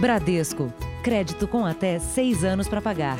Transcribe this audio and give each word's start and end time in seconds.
Bradesco. 0.00 0.72
Crédito 1.02 1.48
com 1.48 1.66
até 1.66 1.98
seis 1.98 2.44
anos 2.44 2.68
para 2.68 2.80
pagar. 2.80 3.18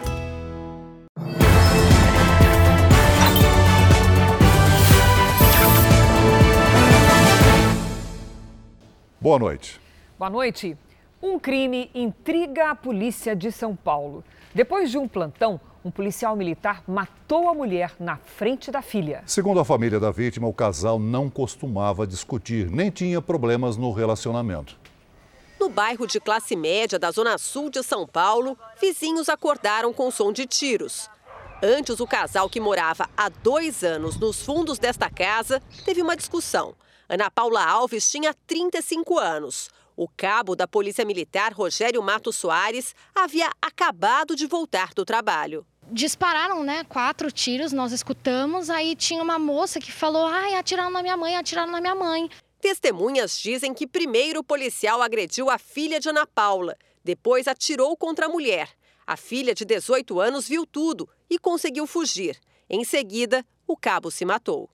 Boa 9.20 9.40
noite. 9.40 9.80
Boa 10.16 10.30
noite. 10.30 10.76
Um 11.20 11.36
crime 11.36 11.90
intriga 11.92 12.70
a 12.70 12.74
polícia 12.76 13.34
de 13.34 13.50
São 13.50 13.74
Paulo. 13.74 14.22
Depois 14.54 14.88
de 14.88 14.98
um 14.98 15.08
plantão, 15.08 15.60
um 15.84 15.90
policial 15.90 16.36
militar 16.36 16.84
matou 16.86 17.48
a 17.48 17.54
mulher 17.54 17.92
na 17.98 18.18
frente 18.18 18.70
da 18.70 18.82
filha. 18.82 19.24
Segundo 19.26 19.58
a 19.58 19.64
família 19.64 19.98
da 19.98 20.12
vítima, 20.12 20.46
o 20.46 20.54
casal 20.54 21.00
não 21.00 21.28
costumava 21.28 22.06
discutir, 22.06 22.70
nem 22.70 22.88
tinha 22.88 23.20
problemas 23.20 23.76
no 23.76 23.90
relacionamento. 23.90 24.78
No 25.60 25.68
bairro 25.68 26.06
de 26.06 26.20
classe 26.20 26.54
média 26.54 26.98
da 26.98 27.10
zona 27.10 27.36
sul 27.36 27.68
de 27.68 27.82
São 27.82 28.06
Paulo, 28.06 28.56
vizinhos 28.80 29.28
acordaram 29.28 29.92
com 29.92 30.10
som 30.10 30.32
de 30.32 30.46
tiros. 30.46 31.10
Antes, 31.60 31.98
o 31.98 32.06
casal 32.06 32.48
que 32.48 32.60
morava 32.60 33.10
há 33.16 33.28
dois 33.28 33.82
anos 33.82 34.16
nos 34.16 34.40
fundos 34.40 34.78
desta 34.78 35.10
casa 35.10 35.60
teve 35.84 36.00
uma 36.00 36.16
discussão. 36.16 36.76
Ana 37.08 37.28
Paula 37.28 37.64
Alves 37.64 38.08
tinha 38.08 38.32
35 38.46 39.18
anos. 39.18 39.68
O 39.96 40.06
cabo 40.06 40.54
da 40.54 40.68
Polícia 40.68 41.04
Militar, 41.04 41.52
Rogério 41.52 42.00
Mato 42.00 42.32
Soares, 42.32 42.94
havia 43.12 43.50
acabado 43.60 44.36
de 44.36 44.46
voltar 44.46 44.94
do 44.94 45.04
trabalho. 45.04 45.66
Dispararam, 45.90 46.62
né? 46.62 46.84
Quatro 46.84 47.32
tiros, 47.32 47.72
nós 47.72 47.90
escutamos. 47.90 48.70
Aí 48.70 48.94
tinha 48.94 49.20
uma 49.20 49.40
moça 49.40 49.80
que 49.80 49.90
falou: 49.90 50.24
ai, 50.26 50.54
atiraram 50.54 50.90
na 50.90 51.02
minha 51.02 51.16
mãe, 51.16 51.34
atiraram 51.34 51.72
na 51.72 51.80
minha 51.80 51.96
mãe. 51.96 52.30
Testemunhas 52.60 53.38
dizem 53.38 53.72
que 53.72 53.86
primeiro 53.86 54.40
o 54.40 54.44
policial 54.44 55.00
agrediu 55.00 55.48
a 55.48 55.58
filha 55.58 56.00
de 56.00 56.08
Ana 56.08 56.26
Paula, 56.26 56.76
depois 57.04 57.46
atirou 57.46 57.96
contra 57.96 58.26
a 58.26 58.28
mulher. 58.28 58.68
A 59.06 59.16
filha 59.16 59.54
de 59.54 59.64
18 59.64 60.20
anos 60.20 60.48
viu 60.48 60.66
tudo 60.66 61.08
e 61.30 61.38
conseguiu 61.38 61.86
fugir. 61.86 62.38
Em 62.68 62.84
seguida, 62.84 63.46
o 63.66 63.76
cabo 63.76 64.10
se 64.10 64.24
matou. 64.24 64.68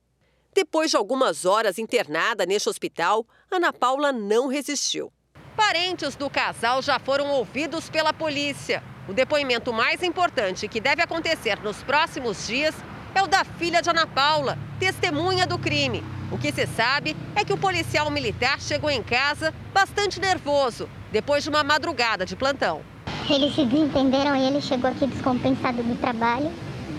Depois 0.53 0.89
de 0.89 0.97
algumas 0.97 1.45
horas 1.45 1.77
internada 1.77 2.45
neste 2.45 2.67
hospital, 2.67 3.25
Ana 3.51 3.71
Paula 3.71 4.11
não 4.11 4.47
resistiu. 4.47 5.11
Parentes 5.55 6.15
do 6.15 6.29
casal 6.29 6.81
já 6.81 6.99
foram 6.99 7.29
ouvidos 7.29 7.89
pela 7.89 8.11
polícia. 8.11 8.83
O 9.07 9.13
depoimento 9.13 9.71
mais 9.71 10.01
importante 10.01 10.67
que 10.67 10.81
deve 10.81 11.01
acontecer 11.01 11.61
nos 11.61 11.83
próximos 11.83 12.47
dias 12.47 12.73
é 13.19 13.23
o 13.23 13.27
da 13.27 13.43
filha 13.43 13.81
de 13.81 13.89
Ana 13.89 14.05
Paula, 14.05 14.57
testemunha 14.77 15.47
do 15.47 15.57
crime. 15.57 16.03
O 16.31 16.37
que 16.37 16.51
se 16.51 16.67
sabe 16.67 17.15
é 17.35 17.45
que 17.45 17.53
o 17.53 17.57
policial 17.57 18.09
militar 18.11 18.59
chegou 18.59 18.89
em 18.89 19.01
casa 19.01 19.53
bastante 19.73 20.19
nervoso, 20.19 20.89
depois 21.11 21.43
de 21.43 21.49
uma 21.49 21.63
madrugada 21.63 22.25
de 22.25 22.35
plantão. 22.35 22.81
Eles 23.29 23.55
se 23.55 23.65
desentenderam 23.65 24.35
e 24.35 24.47
ele 24.47 24.61
chegou 24.61 24.89
aqui 24.89 25.07
descompensado 25.07 25.81
do 25.81 25.99
trabalho. 25.99 26.51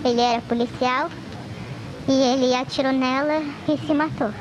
Ele 0.04 0.20
era 0.20 0.40
policial 0.42 1.10
e 2.08 2.12
ele 2.12 2.54
atirou 2.54 2.92
nela 2.92 3.42
e 3.68 3.86
se 3.86 3.92
matou. 3.92 4.32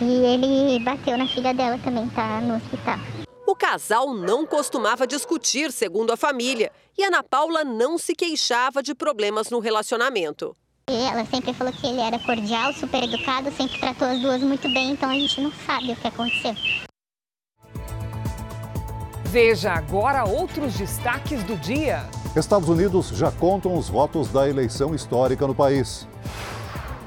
E 0.00 0.04
ele 0.04 0.78
bateu 0.84 1.18
na 1.18 1.26
filha 1.26 1.52
dela 1.52 1.78
também, 1.82 2.08
tá 2.10 2.40
no 2.40 2.56
hospital. 2.56 2.98
O 3.46 3.56
casal 3.56 4.14
não 4.14 4.46
costumava 4.46 5.06
discutir, 5.06 5.72
segundo 5.72 6.12
a 6.12 6.16
família, 6.16 6.70
e 6.96 7.02
Ana 7.02 7.22
Paula 7.22 7.64
não 7.64 7.98
se 7.98 8.14
queixava 8.14 8.82
de 8.82 8.94
problemas 8.94 9.50
no 9.50 9.58
relacionamento. 9.58 10.54
E 10.88 10.96
ela 11.04 11.22
sempre 11.26 11.52
falou 11.52 11.70
que 11.70 11.86
ele 11.86 12.00
era 12.00 12.18
cordial, 12.18 12.72
super 12.72 13.04
educado, 13.04 13.50
sempre 13.52 13.78
tratou 13.78 14.08
as 14.08 14.20
duas 14.20 14.42
muito 14.42 14.72
bem, 14.72 14.92
então 14.92 15.10
a 15.10 15.14
gente 15.14 15.38
não 15.42 15.52
sabe 15.66 15.92
o 15.92 15.96
que 15.96 16.08
aconteceu. 16.08 16.54
Veja 19.24 19.72
agora 19.72 20.24
outros 20.24 20.72
destaques 20.74 21.44
do 21.44 21.54
dia. 21.56 22.06
Estados 22.34 22.70
Unidos 22.70 23.08
já 23.08 23.30
contam 23.30 23.76
os 23.76 23.90
votos 23.90 24.28
da 24.28 24.48
eleição 24.48 24.94
histórica 24.94 25.46
no 25.46 25.54
país. 25.54 26.08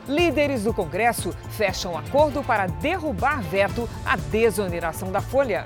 Líderes 0.07 0.63
do 0.63 0.73
Congresso 0.73 1.31
fecham 1.49 1.97
acordo 1.97 2.43
para 2.43 2.67
derrubar 2.67 3.41
veto 3.41 3.89
à 4.05 4.15
desoneração 4.15 5.11
da 5.11 5.21
folha. 5.21 5.65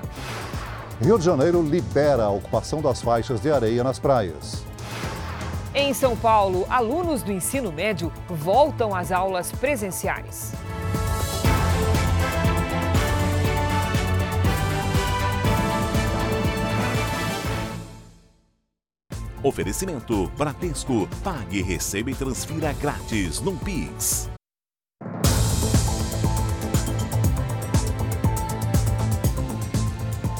Rio 1.02 1.18
de 1.18 1.24
Janeiro 1.26 1.62
libera 1.62 2.24
a 2.24 2.30
ocupação 2.30 2.80
das 2.80 3.02
faixas 3.02 3.42
de 3.42 3.50
areia 3.50 3.84
nas 3.84 3.98
praias. 3.98 4.65
Em 5.78 5.92
São 5.92 6.16
Paulo, 6.16 6.64
alunos 6.70 7.22
do 7.22 7.30
ensino 7.30 7.70
médio 7.70 8.10
voltam 8.30 8.94
às 8.94 9.12
aulas 9.12 9.52
presenciais. 9.52 10.54
Oferecimento 19.42 20.28
Bradesco. 20.28 21.06
Pague, 21.22 21.60
receba 21.60 22.10
e 22.10 22.14
transfira 22.14 22.72
grátis 22.72 23.42
no 23.42 23.54
Pix. 23.58 24.30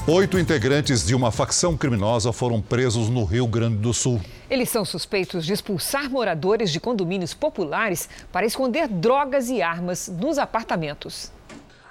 Oito 0.09 0.39
integrantes 0.39 1.05
de 1.05 1.17
uma 1.17 1.33
facção 1.33 1.77
criminosa 1.77 2.33
foram 2.33 2.63
presos 2.63 3.09
no 3.09 3.25
Rio 3.25 3.45
Grande 3.45 3.79
do 3.79 3.93
Sul. 3.93 4.21
Eles 4.49 4.71
são 4.71 4.85
suspeitos 4.85 5.45
de 5.45 5.53
expulsar 5.53 6.09
moradores 6.09 6.71
de 6.71 6.79
condomínios 6.79 7.35
populares 7.35 8.09
para 8.31 8.47
esconder 8.47 8.87
drogas 8.87 9.49
e 9.49 9.61
armas 9.61 10.07
nos 10.07 10.39
apartamentos. 10.39 11.33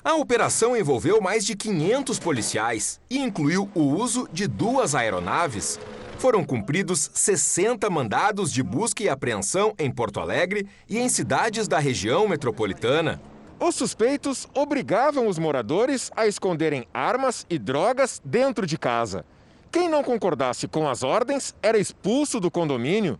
A 0.01 0.15
operação 0.15 0.77
envolveu 0.77 1.19
mais 1.19 1.45
de 1.45 1.57
500 1.57 2.17
policiais 2.17 3.01
e 3.09 3.19
incluiu 3.19 3.69
o 3.75 3.81
uso 3.81 4.29
de 4.31 4.47
duas 4.47 4.95
aeronaves. 4.95 5.77
Foram 6.17 6.45
cumpridos 6.45 7.11
60 7.13 7.89
mandados 7.89 8.49
de 8.49 8.63
busca 8.63 9.03
e 9.03 9.09
apreensão 9.09 9.73
em 9.77 9.91
Porto 9.91 10.21
Alegre 10.21 10.65
e 10.87 10.97
em 10.97 11.09
cidades 11.09 11.67
da 11.67 11.79
região 11.79 12.29
metropolitana. 12.29 13.19
Os 13.59 13.75
suspeitos 13.75 14.47
obrigavam 14.53 15.27
os 15.27 15.39
moradores 15.39 16.11
a 16.15 16.27
esconderem 16.27 16.85
armas 16.93 17.45
e 17.49 17.57
drogas 17.57 18.21
dentro 18.23 18.67
de 18.67 18.77
casa. 18.77 19.25
Quem 19.71 19.87
não 19.87 20.03
concordasse 20.03 20.67
com 20.67 20.89
as 20.89 21.03
ordens 21.03 21.55
era 21.63 21.77
expulso 21.77 22.39
do 22.39 22.51
condomínio. 22.51 23.17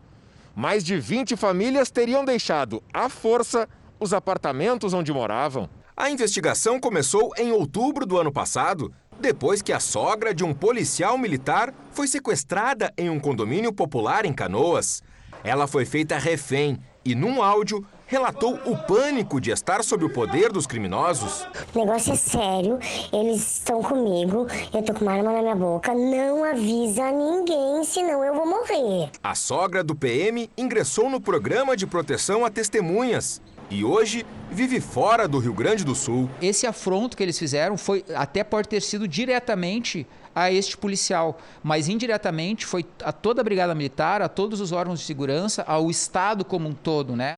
Mais 0.54 0.84
de 0.84 1.00
20 1.00 1.38
famílias 1.38 1.90
teriam 1.90 2.26
deixado, 2.26 2.84
à 2.94 3.08
força, 3.08 3.68
os 4.00 4.14
apartamentos 4.14 4.94
onde 4.94 5.12
moravam. 5.12 5.70
A 5.96 6.10
investigação 6.10 6.82
começou 6.82 7.32
em 7.38 7.52
outubro 7.54 8.06
do 8.06 8.18
ano 8.18 8.32
passado, 8.32 8.94
depois 9.20 9.62
que 9.62 9.72
a 9.72 9.80
sogra 9.80 10.34
de 10.34 10.44
um 10.44 10.54
policial 10.54 11.18
militar 11.18 11.74
foi 11.92 12.08
sequestrada 12.08 12.94
em 12.98 13.10
um 13.10 13.20
condomínio 13.22 13.72
popular 13.72 14.26
em 14.26 14.34
Canoas. 14.34 15.02
Ela 15.46 15.66
foi 15.66 15.86
feita 15.86 16.18
refém 16.18 16.78
e, 17.06 17.16
num 17.16 17.42
áudio, 17.42 17.86
relatou 18.08 18.60
o 18.66 18.78
pânico 18.78 19.42
de 19.42 19.52
estar 19.52 19.84
sob 19.84 20.06
o 20.06 20.10
poder 20.10 20.52
dos 20.52 20.68
criminosos. 20.68 21.48
O 21.74 21.80
negócio 21.80 22.14
é 22.14 22.16
sério, 22.16 22.80
eles 23.12 23.58
estão 23.58 23.82
comigo, 23.82 24.48
eu 24.74 24.84
tô 24.84 24.94
com 24.94 25.02
uma 25.02 25.14
arma 25.14 25.32
na 25.32 25.42
minha 25.42 25.56
boca, 25.56 25.94
não 25.94 26.44
avisa 26.44 27.12
ninguém, 27.12 27.84
senão 27.84 28.24
eu 28.24 28.34
vou 28.34 28.46
morrer. 28.46 29.10
A 29.24 29.36
sogra 29.36 29.84
do 29.84 29.96
PM 29.96 30.50
ingressou 30.58 31.10
no 31.10 31.20
programa 31.20 31.76
de 31.76 31.88
proteção 31.88 32.46
a 32.46 32.50
testemunhas 32.50 33.42
e 33.70 33.84
hoje 33.84 34.26
vive 34.52 34.80
fora 34.80 35.28
do 35.28 35.40
Rio 35.40 35.54
Grande 35.54 35.84
do 35.84 35.96
Sul. 35.96 36.30
Esse 36.42 36.68
afronto 36.68 37.18
que 37.18 37.24
eles 37.24 37.38
fizeram 37.38 37.78
foi 37.78 38.06
até 38.14 38.44
pode 38.44 38.70
ter 38.70 38.82
sido 38.82 39.08
diretamente 39.08 40.06
a 40.36 40.52
este 40.52 40.78
policial, 40.78 41.38
mas 41.64 41.88
indiretamente 41.88 42.66
foi 42.66 42.86
a 43.04 43.12
toda 43.12 43.42
a 43.42 43.44
Brigada 43.44 43.74
Militar, 43.74 44.22
a 44.22 44.30
todos 44.30 44.60
os 44.60 44.72
órgãos 44.72 45.00
de 45.00 45.06
segurança, 45.06 45.64
ao 45.64 45.90
Estado 45.90 46.44
como 46.44 46.68
um 46.68 46.74
todo, 46.74 47.16
né? 47.16 47.36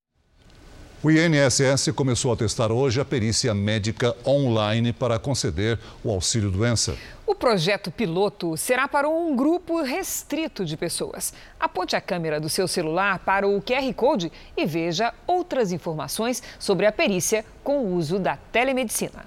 O 1.00 1.12
INSS 1.12 1.92
começou 1.94 2.32
a 2.32 2.36
testar 2.36 2.72
hoje 2.72 3.00
a 3.00 3.04
perícia 3.04 3.54
médica 3.54 4.16
online 4.26 4.92
para 4.92 5.16
conceder 5.16 5.78
o 6.02 6.10
auxílio 6.10 6.50
doença. 6.50 6.98
O 7.24 7.36
projeto 7.36 7.88
piloto 7.88 8.56
será 8.56 8.88
para 8.88 9.08
um 9.08 9.36
grupo 9.36 9.80
restrito 9.80 10.64
de 10.64 10.76
pessoas. 10.76 11.32
Aponte 11.60 11.94
a 11.94 12.00
câmera 12.00 12.40
do 12.40 12.48
seu 12.48 12.66
celular 12.66 13.20
para 13.20 13.46
o 13.46 13.62
QR 13.62 13.94
Code 13.94 14.32
e 14.56 14.66
veja 14.66 15.14
outras 15.24 15.70
informações 15.70 16.42
sobre 16.58 16.84
a 16.84 16.90
perícia 16.90 17.44
com 17.62 17.78
o 17.78 17.94
uso 17.94 18.18
da 18.18 18.36
telemedicina. 18.36 19.24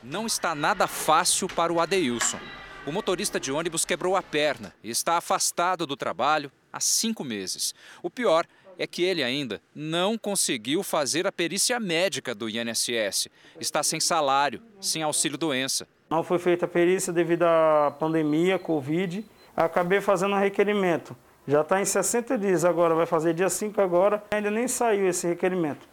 Não 0.00 0.26
está 0.26 0.54
nada 0.54 0.86
fácil 0.86 1.48
para 1.48 1.72
o 1.72 1.80
Adeilson. 1.80 2.38
O 2.86 2.92
motorista 2.92 3.40
de 3.40 3.50
ônibus 3.50 3.84
quebrou 3.84 4.14
a 4.14 4.22
perna 4.22 4.72
e 4.82 4.90
está 4.90 5.16
afastado 5.16 5.86
do 5.88 5.96
trabalho 5.96 6.52
há 6.72 6.80
cinco 6.80 7.24
meses. 7.24 7.74
O 8.02 8.08
pior 8.08 8.44
é 8.44 8.59
que 8.86 9.02
ele 9.02 9.22
ainda 9.22 9.60
não 9.74 10.16
conseguiu 10.16 10.82
fazer 10.82 11.26
a 11.26 11.32
perícia 11.32 11.78
médica 11.78 12.34
do 12.34 12.48
INSS. 12.48 13.28
Está 13.60 13.82
sem 13.82 14.00
salário, 14.00 14.62
sem 14.80 15.02
auxílio-doença. 15.02 15.86
Não 16.08 16.24
foi 16.24 16.38
feita 16.38 16.64
a 16.64 16.68
perícia 16.68 17.12
devido 17.12 17.44
à 17.44 17.94
pandemia, 17.98 18.58
Covid. 18.58 19.24
Acabei 19.56 20.00
fazendo 20.00 20.34
um 20.34 20.38
requerimento. 20.40 21.16
Já 21.46 21.62
está 21.62 21.80
em 21.80 21.84
60 21.84 22.38
dias 22.38 22.64
agora, 22.64 22.94
vai 22.94 23.06
fazer 23.06 23.34
dia 23.34 23.48
5 23.48 23.80
agora, 23.80 24.22
ainda 24.30 24.50
nem 24.50 24.68
saiu 24.68 25.08
esse 25.08 25.26
requerimento. 25.26 25.88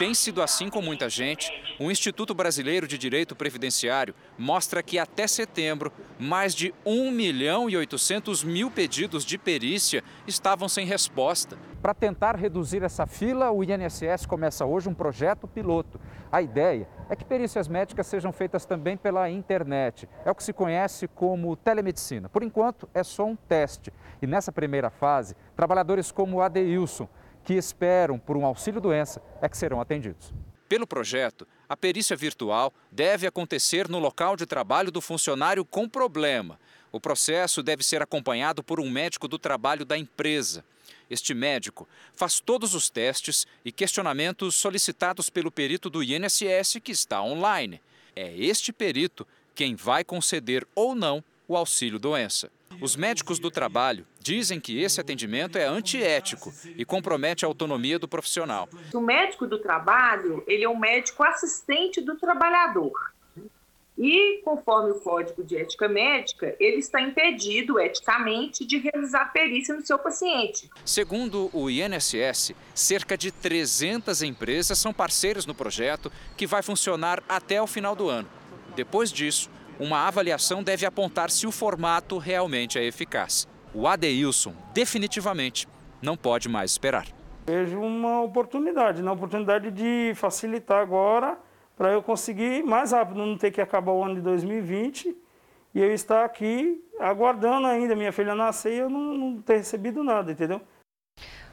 Tem 0.00 0.14
sido 0.14 0.40
assim 0.40 0.70
com 0.70 0.80
muita 0.80 1.10
gente, 1.10 1.52
o 1.78 1.90
Instituto 1.90 2.32
Brasileiro 2.32 2.88
de 2.88 2.96
Direito 2.96 3.36
Previdenciário 3.36 4.14
mostra 4.38 4.82
que 4.82 4.98
até 4.98 5.26
setembro, 5.26 5.92
mais 6.18 6.54
de 6.54 6.72
1 6.86 7.10
milhão 7.10 7.68
e 7.68 7.76
800 7.76 8.42
mil 8.42 8.70
pedidos 8.70 9.26
de 9.26 9.36
perícia 9.36 10.02
estavam 10.26 10.70
sem 10.70 10.86
resposta. 10.86 11.58
Para 11.82 11.92
tentar 11.92 12.34
reduzir 12.34 12.82
essa 12.82 13.06
fila, 13.06 13.50
o 13.50 13.62
INSS 13.62 14.24
começa 14.26 14.64
hoje 14.64 14.88
um 14.88 14.94
projeto 14.94 15.46
piloto. 15.46 16.00
A 16.32 16.40
ideia 16.40 16.88
é 17.10 17.14
que 17.14 17.24
perícias 17.24 17.68
médicas 17.68 18.06
sejam 18.06 18.32
feitas 18.32 18.64
também 18.64 18.96
pela 18.96 19.28
internet. 19.28 20.08
É 20.24 20.30
o 20.30 20.34
que 20.34 20.44
se 20.44 20.54
conhece 20.54 21.08
como 21.08 21.56
telemedicina. 21.56 22.26
Por 22.30 22.42
enquanto, 22.42 22.88
é 22.94 23.02
só 23.02 23.26
um 23.26 23.36
teste. 23.36 23.92
E 24.22 24.26
nessa 24.26 24.50
primeira 24.50 24.88
fase, 24.88 25.36
trabalhadores 25.54 26.10
como 26.10 26.38
o 26.38 26.40
Adeilson, 26.40 27.06
que 27.44 27.54
esperam 27.54 28.18
por 28.18 28.36
um 28.36 28.44
auxílio-doença, 28.44 29.22
é 29.40 29.48
que 29.48 29.56
serão 29.56 29.80
atendidos. 29.80 30.32
Pelo 30.68 30.86
projeto, 30.86 31.48
a 31.68 31.76
perícia 31.76 32.14
virtual 32.14 32.72
deve 32.92 33.26
acontecer 33.26 33.88
no 33.88 33.98
local 33.98 34.36
de 34.36 34.46
trabalho 34.46 34.92
do 34.92 35.00
funcionário 35.00 35.64
com 35.64 35.88
problema. 35.88 36.60
O 36.92 37.00
processo 37.00 37.62
deve 37.62 37.82
ser 37.82 38.02
acompanhado 38.02 38.62
por 38.62 38.78
um 38.78 38.88
médico 38.88 39.26
do 39.26 39.38
trabalho 39.38 39.84
da 39.84 39.98
empresa. 39.98 40.64
Este 41.10 41.34
médico 41.34 41.88
faz 42.12 42.38
todos 42.38 42.72
os 42.72 42.88
testes 42.88 43.46
e 43.64 43.72
questionamentos 43.72 44.54
solicitados 44.54 45.28
pelo 45.28 45.50
perito 45.50 45.90
do 45.90 46.04
INSS 46.04 46.78
que 46.82 46.92
está 46.92 47.20
online. 47.20 47.80
É 48.14 48.32
este 48.36 48.72
perito 48.72 49.26
quem 49.54 49.74
vai 49.74 50.04
conceder 50.04 50.66
ou 50.74 50.94
não 50.94 51.22
o 51.48 51.56
auxílio-doença. 51.56 52.48
Os 52.80 52.96
médicos 52.96 53.38
do 53.38 53.50
trabalho 53.50 54.06
dizem 54.18 54.58
que 54.58 54.80
esse 54.80 55.00
atendimento 55.00 55.58
é 55.58 55.66
antiético 55.66 56.52
e 56.76 56.84
compromete 56.84 57.44
a 57.44 57.48
autonomia 57.48 57.98
do 57.98 58.08
profissional. 58.08 58.68
O 58.94 59.00
médico 59.00 59.46
do 59.46 59.58
trabalho, 59.58 60.42
ele 60.46 60.64
é 60.64 60.68
um 60.68 60.78
médico 60.78 61.22
assistente 61.22 62.00
do 62.00 62.16
trabalhador. 62.16 62.92
E, 63.98 64.40
conforme 64.42 64.92
o 64.92 65.00
Código 65.00 65.44
de 65.44 65.58
Ética 65.58 65.86
Médica, 65.86 66.56
ele 66.58 66.78
está 66.78 67.02
impedido 67.02 67.78
eticamente 67.78 68.64
de 68.64 68.78
realizar 68.78 69.30
perícia 69.30 69.74
no 69.74 69.84
seu 69.84 69.98
paciente. 69.98 70.70
Segundo 70.86 71.50
o 71.52 71.68
INSS, 71.68 72.54
cerca 72.74 73.18
de 73.18 73.30
300 73.30 74.22
empresas 74.22 74.78
são 74.78 74.90
parceiras 74.90 75.44
no 75.44 75.54
projeto, 75.54 76.10
que 76.34 76.46
vai 76.46 76.62
funcionar 76.62 77.22
até 77.28 77.60
o 77.60 77.66
final 77.66 77.94
do 77.94 78.08
ano. 78.08 78.28
Depois 78.74 79.12
disso, 79.12 79.50
uma 79.80 80.06
avaliação 80.06 80.62
deve 80.62 80.84
apontar 80.84 81.30
se 81.30 81.46
o 81.46 81.50
formato 81.50 82.18
realmente 82.18 82.78
é 82.78 82.84
eficaz. 82.84 83.48
O 83.74 83.88
Adeilson, 83.88 84.52
definitivamente, 84.74 85.66
não 86.02 86.18
pode 86.18 86.50
mais 86.50 86.72
esperar. 86.72 87.06
Vejo 87.46 87.80
uma 87.80 88.20
oportunidade, 88.20 89.00
uma 89.00 89.12
oportunidade 89.12 89.70
de 89.70 90.12
facilitar 90.14 90.82
agora 90.82 91.38
para 91.78 91.90
eu 91.92 92.02
conseguir 92.02 92.62
mais 92.62 92.92
rápido, 92.92 93.24
não 93.24 93.38
ter 93.38 93.50
que 93.50 93.60
acabar 93.60 93.92
o 93.92 94.04
ano 94.04 94.16
de 94.16 94.20
2020 94.20 95.16
e 95.74 95.80
eu 95.80 95.94
estar 95.94 96.26
aqui 96.26 96.84
aguardando 96.98 97.66
ainda 97.66 97.96
minha 97.96 98.12
filha 98.12 98.34
nascer 98.34 98.74
e 98.74 98.78
eu 98.80 98.90
não, 98.90 99.14
não 99.14 99.40
ter 99.40 99.56
recebido 99.56 100.04
nada, 100.04 100.30
entendeu? 100.30 100.60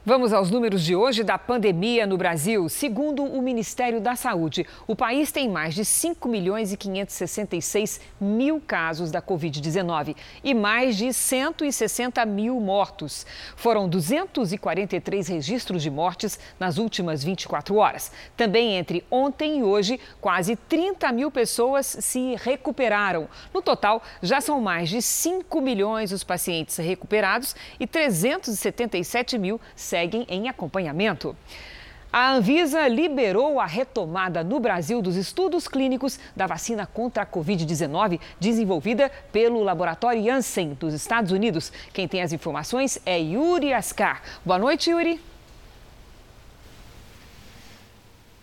Vamos 0.06 0.32
aos 0.32 0.48
números 0.48 0.84
de 0.84 0.94
hoje 0.94 1.24
da 1.24 1.36
pandemia 1.36 2.06
no 2.06 2.16
Brasil. 2.16 2.68
Segundo 2.68 3.24
o 3.24 3.42
Ministério 3.42 4.00
da 4.00 4.14
Saúde, 4.14 4.64
o 4.86 4.94
país 4.94 5.32
tem 5.32 5.48
mais 5.50 5.74
de 5.74 5.84
5 5.84 6.28
milhões 6.28 6.72
e 6.72 6.76
566 6.76 8.00
mil 8.18 8.62
casos 8.64 9.10
da 9.10 9.20
Covid-19 9.20 10.16
e 10.42 10.54
mais 10.54 10.96
de 10.96 11.12
160 11.12 12.24
mil 12.24 12.58
mortos. 12.60 13.26
Foram 13.56 13.88
243 13.88 15.28
registros 15.28 15.82
de 15.82 15.90
mortes 15.90 16.38
nas 16.60 16.78
últimas 16.78 17.22
24 17.22 17.74
horas. 17.76 18.12
Também 18.36 18.76
entre 18.76 19.04
ontem 19.10 19.58
e 19.58 19.62
hoje, 19.64 20.00
quase 20.20 20.54
30 20.54 21.10
mil 21.12 21.30
pessoas 21.30 21.84
se 21.84 22.36
recuperaram. 22.36 23.28
No 23.52 23.60
total, 23.60 24.00
já 24.22 24.40
são 24.40 24.60
mais 24.60 24.88
de 24.88 25.02
5 25.02 25.60
milhões 25.60 26.12
os 26.12 26.22
pacientes 26.22 26.76
recuperados 26.76 27.54
e 27.80 27.86
377 27.86 29.36
mil 29.36 29.60
seguem 29.88 30.26
em 30.28 30.48
acompanhamento. 30.48 31.34
A 32.10 32.32
Anvisa 32.32 32.88
liberou 32.88 33.60
a 33.60 33.66
retomada 33.66 34.42
no 34.42 34.58
Brasil 34.58 35.02
dos 35.02 35.14
estudos 35.14 35.68
clínicos 35.68 36.18
da 36.34 36.46
vacina 36.46 36.86
contra 36.86 37.22
a 37.22 37.26
Covid-19, 37.26 38.18
desenvolvida 38.40 39.10
pelo 39.30 39.62
laboratório 39.62 40.24
Janssen 40.24 40.74
dos 40.80 40.94
Estados 40.94 41.32
Unidos. 41.32 41.70
Quem 41.92 42.08
tem 42.08 42.22
as 42.22 42.32
informações 42.32 42.98
é 43.04 43.18
Yuri 43.18 43.74
Ascar. 43.74 44.22
Boa 44.44 44.58
noite, 44.58 44.90
Yuri. 44.90 45.20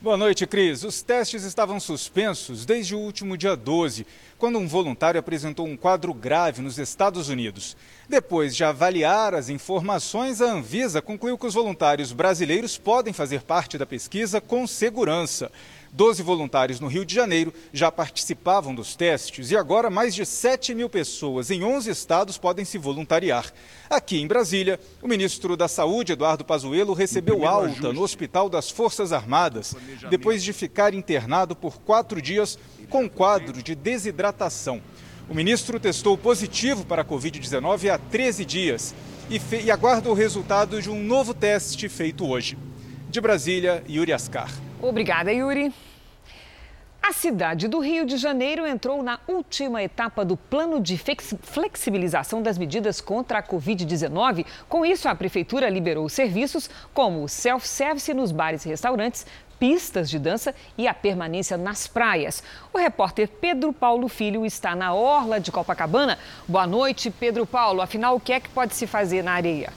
Boa 0.05 0.17
noite, 0.17 0.45
Cris. 0.45 0.83
Os 0.83 1.01
testes 1.01 1.43
estavam 1.43 1.79
suspensos 1.79 2.63
desde 2.63 2.93
o 2.93 2.99
último 2.99 3.35
dia 3.35 3.55
12, 3.55 4.05
quando 4.37 4.59
um 4.59 4.67
voluntário 4.67 5.19
apresentou 5.19 5.65
um 5.65 5.75
quadro 5.75 6.13
grave 6.13 6.61
nos 6.61 6.77
Estados 6.77 7.27
Unidos. 7.27 7.75
Depois 8.07 8.55
de 8.55 8.63
avaliar 8.63 9.33
as 9.33 9.49
informações, 9.49 10.41
a 10.41 10.45
Anvisa 10.45 11.01
concluiu 11.01 11.39
que 11.39 11.47
os 11.47 11.55
voluntários 11.55 12.11
brasileiros 12.11 12.77
podem 12.77 13.13
fazer 13.13 13.41
parte 13.41 13.79
da 13.79 13.85
pesquisa 13.87 14.39
com 14.39 14.67
segurança. 14.67 15.51
Doze 15.95 16.21
voluntários 16.21 16.81
no 16.81 16.87
Rio 16.87 17.05
de 17.05 17.15
Janeiro 17.15 17.53
já 17.71 17.89
participavam 17.89 18.75
dos 18.75 18.97
testes 18.97 19.49
e 19.49 19.55
agora 19.55 19.89
mais 19.89 20.13
de 20.13 20.25
7 20.25 20.75
mil 20.75 20.89
pessoas 20.89 21.49
em 21.49 21.63
11 21.63 21.89
estados 21.89 22.37
podem 22.37 22.65
se 22.65 22.77
voluntariar. 22.77 23.49
Aqui 23.89 24.19
em 24.19 24.27
Brasília, 24.27 24.77
o 25.01 25.07
ministro 25.07 25.55
da 25.55 25.69
Saúde, 25.69 26.11
Eduardo 26.11 26.43
Pazuello, 26.43 26.93
recebeu 26.93 27.47
alta 27.47 27.67
ajuste. 27.67 27.93
no 27.93 28.01
Hospital 28.01 28.49
das 28.49 28.69
Forças 28.69 29.13
Armadas, 29.13 29.73
depois 30.09 30.43
de 30.43 30.51
ficar 30.51 30.93
internado 30.93 31.55
por 31.55 31.77
quatro 31.77 32.21
dias 32.21 32.59
com 32.89 33.09
quadro 33.09 33.63
de 33.63 33.73
desidratação. 33.73 34.81
O 35.29 35.33
ministro 35.33 35.79
testou 35.79 36.17
positivo 36.17 36.85
para 36.85 37.03
a 37.03 37.05
Covid-19 37.05 37.89
há 37.89 37.97
13 37.97 38.43
dias 38.43 38.93
e, 39.29 39.39
e 39.63 39.71
aguarda 39.71 40.09
o 40.09 40.13
resultado 40.13 40.81
de 40.81 40.89
um 40.89 41.01
novo 41.01 41.33
teste 41.33 41.87
feito 41.87 42.27
hoje. 42.27 42.57
De 43.09 43.21
Brasília, 43.21 43.81
Yuri 43.87 44.11
Ascar. 44.11 44.51
Obrigada, 44.87 45.33
Yuri. 45.33 45.73
A 47.01 47.11
cidade 47.11 47.67
do 47.67 47.79
Rio 47.79 48.05
de 48.05 48.17
Janeiro 48.17 48.65
entrou 48.67 49.01
na 49.01 49.19
última 49.27 49.81
etapa 49.81 50.23
do 50.23 50.37
plano 50.37 50.79
de 50.79 50.95
flexibilização 50.97 52.41
das 52.41 52.57
medidas 52.57 53.01
contra 53.01 53.39
a 53.39 53.43
Covid-19. 53.43 54.45
Com 54.69 54.85
isso, 54.85 55.09
a 55.09 55.15
prefeitura 55.15 55.69
liberou 55.69 56.07
serviços 56.07 56.69
como 56.93 57.23
o 57.23 57.29
self-service 57.29 58.13
nos 58.13 58.31
bares 58.31 58.63
e 58.65 58.69
restaurantes, 58.69 59.25
pistas 59.59 60.07
de 60.07 60.19
dança 60.19 60.53
e 60.77 60.87
a 60.87 60.93
permanência 60.93 61.57
nas 61.57 61.87
praias. 61.87 62.43
O 62.71 62.77
repórter 62.77 63.27
Pedro 63.27 63.73
Paulo 63.73 64.07
Filho 64.07 64.45
está 64.45 64.75
na 64.75 64.93
orla 64.93 65.39
de 65.39 65.51
Copacabana. 65.51 66.19
Boa 66.47 66.67
noite, 66.67 67.09
Pedro 67.09 67.45
Paulo. 67.45 67.81
Afinal, 67.81 68.15
o 68.15 68.19
que 68.19 68.33
é 68.33 68.39
que 68.39 68.49
pode 68.49 68.75
se 68.75 68.85
fazer 68.85 69.23
na 69.23 69.33
areia? 69.33 69.73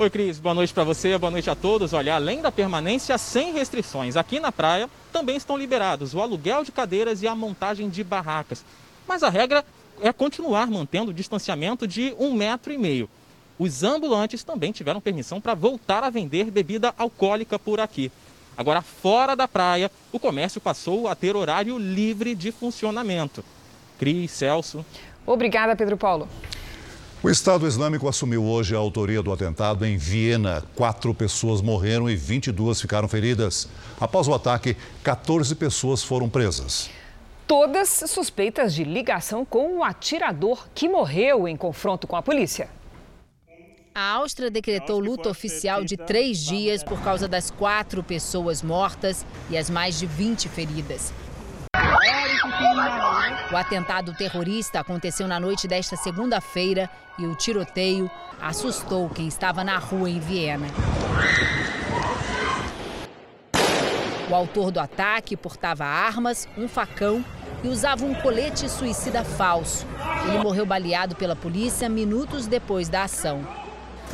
Oi, 0.00 0.08
Cris. 0.08 0.38
Boa 0.38 0.54
noite 0.54 0.72
para 0.72 0.84
você, 0.84 1.18
boa 1.18 1.28
noite 1.28 1.50
a 1.50 1.56
todos. 1.56 1.92
Olha, 1.92 2.14
além 2.14 2.40
da 2.40 2.52
permanência 2.52 3.18
sem 3.18 3.52
restrições, 3.52 4.16
aqui 4.16 4.38
na 4.38 4.52
praia 4.52 4.88
também 5.12 5.36
estão 5.36 5.56
liberados 5.56 6.14
o 6.14 6.20
aluguel 6.20 6.62
de 6.62 6.70
cadeiras 6.70 7.20
e 7.20 7.26
a 7.26 7.34
montagem 7.34 7.88
de 7.88 8.04
barracas. 8.04 8.64
Mas 9.08 9.24
a 9.24 9.28
regra 9.28 9.64
é 10.00 10.12
continuar 10.12 10.68
mantendo 10.68 11.10
o 11.10 11.14
distanciamento 11.14 11.84
de 11.84 12.14
um 12.16 12.32
metro 12.32 12.72
e 12.72 12.78
meio. 12.78 13.10
Os 13.58 13.82
ambulantes 13.82 14.44
também 14.44 14.70
tiveram 14.70 15.00
permissão 15.00 15.40
para 15.40 15.54
voltar 15.54 16.04
a 16.04 16.10
vender 16.10 16.48
bebida 16.48 16.94
alcoólica 16.96 17.58
por 17.58 17.80
aqui. 17.80 18.12
Agora, 18.56 18.82
fora 18.82 19.34
da 19.34 19.48
praia, 19.48 19.90
o 20.12 20.20
comércio 20.20 20.60
passou 20.60 21.08
a 21.08 21.16
ter 21.16 21.34
horário 21.34 21.76
livre 21.76 22.36
de 22.36 22.52
funcionamento. 22.52 23.44
Cris, 23.98 24.30
Celso. 24.30 24.86
Obrigada, 25.26 25.74
Pedro 25.74 25.96
Paulo. 25.96 26.28
O 27.20 27.28
Estado 27.28 27.66
Islâmico 27.66 28.08
assumiu 28.08 28.44
hoje 28.44 28.76
a 28.76 28.78
autoria 28.78 29.20
do 29.20 29.32
atentado 29.32 29.84
em 29.84 29.96
Viena. 29.96 30.62
Quatro 30.76 31.12
pessoas 31.12 31.60
morreram 31.60 32.08
e 32.08 32.14
22 32.14 32.80
ficaram 32.80 33.08
feridas. 33.08 33.68
Após 34.00 34.28
o 34.28 34.34
ataque, 34.34 34.76
14 35.02 35.52
pessoas 35.56 36.00
foram 36.04 36.28
presas. 36.28 36.88
Todas 37.44 37.88
suspeitas 38.06 38.72
de 38.72 38.84
ligação 38.84 39.44
com 39.44 39.78
o 39.78 39.82
atirador 39.82 40.68
que 40.72 40.88
morreu 40.88 41.48
em 41.48 41.56
confronto 41.56 42.06
com 42.06 42.14
a 42.14 42.22
polícia. 42.22 42.68
A 43.92 44.12
Áustria 44.12 44.48
decretou 44.48 45.00
luto 45.00 45.28
oficial 45.28 45.82
de 45.82 45.96
três 45.96 46.38
dias 46.38 46.84
por 46.84 47.00
causa 47.02 47.26
das 47.26 47.50
quatro 47.50 48.00
pessoas 48.00 48.62
mortas 48.62 49.26
e 49.50 49.58
as 49.58 49.68
mais 49.68 49.98
de 49.98 50.06
20 50.06 50.48
feridas. 50.48 51.12
O 53.50 53.56
atentado 53.56 54.14
terrorista 54.14 54.80
aconteceu 54.80 55.26
na 55.26 55.40
noite 55.40 55.66
desta 55.66 55.96
segunda-feira 55.96 56.88
e 57.18 57.26
o 57.26 57.34
tiroteio 57.34 58.10
assustou 58.40 59.08
quem 59.08 59.26
estava 59.26 59.64
na 59.64 59.78
rua 59.78 60.08
em 60.08 60.20
Viena. 60.20 60.68
O 64.30 64.34
autor 64.34 64.70
do 64.70 64.78
ataque 64.78 65.36
portava 65.36 65.84
armas, 65.84 66.46
um 66.56 66.68
facão 66.68 67.24
e 67.64 67.68
usava 67.68 68.04
um 68.04 68.14
colete 68.14 68.68
suicida 68.68 69.24
falso. 69.24 69.86
Ele 70.26 70.38
morreu 70.38 70.66
baleado 70.66 71.16
pela 71.16 71.34
polícia 71.34 71.88
minutos 71.88 72.46
depois 72.46 72.88
da 72.88 73.04
ação. 73.04 73.46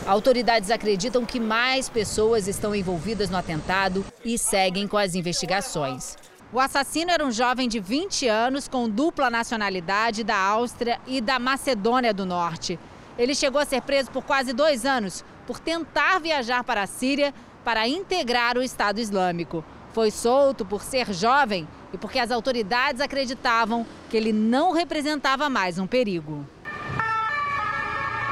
Autoridades 0.06 0.70
acreditam 0.70 1.24
que 1.24 1.40
mais 1.40 1.88
pessoas 1.88 2.46
estão 2.46 2.74
envolvidas 2.74 3.28
no 3.28 3.36
atentado 3.36 4.04
e 4.24 4.38
seguem 4.38 4.86
com 4.86 4.96
as 4.96 5.14
investigações. 5.14 6.16
O 6.54 6.60
assassino 6.60 7.10
era 7.10 7.26
um 7.26 7.32
jovem 7.32 7.68
de 7.68 7.80
20 7.80 8.28
anos 8.28 8.68
com 8.68 8.88
dupla 8.88 9.28
nacionalidade 9.28 10.22
da 10.22 10.36
Áustria 10.36 11.00
e 11.04 11.20
da 11.20 11.36
Macedônia 11.36 12.14
do 12.14 12.24
Norte. 12.24 12.78
Ele 13.18 13.34
chegou 13.34 13.60
a 13.60 13.64
ser 13.64 13.82
preso 13.82 14.08
por 14.12 14.22
quase 14.22 14.52
dois 14.52 14.86
anos 14.86 15.24
por 15.48 15.58
tentar 15.58 16.20
viajar 16.20 16.62
para 16.62 16.84
a 16.84 16.86
Síria 16.86 17.34
para 17.64 17.88
integrar 17.88 18.56
o 18.56 18.62
Estado 18.62 19.00
Islâmico. 19.00 19.64
Foi 19.92 20.12
solto 20.12 20.64
por 20.64 20.84
ser 20.84 21.12
jovem 21.12 21.66
e 21.92 21.98
porque 21.98 22.20
as 22.20 22.30
autoridades 22.30 23.00
acreditavam 23.00 23.84
que 24.08 24.16
ele 24.16 24.32
não 24.32 24.70
representava 24.70 25.50
mais 25.50 25.76
um 25.76 25.88
perigo. 25.88 26.46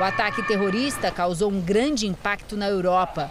O 0.00 0.04
ataque 0.04 0.42
terrorista 0.42 1.10
causou 1.10 1.50
um 1.50 1.60
grande 1.60 2.06
impacto 2.06 2.56
na 2.56 2.68
Europa. 2.68 3.30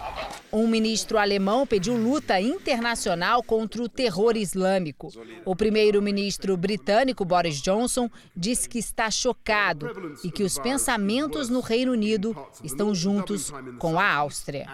Um 0.53 0.67
ministro 0.67 1.17
alemão 1.17 1.65
pediu 1.65 1.95
luta 1.95 2.39
internacional 2.39 3.41
contra 3.41 3.81
o 3.81 3.89
terror 3.89 4.37
islâmico. 4.37 5.09
O 5.43 5.55
primeiro-ministro 5.55 6.55
britânico 6.55 7.25
Boris 7.25 7.61
Johnson 7.61 8.09
disse 8.35 8.69
que 8.69 8.77
está 8.77 9.09
chocado 9.09 10.15
e 10.23 10.29
que 10.29 10.43
os 10.43 10.57
pensamentos 10.59 11.49
no 11.49 11.61
Reino 11.61 11.93
Unido 11.93 12.35
estão 12.63 12.93
juntos 12.93 13.51
com 13.79 13.99
a 13.99 14.13
Áustria. 14.13 14.67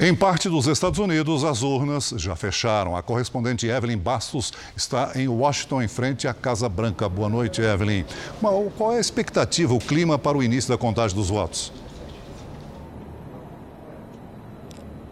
Em 0.00 0.14
parte 0.14 0.48
dos 0.48 0.68
Estados 0.68 1.00
Unidos, 1.00 1.42
as 1.42 1.62
urnas 1.62 2.14
já 2.16 2.36
fecharam. 2.36 2.96
A 2.96 3.02
correspondente 3.02 3.66
Evelyn 3.66 3.98
Bastos 3.98 4.52
está 4.76 5.10
em 5.16 5.26
Washington, 5.26 5.82
em 5.82 5.88
frente 5.88 6.28
à 6.28 6.32
Casa 6.32 6.68
Branca. 6.68 7.08
Boa 7.08 7.28
noite, 7.28 7.60
Evelyn. 7.60 8.04
Qual 8.76 8.92
é 8.92 8.98
a 8.98 9.00
expectativa, 9.00 9.74
o 9.74 9.80
clima 9.80 10.16
para 10.16 10.38
o 10.38 10.42
início 10.42 10.70
da 10.70 10.78
contagem 10.78 11.16
dos 11.16 11.30
votos? 11.30 11.72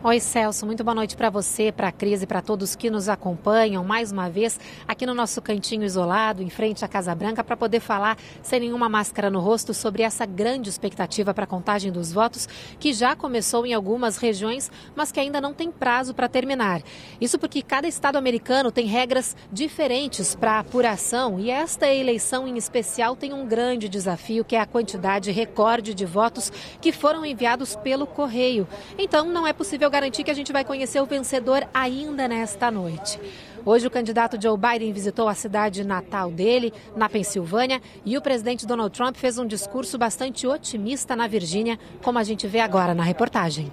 Oi, 0.06 0.20
Celso, 0.20 0.64
muito 0.64 0.84
boa 0.84 0.94
noite 0.94 1.16
para 1.16 1.28
você, 1.28 1.72
para 1.72 1.88
a 1.88 1.90
Cris 1.90 2.22
e 2.22 2.28
para 2.28 2.40
todos 2.40 2.76
que 2.76 2.88
nos 2.88 3.08
acompanham 3.08 3.82
mais 3.82 4.12
uma 4.12 4.30
vez 4.30 4.56
aqui 4.86 5.04
no 5.04 5.12
nosso 5.12 5.42
cantinho 5.42 5.82
isolado, 5.82 6.44
em 6.44 6.48
frente 6.48 6.84
à 6.84 6.88
Casa 6.88 7.12
Branca, 7.12 7.42
para 7.42 7.56
poder 7.56 7.80
falar 7.80 8.16
sem 8.40 8.60
nenhuma 8.60 8.88
máscara 8.88 9.28
no 9.28 9.40
rosto 9.40 9.74
sobre 9.74 10.04
essa 10.04 10.24
grande 10.24 10.70
expectativa 10.70 11.34
para 11.34 11.42
a 11.42 11.46
contagem 11.48 11.90
dos 11.90 12.12
votos, 12.12 12.48
que 12.78 12.92
já 12.92 13.16
começou 13.16 13.66
em 13.66 13.74
algumas 13.74 14.16
regiões, 14.16 14.70
mas 14.94 15.10
que 15.10 15.18
ainda 15.18 15.40
não 15.40 15.52
tem 15.52 15.72
prazo 15.72 16.14
para 16.14 16.28
terminar. 16.28 16.82
Isso 17.20 17.36
porque 17.36 17.60
cada 17.60 17.88
estado 17.88 18.14
americano 18.14 18.70
tem 18.70 18.86
regras 18.86 19.36
diferentes 19.50 20.36
para 20.36 20.60
apuração 20.60 21.40
e 21.40 21.50
esta 21.50 21.92
eleição 21.92 22.46
em 22.46 22.56
especial 22.56 23.16
tem 23.16 23.32
um 23.32 23.44
grande 23.44 23.88
desafio, 23.88 24.44
que 24.44 24.54
é 24.54 24.60
a 24.60 24.66
quantidade 24.66 25.32
recorde 25.32 25.92
de 25.92 26.04
votos 26.04 26.52
que 26.80 26.92
foram 26.92 27.26
enviados 27.26 27.74
pelo 27.74 28.06
correio. 28.06 28.68
Então, 28.96 29.26
não 29.26 29.44
é 29.44 29.52
possível 29.52 29.95
garantir 29.96 30.24
que 30.24 30.30
a 30.30 30.34
gente 30.34 30.52
vai 30.52 30.62
conhecer 30.62 31.00
o 31.00 31.06
vencedor 31.06 31.66
ainda 31.72 32.28
nesta 32.28 32.70
noite. 32.70 33.18
Hoje, 33.64 33.86
o 33.86 33.90
candidato 33.90 34.40
Joe 34.40 34.58
Biden 34.58 34.92
visitou 34.92 35.26
a 35.26 35.32
cidade 35.32 35.82
natal 35.84 36.30
dele, 36.30 36.70
na 36.94 37.08
Pensilvânia, 37.08 37.80
e 38.04 38.14
o 38.18 38.20
presidente 38.20 38.66
Donald 38.66 38.94
Trump 38.94 39.16
fez 39.16 39.38
um 39.38 39.46
discurso 39.46 39.96
bastante 39.96 40.46
otimista 40.46 41.16
na 41.16 41.26
Virgínia, 41.26 41.78
como 42.02 42.18
a 42.18 42.22
gente 42.22 42.46
vê 42.46 42.60
agora 42.60 42.94
na 42.94 43.02
reportagem. 43.02 43.72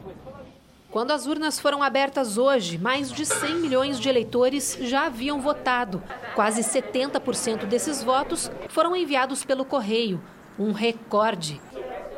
Quando 0.89 1.11
as 1.11 1.27
urnas 1.27 1.59
foram 1.59 1.83
abertas 1.83 2.37
hoje, 2.37 2.77
mais 2.77 3.11
de 3.11 3.25
100 3.25 3.55
milhões 3.55 3.99
de 3.99 4.07
eleitores 4.07 4.77
já 4.79 5.07
haviam 5.07 5.41
votado. 5.41 6.01
Quase 6.35 6.61
70% 6.61 7.65
desses 7.65 8.01
votos 8.01 8.49
foram 8.69 8.95
enviados 8.95 9.43
pelo 9.43 9.65
correio, 9.65 10.23
um 10.57 10.71
recorde. 10.71 11.59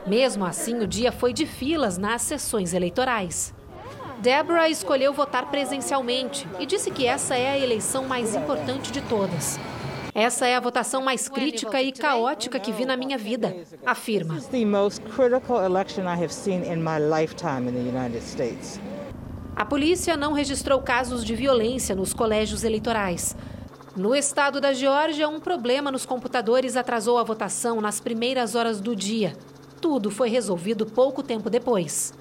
Mesmo 0.05 0.45
assim, 0.45 0.75
o 0.75 0.87
dia 0.87 1.11
foi 1.11 1.33
de 1.33 1.47
filas 1.47 1.97
nas 1.97 2.21
sessões 2.21 2.71
eleitorais. 2.71 3.54
Deborah 4.25 4.67
escolheu 4.67 5.13
votar 5.13 5.51
presencialmente 5.51 6.47
e 6.59 6.65
disse 6.65 6.89
que 6.89 7.05
essa 7.05 7.35
é 7.35 7.51
a 7.51 7.59
eleição 7.59 8.07
mais 8.07 8.33
importante 8.33 8.91
de 8.91 8.99
todas. 9.01 9.59
Essa 10.15 10.47
é 10.47 10.55
a 10.55 10.59
votação 10.59 11.03
mais 11.03 11.29
crítica 11.29 11.79
e 11.79 11.91
caótica 11.91 12.59
que 12.59 12.71
vi 12.71 12.85
na 12.85 12.97
minha 12.97 13.19
vida, 13.19 13.55
afirma. 13.85 14.39
A 19.55 19.63
polícia 19.63 20.17
não 20.17 20.33
registrou 20.33 20.81
casos 20.81 21.23
de 21.23 21.35
violência 21.35 21.95
nos 21.95 22.11
colégios 22.11 22.63
eleitorais. 22.63 23.37
No 23.95 24.15
estado 24.15 24.59
da 24.59 24.73
Geórgia, 24.73 25.29
um 25.29 25.39
problema 25.39 25.91
nos 25.91 26.03
computadores 26.03 26.75
atrasou 26.75 27.19
a 27.19 27.23
votação 27.23 27.79
nas 27.79 27.99
primeiras 27.99 28.55
horas 28.55 28.81
do 28.81 28.95
dia. 28.95 29.37
Tudo 29.79 30.09
foi 30.09 30.29
resolvido 30.29 30.87
pouco 30.87 31.21
tempo 31.21 31.47
depois. 31.47 32.11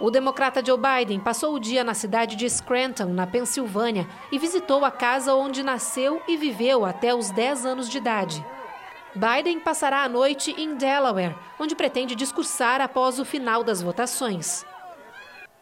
O 0.00 0.10
democrata 0.10 0.64
Joe 0.64 0.78
Biden 0.78 1.20
passou 1.20 1.54
o 1.54 1.60
dia 1.60 1.84
na 1.84 1.92
cidade 1.92 2.34
de 2.34 2.48
Scranton, 2.48 3.10
na 3.12 3.26
Pensilvânia, 3.26 4.08
e 4.32 4.38
visitou 4.38 4.82
a 4.82 4.90
casa 4.90 5.34
onde 5.34 5.62
nasceu 5.62 6.22
e 6.26 6.38
viveu 6.38 6.86
até 6.86 7.14
os 7.14 7.30
10 7.30 7.66
anos 7.66 7.86
de 7.86 7.98
idade. 7.98 8.42
Biden 9.14 9.60
passará 9.60 10.02
a 10.02 10.08
noite 10.08 10.54
em 10.56 10.74
Delaware, 10.74 11.36
onde 11.58 11.76
pretende 11.76 12.14
discursar 12.14 12.80
após 12.80 13.18
o 13.18 13.26
final 13.26 13.62
das 13.62 13.82
votações. 13.82 14.64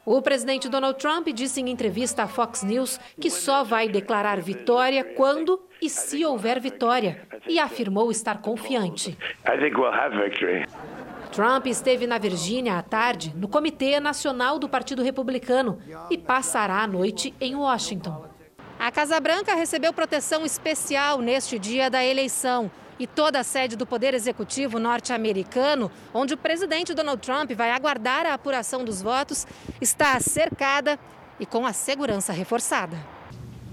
O 0.04 0.22
presidente 0.22 0.68
Donald 0.68 0.98
Trump 1.00 1.26
disse 1.34 1.60
em 1.60 1.68
entrevista 1.68 2.22
à 2.22 2.28
Fox 2.28 2.62
News 2.62 3.00
que 3.20 3.30
só 3.30 3.64
vai 3.64 3.88
declarar 3.88 4.40
vitória 4.40 5.02
quando 5.02 5.60
e 5.82 5.88
se 5.90 6.24
houver 6.24 6.60
vitória, 6.60 7.26
e 7.46 7.58
afirmou 7.58 8.10
estar 8.10 8.40
confiante. 8.40 9.18
Trump 11.38 11.66
esteve 11.66 12.04
na 12.04 12.18
Virgínia 12.18 12.78
à 12.78 12.82
tarde 12.82 13.32
no 13.36 13.46
Comitê 13.46 14.00
Nacional 14.00 14.58
do 14.58 14.68
Partido 14.68 15.04
Republicano 15.04 15.78
e 16.10 16.18
passará 16.18 16.82
a 16.82 16.86
noite 16.88 17.32
em 17.40 17.54
Washington. 17.54 18.24
A 18.76 18.90
Casa 18.90 19.20
Branca 19.20 19.54
recebeu 19.54 19.92
proteção 19.92 20.44
especial 20.44 21.20
neste 21.20 21.56
dia 21.56 21.88
da 21.88 22.04
eleição. 22.04 22.68
E 22.98 23.06
toda 23.06 23.38
a 23.38 23.44
sede 23.44 23.76
do 23.76 23.86
Poder 23.86 24.14
Executivo 24.14 24.80
norte-americano, 24.80 25.92
onde 26.12 26.34
o 26.34 26.36
presidente 26.36 26.92
Donald 26.92 27.22
Trump 27.22 27.52
vai 27.52 27.70
aguardar 27.70 28.26
a 28.26 28.34
apuração 28.34 28.84
dos 28.84 29.00
votos, 29.00 29.46
está 29.80 30.18
cercada 30.18 30.98
e 31.38 31.46
com 31.46 31.64
a 31.64 31.72
segurança 31.72 32.32
reforçada. 32.32 32.96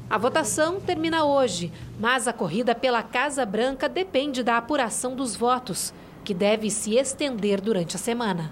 A 0.08 0.20
votação 0.20 0.80
termina 0.80 1.26
hoje, 1.26 1.74
mas 2.00 2.28
a 2.28 2.34
corrida 2.34 2.76
pela 2.76 3.02
Casa 3.02 3.44
Branca 3.44 3.90
depende 3.90 4.44
da 4.44 4.56
apuração 4.56 5.16
dos 5.16 5.36
votos 5.36 5.92
que 6.26 6.34
deve 6.34 6.70
se 6.70 6.96
estender 6.96 7.62
durante 7.62 7.96
a 7.96 8.00
semana. 8.00 8.52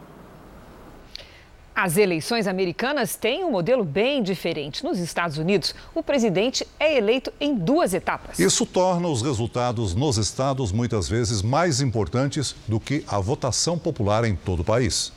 As 1.75 1.98
eleições 1.98 2.46
americanas 2.46 3.15
têm 3.15 3.44
um 3.44 3.50
modelo 3.50 3.84
bem 3.84 4.22
diferente. 4.22 4.84
Nos 4.84 5.00
Estados 5.00 5.39
Unidos, 5.39 5.74
o 5.96 6.03
presidente 6.03 6.68
é 6.80 6.96
eleito 6.96 7.34
em 7.42 7.56
duas 7.56 7.96
etapas. 7.96 8.38
Isso 8.38 8.63
torna 8.63 9.08
os 9.08 9.24
resultados 9.24 9.96
nos 9.96 10.18
estados 10.18 10.72
muitas 10.72 11.10
vezes 11.10 11.42
mais 11.42 11.82
importantes 11.82 12.56
do 12.68 12.80
que 12.80 13.03
a 13.08 13.20
votação 13.20 13.77
popular 13.77 14.24
em 14.24 14.36
todo 14.36 14.60
o 14.60 14.63
país. 14.63 15.12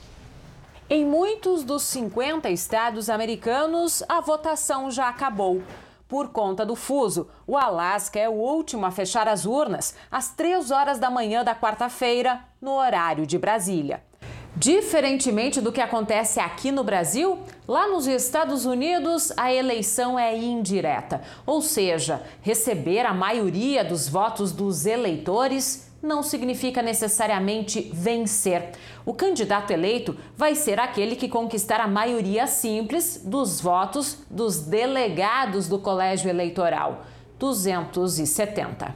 Em 0.88 1.04
muitos 1.04 1.62
dos 1.62 1.82
50 1.82 2.48
estados 2.48 3.10
americanos, 3.10 4.02
a 4.08 4.22
votação 4.22 4.90
já 4.90 5.10
acabou. 5.10 5.60
Por 6.08 6.28
conta 6.28 6.64
do 6.64 6.76
fuso, 6.76 7.28
o 7.46 7.56
Alasca 7.56 8.18
é 8.18 8.28
o 8.28 8.32
último 8.32 8.86
a 8.86 8.92
fechar 8.92 9.26
as 9.26 9.44
urnas 9.44 9.94
às 10.10 10.28
3 10.30 10.70
horas 10.70 11.00
da 11.00 11.10
manhã 11.10 11.42
da 11.42 11.54
quarta-feira, 11.54 12.44
no 12.60 12.72
horário 12.72 13.26
de 13.26 13.36
Brasília. 13.36 14.02
Diferentemente 14.54 15.60
do 15.60 15.70
que 15.70 15.82
acontece 15.82 16.40
aqui 16.40 16.72
no 16.72 16.82
Brasil, 16.82 17.40
lá 17.68 17.88
nos 17.88 18.06
Estados 18.06 18.64
Unidos 18.64 19.30
a 19.36 19.52
eleição 19.52 20.18
é 20.18 20.34
indireta, 20.34 21.20
ou 21.44 21.60
seja, 21.60 22.22
receber 22.40 23.00
a 23.00 23.12
maioria 23.12 23.84
dos 23.84 24.08
votos 24.08 24.52
dos 24.52 24.86
eleitores 24.86 25.85
não 26.02 26.22
significa 26.22 26.82
necessariamente 26.82 27.90
vencer. 27.92 28.72
O 29.04 29.14
candidato 29.14 29.72
eleito 29.72 30.16
vai 30.36 30.54
ser 30.54 30.78
aquele 30.78 31.16
que 31.16 31.28
conquistar 31.28 31.80
a 31.80 31.88
maioria 31.88 32.46
simples 32.46 33.22
dos 33.24 33.60
votos 33.60 34.18
dos 34.30 34.60
delegados 34.60 35.68
do 35.68 35.78
colégio 35.78 36.28
eleitoral 36.28 37.04
270. 37.38 38.94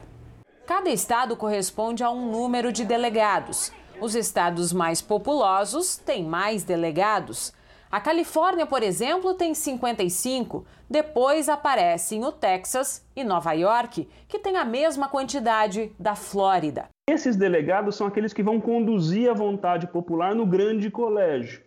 Cada 0.65 0.89
estado 0.89 1.35
corresponde 1.35 2.03
a 2.03 2.09
um 2.09 2.31
número 2.31 2.71
de 2.71 2.85
delegados. 2.85 3.71
Os 3.99 4.15
estados 4.15 4.71
mais 4.73 5.01
populosos 5.01 5.97
têm 5.97 6.23
mais 6.23 6.63
delegados. 6.63 7.53
A 7.91 7.99
Califórnia, 7.99 8.65
por 8.65 8.81
exemplo, 8.81 9.33
tem 9.33 9.53
55. 9.53 10.65
Depois 10.89 11.49
aparecem 11.49 12.23
o 12.23 12.31
Texas 12.31 13.05
e 13.13 13.21
Nova 13.21 13.51
York, 13.51 14.07
que 14.29 14.39
tem 14.39 14.55
a 14.55 14.63
mesma 14.63 15.09
quantidade 15.09 15.91
da 15.99 16.15
Flórida. 16.15 16.87
Esses 17.09 17.35
delegados 17.35 17.97
são 17.97 18.07
aqueles 18.07 18.31
que 18.31 18.41
vão 18.41 18.61
conduzir 18.61 19.29
a 19.29 19.33
vontade 19.33 19.87
popular 19.87 20.33
no 20.33 20.45
grande 20.45 20.89
colégio. 20.89 21.63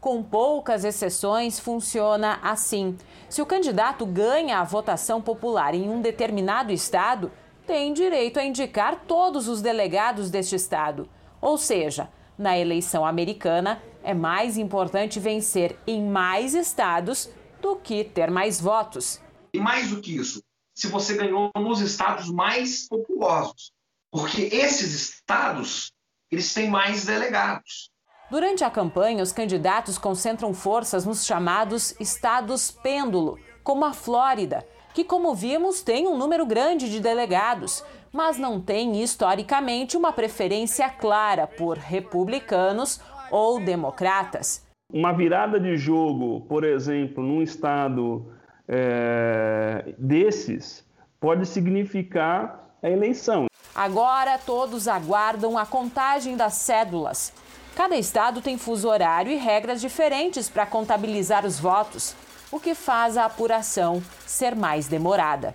Com 0.00 0.22
poucas 0.22 0.84
exceções, 0.84 1.60
funciona 1.60 2.38
assim. 2.42 2.96
Se 3.28 3.42
o 3.42 3.46
candidato 3.46 4.06
ganha 4.06 4.60
a 4.60 4.64
votação 4.64 5.20
popular 5.20 5.74
em 5.74 5.90
um 5.90 6.00
determinado 6.00 6.72
estado, 6.72 7.30
tem 7.66 7.92
direito 7.92 8.40
a 8.40 8.44
indicar 8.44 9.02
todos 9.06 9.48
os 9.48 9.60
delegados 9.60 10.30
deste 10.30 10.56
estado. 10.56 11.06
Ou 11.42 11.58
seja, 11.58 12.08
na 12.38 12.56
eleição 12.56 13.04
americana, 13.04 13.82
é 14.08 14.14
mais 14.14 14.56
importante 14.56 15.20
vencer 15.20 15.78
em 15.86 16.02
mais 16.02 16.54
estados 16.54 17.28
do 17.60 17.76
que 17.76 18.02
ter 18.02 18.30
mais 18.30 18.58
votos. 18.58 19.20
E 19.52 19.60
mais 19.60 19.90
do 19.90 20.00
que 20.00 20.16
isso, 20.16 20.42
se 20.74 20.86
você 20.86 21.14
ganhou 21.14 21.50
nos 21.54 21.82
estados 21.82 22.30
mais 22.30 22.88
populosos, 22.88 23.70
porque 24.10 24.48
esses 24.50 24.94
estados 24.94 25.92
eles 26.30 26.54
têm 26.54 26.70
mais 26.70 27.04
delegados. 27.04 27.90
Durante 28.30 28.64
a 28.64 28.70
campanha, 28.70 29.22
os 29.22 29.30
candidatos 29.30 29.98
concentram 29.98 30.54
forças 30.54 31.04
nos 31.04 31.26
chamados 31.26 31.94
estados 32.00 32.70
pêndulo, 32.70 33.38
como 33.62 33.84
a 33.84 33.92
Flórida, 33.92 34.66
que, 34.94 35.04
como 35.04 35.34
vimos, 35.34 35.82
tem 35.82 36.06
um 36.06 36.16
número 36.16 36.46
grande 36.46 36.90
de 36.90 36.98
delegados, 36.98 37.84
mas 38.10 38.38
não 38.38 38.58
tem 38.58 39.02
historicamente 39.02 39.98
uma 39.98 40.14
preferência 40.14 40.88
clara 40.88 41.46
por 41.46 41.76
republicanos 41.76 42.98
ou 43.30 43.60
democratas. 43.60 44.66
Uma 44.92 45.12
virada 45.12 45.60
de 45.60 45.76
jogo, 45.76 46.40
por 46.48 46.64
exemplo, 46.64 47.22
num 47.22 47.42
estado 47.42 48.32
é, 48.66 49.94
desses, 49.98 50.84
pode 51.20 51.46
significar 51.46 52.74
a 52.82 52.88
eleição. 52.88 53.46
Agora 53.74 54.38
todos 54.38 54.88
aguardam 54.88 55.56
a 55.58 55.66
contagem 55.66 56.36
das 56.36 56.54
cédulas. 56.54 57.32
Cada 57.76 57.96
estado 57.96 58.40
tem 58.40 58.58
fuso 58.58 58.88
horário 58.88 59.30
e 59.30 59.36
regras 59.36 59.80
diferentes 59.80 60.48
para 60.48 60.66
contabilizar 60.66 61.46
os 61.46 61.60
votos, 61.60 62.14
o 62.50 62.58
que 62.58 62.74
faz 62.74 63.16
a 63.16 63.26
apuração 63.26 64.02
ser 64.26 64.56
mais 64.56 64.88
demorada. 64.88 65.54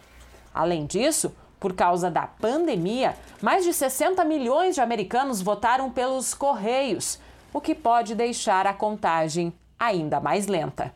Além 0.54 0.86
disso, 0.86 1.36
por 1.60 1.74
causa 1.74 2.10
da 2.10 2.28
pandemia, 2.28 3.16
mais 3.42 3.66
de 3.66 3.74
60 3.74 4.24
milhões 4.24 4.76
de 4.76 4.82
americanos 4.82 5.42
votaram 5.42 5.90
pelos 5.90 6.34
Correios, 6.34 7.20
o 7.54 7.62
que 7.62 7.76
pode 7.76 8.16
deixar 8.16 8.66
a 8.66 8.74
contagem 8.74 9.54
ainda 9.80 10.20
mais 10.20 10.48
lenta. 10.48 10.92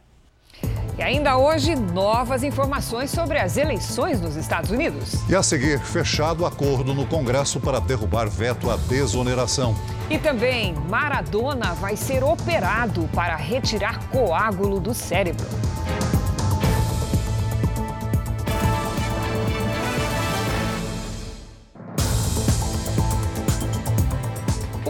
E 0.97 1.03
ainda 1.03 1.37
hoje, 1.37 1.75
novas 1.75 2.41
informações 2.41 3.11
sobre 3.11 3.37
as 3.37 3.55
eleições 3.55 4.19
nos 4.19 4.35
Estados 4.35 4.71
Unidos. 4.71 5.29
E 5.29 5.35
a 5.35 5.43
seguir, 5.43 5.79
fechado 5.79 6.43
acordo 6.43 6.91
no 6.91 7.05
Congresso 7.05 7.59
para 7.59 7.79
derrubar 7.79 8.27
veto 8.27 8.71
à 8.71 8.77
desoneração. 8.77 9.75
E 10.09 10.17
também, 10.17 10.73
Maradona 10.89 11.75
vai 11.75 11.95
ser 11.95 12.23
operado 12.23 13.07
para 13.13 13.35
retirar 13.35 13.99
coágulo 14.09 14.79
do 14.79 14.91
cérebro. 14.91 15.45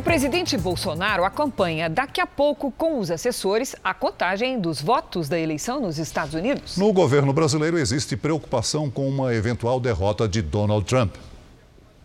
Presidente 0.08 0.58
Bolsonaro 0.58 1.26
acompanha 1.26 1.90
daqui 1.90 2.22
a 2.22 2.26
pouco 2.26 2.72
com 2.72 2.98
os 2.98 3.12
assessores 3.12 3.76
a 3.84 3.94
contagem 3.94 4.58
dos 4.58 4.82
votos 4.82 5.28
da 5.28 5.38
eleição 5.38 5.82
nos 5.82 6.00
Estados 6.00 6.34
Unidos. 6.34 6.78
No 6.78 6.94
governo 6.94 7.34
brasileiro 7.34 7.78
existe 7.78 8.16
preocupação 8.16 8.90
com 8.90 9.06
uma 9.06 9.36
eventual 9.36 9.82
derrota 9.82 10.26
de 10.26 10.42
Donald 10.42 10.86
Trump. 10.86 11.14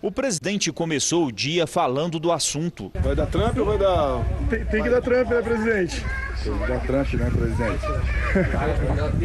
O 0.02 0.10
presidente 0.10 0.72
começou 0.72 1.26
o 1.26 1.32
dia 1.32 1.64
falando 1.64 2.18
do 2.18 2.32
assunto. 2.32 2.90
Vai 2.96 3.14
dar 3.14 3.26
Trump 3.26 3.56
ou 3.56 3.66
vai 3.66 3.78
dar. 3.78 4.20
Tem, 4.50 4.64
tem 4.64 4.82
que 4.82 4.90
dar 4.90 5.00
Trump, 5.00 5.28
né, 5.28 5.40
presidente? 5.40 6.04
Que 6.42 6.50
dar 6.66 6.80
Trump, 6.80 7.14
né, 7.14 7.30
presidente? 7.30 7.86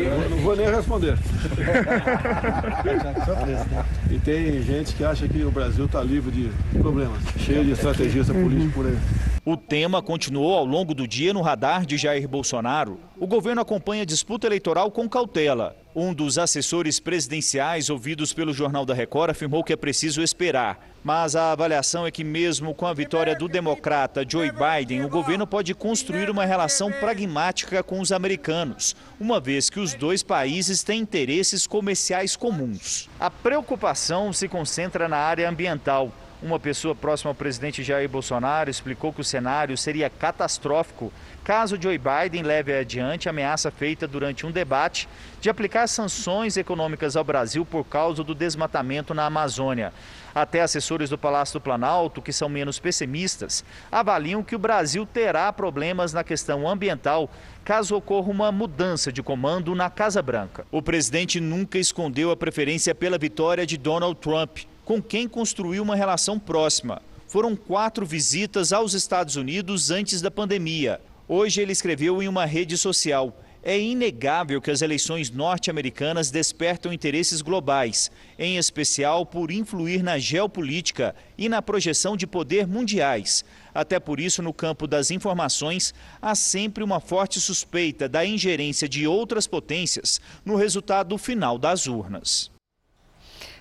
não, 0.10 0.30
não 0.30 0.38
vou 0.38 0.56
nem 0.56 0.70
responder. 0.70 1.18
e 4.12 4.20
tem 4.20 4.62
gente 4.62 4.94
que 4.94 5.04
acha 5.04 5.28
que 5.28 5.44
o 5.44 5.50
Brasil 5.50 5.86
está 5.86 6.04
livre 6.04 6.32
de 6.32 6.52
problemas, 6.78 7.20
cheio 7.40 7.66
de 7.66 7.72
estrategista 7.72 8.34
político 8.34 8.74
por 8.74 8.86
aí. 8.86 8.98
O 9.44 9.56
tema 9.56 10.02
continuou 10.02 10.58
ao 10.58 10.66
longo 10.66 10.94
do 10.94 11.08
dia 11.08 11.34
no 11.34 11.42
radar 11.42 11.86
de 11.86 11.98
Jair 11.98 12.28
Bolsonaro. 12.28 13.00
O 13.18 13.26
governo 13.26 13.62
acompanha 13.62 14.04
a 14.04 14.06
disputa 14.06 14.46
eleitoral 14.46 14.92
com 14.92 15.08
cautela. 15.08 15.76
Um 15.96 16.14
dos 16.14 16.38
assessores 16.38 17.00
presidenciais 17.00 17.90
ouvidos 17.90 18.34
pelo 18.34 18.54
Jornal 18.54 18.86
da 18.86 18.94
Record 18.94 19.32
afirmou 19.32 19.64
que 19.64 19.74
é 19.74 19.78
preciso 19.78 20.22
esperar. 20.22 20.86
Mas 21.04 21.36
a 21.36 21.52
avaliação 21.52 22.06
é 22.06 22.12
que, 22.12 22.24
mesmo 22.24 22.74
com 22.74 22.86
a 22.86 22.94
vitória 22.94 23.36
do 23.36 23.48
democrata 23.48 24.26
Joe 24.28 24.52
Biden, 24.52 25.06
o 25.06 25.10
governo 25.10 25.48
pode 25.48 25.74
construir 25.74 26.30
uma 26.30 26.46
relação 26.46 26.92
pragmática 26.92 27.82
com 27.82 28.00
os 28.00 28.12
americanos, 28.12 28.96
uma 29.20 29.40
vez 29.40 29.70
que 29.70 29.80
os 29.80 29.94
dois 29.94 30.22
países 30.24 30.84
têm 30.84 31.00
interesses 31.00 31.66
comerciais 31.66 32.36
comuns. 32.36 33.10
A 33.20 33.30
preocupação 33.30 34.34
se 34.34 34.48
concentra 34.48 35.08
na 35.08 35.18
área 35.18 35.50
ambiental. 35.50 36.12
Uma 36.42 36.60
pessoa 36.60 36.94
próxima 36.94 37.32
ao 37.32 37.36
presidente 37.36 37.82
Jair 37.84 38.08
Bolsonaro 38.08 38.70
explicou 38.70 39.12
que 39.12 39.22
o 39.22 39.24
cenário 39.24 39.76
seria 39.76 40.08
catastrófico 40.08 41.12
caso 41.48 41.82
Joe 41.82 41.98
Biden 41.98 42.44
leve 42.44 42.78
adiante 42.78 43.30
a 43.30 43.32
ameaça 43.32 43.72
feita 43.72 44.06
durante 44.06 44.46
um 44.46 44.52
debate 44.52 45.08
de 45.40 45.50
aplicar 45.50 45.88
sanções 45.88 46.58
econômicas 46.58 47.16
ao 47.16 47.24
Brasil 47.24 47.66
por 47.66 47.86
causa 47.86 48.22
do 48.22 48.36
desmatamento 48.36 49.14
na 49.14 49.28
Amazônia. 49.28 49.94
Até 50.36 50.60
assessores 50.60 51.10
do 51.10 51.18
Palácio 51.18 51.58
do 51.58 51.64
Planalto, 51.64 52.22
que 52.22 52.34
são 52.34 52.50
menos 52.50 52.80
pessimistas, 52.80 53.64
avaliam 53.90 54.44
que 54.44 54.58
o 54.58 54.60
Brasil 54.60 55.06
terá 55.06 55.54
problemas 55.54 56.12
na 56.12 56.22
questão 56.22 56.68
ambiental 56.68 57.30
caso 57.64 57.96
ocorra 57.96 58.30
uma 58.30 58.52
mudança 58.52 59.10
de 59.10 59.24
comando 59.24 59.74
na 59.74 59.90
Casa 59.90 60.22
Branca. 60.22 60.68
O 60.70 60.82
presidente 60.82 61.40
nunca 61.40 61.78
escondeu 61.78 62.30
a 62.30 62.36
preferência 62.36 62.94
pela 62.94 63.18
vitória 63.18 63.66
de 63.66 63.78
Donald 63.78 64.20
Trump 64.20 64.58
com 64.84 65.02
quem 65.02 65.30
construiu 65.30 65.82
uma 65.82 65.96
relação 65.96 66.38
próxima. 66.38 67.02
Foram 67.26 67.56
quatro 67.56 68.06
visitas 68.06 68.74
aos 68.74 68.94
Estados 68.94 69.38
Unidos 69.38 69.92
antes 69.92 70.22
da 70.22 70.30
pandemia. 70.30 71.00
Hoje 71.30 71.62
ele 71.62 71.74
escreveu 71.74 72.24
em 72.24 72.28
uma 72.30 72.46
rede 72.46 72.78
social: 72.78 73.38
É 73.62 73.78
inegável 73.78 74.62
que 74.62 74.72
as 74.72 74.82
eleições 74.82 75.30
norte-americanas 75.30 76.32
despertam 76.32 76.94
interesses 76.94 77.42
globais, 77.42 78.10
em 78.40 78.56
especial 78.56 79.26
por 79.26 79.52
influir 79.52 80.02
na 80.02 80.18
geopolítica 80.18 81.14
e 81.38 81.50
na 81.50 81.62
projeção 81.62 82.16
de 82.16 82.26
poder 82.26 82.66
mundiais. 82.66 83.44
Até 83.76 84.00
por 84.00 84.22
isso, 84.22 84.42
no 84.42 84.54
campo 84.54 84.88
das 84.88 85.12
informações, 85.12 85.94
há 86.22 86.34
sempre 86.34 86.82
uma 86.82 87.02
forte 87.02 87.42
suspeita 87.42 88.08
da 88.08 88.26
ingerência 88.26 88.88
de 88.88 89.06
outras 89.06 89.46
potências 89.48 90.22
no 90.46 90.56
resultado 90.56 91.18
final 91.18 91.58
das 91.58 91.88
urnas. 91.88 92.57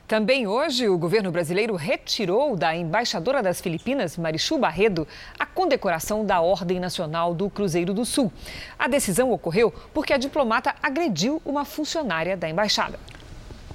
Também 0.07 0.47
hoje, 0.47 0.89
o 0.89 0.97
governo 0.97 1.33
brasileiro 1.33 1.75
retirou 1.75 2.55
da 2.55 2.77
embaixadora 2.77 3.43
das 3.43 3.61
Filipinas, 3.61 4.17
Marichu 4.17 4.57
Barredo, 4.57 5.07
a 5.37 5.45
condecoração 5.45 6.25
da 6.25 6.41
Ordem 6.41 6.79
Nacional 6.79 7.35
do 7.35 7.51
Cruzeiro 7.51 7.93
do 7.93 8.05
Sul. 8.05 8.33
A 8.79 8.87
decisão 8.87 9.33
ocorreu 9.33 9.75
porque 9.93 10.13
a 10.13 10.17
diplomata 10.17 10.77
agrediu 10.81 11.43
uma 11.45 11.65
funcionária 11.65 12.37
da 12.37 12.49
embaixada. 12.49 13.01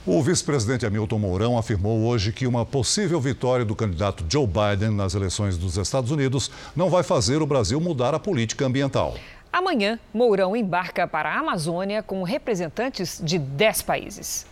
O 0.07 0.23
vice-presidente 0.23 0.85
Hamilton 0.85 1.19
Mourão 1.19 1.57
afirmou 1.57 1.99
hoje 2.03 2.31
que 2.31 2.47
uma 2.47 2.65
possível 2.65 3.19
vitória 3.19 3.65
do 3.65 3.75
candidato 3.75 4.23
Joe 4.29 4.47
Biden 4.47 4.91
nas 4.91 5.13
eleições 5.13 5.57
dos 5.57 5.75
Estados 5.75 6.11
Unidos 6.11 6.49
não 6.73 6.89
vai 6.89 7.03
fazer 7.03 7.41
o 7.41 7.45
Brasil 7.45 7.79
mudar 7.81 8.15
a 8.15 8.19
política 8.19 8.65
ambiental. 8.65 9.15
Amanhã, 9.51 9.99
Mourão 10.13 10.55
embarca 10.55 11.05
para 11.05 11.29
a 11.29 11.39
Amazônia 11.39 12.01
com 12.01 12.23
representantes 12.23 13.21
de 13.21 13.37
10 13.37 13.81
países. 13.81 14.50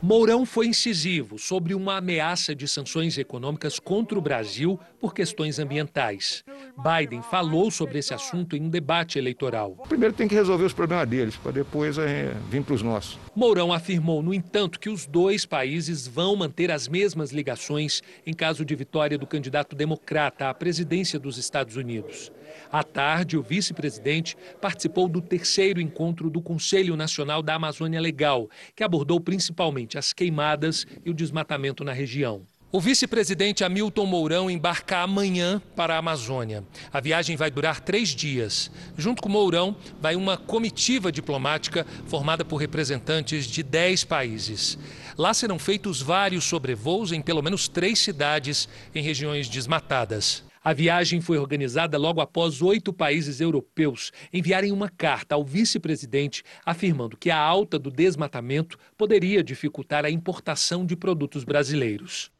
Mourão 0.00 0.46
foi 0.46 0.68
incisivo 0.68 1.40
sobre 1.40 1.74
uma 1.74 1.96
ameaça 1.96 2.54
de 2.54 2.68
sanções 2.68 3.18
econômicas 3.18 3.80
contra 3.80 4.16
o 4.16 4.22
Brasil 4.22 4.78
por 5.00 5.12
questões 5.12 5.58
ambientais. 5.58 6.44
Biden 6.76 7.20
falou 7.20 7.68
sobre 7.68 7.98
esse 7.98 8.14
assunto 8.14 8.54
em 8.54 8.62
um 8.62 8.68
debate 8.68 9.18
eleitoral. 9.18 9.72
Primeiro 9.88 10.14
tem 10.14 10.28
que 10.28 10.36
resolver 10.36 10.64
os 10.64 10.72
problemas 10.72 11.08
deles, 11.08 11.34
para 11.34 11.50
depois 11.50 11.98
é, 11.98 12.32
vir 12.48 12.62
para 12.62 12.74
os 12.74 12.82
nossos. 12.82 13.18
Mourão 13.34 13.72
afirmou, 13.72 14.22
no 14.22 14.32
entanto, 14.32 14.78
que 14.78 14.88
os 14.88 15.04
dois 15.04 15.44
países 15.44 16.06
vão 16.06 16.36
manter 16.36 16.70
as 16.70 16.86
mesmas 16.86 17.32
ligações 17.32 18.00
em 18.24 18.32
caso 18.32 18.64
de 18.64 18.76
vitória 18.76 19.18
do 19.18 19.26
candidato 19.26 19.74
democrata 19.74 20.48
à 20.48 20.54
presidência 20.54 21.18
dos 21.18 21.38
Estados 21.38 21.74
Unidos. 21.74 22.30
À 22.70 22.82
tarde, 22.82 23.36
o 23.36 23.42
vice-presidente 23.42 24.36
participou 24.60 25.08
do 25.08 25.20
terceiro 25.20 25.80
encontro 25.80 26.28
do 26.28 26.42
Conselho 26.42 26.96
Nacional 26.96 27.42
da 27.42 27.54
Amazônia 27.54 28.00
Legal, 28.00 28.48
que 28.76 28.84
abordou 28.84 29.20
principalmente 29.20 29.96
as 29.96 30.12
queimadas 30.12 30.86
e 31.04 31.10
o 31.10 31.14
desmatamento 31.14 31.82
na 31.82 31.92
região. 31.92 32.42
O 32.70 32.82
vice-presidente 32.82 33.64
Hamilton 33.64 34.04
Mourão 34.04 34.50
embarca 34.50 34.98
amanhã 34.98 35.62
para 35.74 35.94
a 35.94 35.98
Amazônia. 35.98 36.62
A 36.92 37.00
viagem 37.00 37.34
vai 37.34 37.50
durar 37.50 37.80
três 37.80 38.10
dias. 38.10 38.70
Junto 38.94 39.22
com 39.22 39.28
Mourão, 39.30 39.74
vai 40.02 40.14
uma 40.14 40.36
comitiva 40.36 41.10
diplomática 41.10 41.86
formada 42.04 42.44
por 42.44 42.58
representantes 42.58 43.46
de 43.46 43.62
dez 43.62 44.04
países. 44.04 44.78
Lá 45.16 45.32
serão 45.32 45.58
feitos 45.58 46.02
vários 46.02 46.44
sobrevoos 46.44 47.10
em 47.10 47.22
pelo 47.22 47.40
menos 47.40 47.68
três 47.68 48.00
cidades 48.00 48.68
em 48.94 49.02
regiões 49.02 49.48
desmatadas. 49.48 50.47
A 50.62 50.72
viagem 50.72 51.20
foi 51.20 51.38
organizada 51.38 51.96
logo 51.96 52.20
após 52.20 52.60
oito 52.62 52.92
países 52.92 53.40
europeus 53.40 54.12
enviarem 54.32 54.72
uma 54.72 54.88
carta 54.88 55.34
ao 55.34 55.44
vice-presidente 55.44 56.42
afirmando 56.64 57.16
que 57.16 57.30
a 57.30 57.38
alta 57.38 57.78
do 57.78 57.90
desmatamento 57.90 58.78
poderia 58.96 59.42
dificultar 59.42 60.04
a 60.04 60.10
importação 60.10 60.84
de 60.84 60.96
produtos 60.96 61.44
brasileiros. 61.44 62.30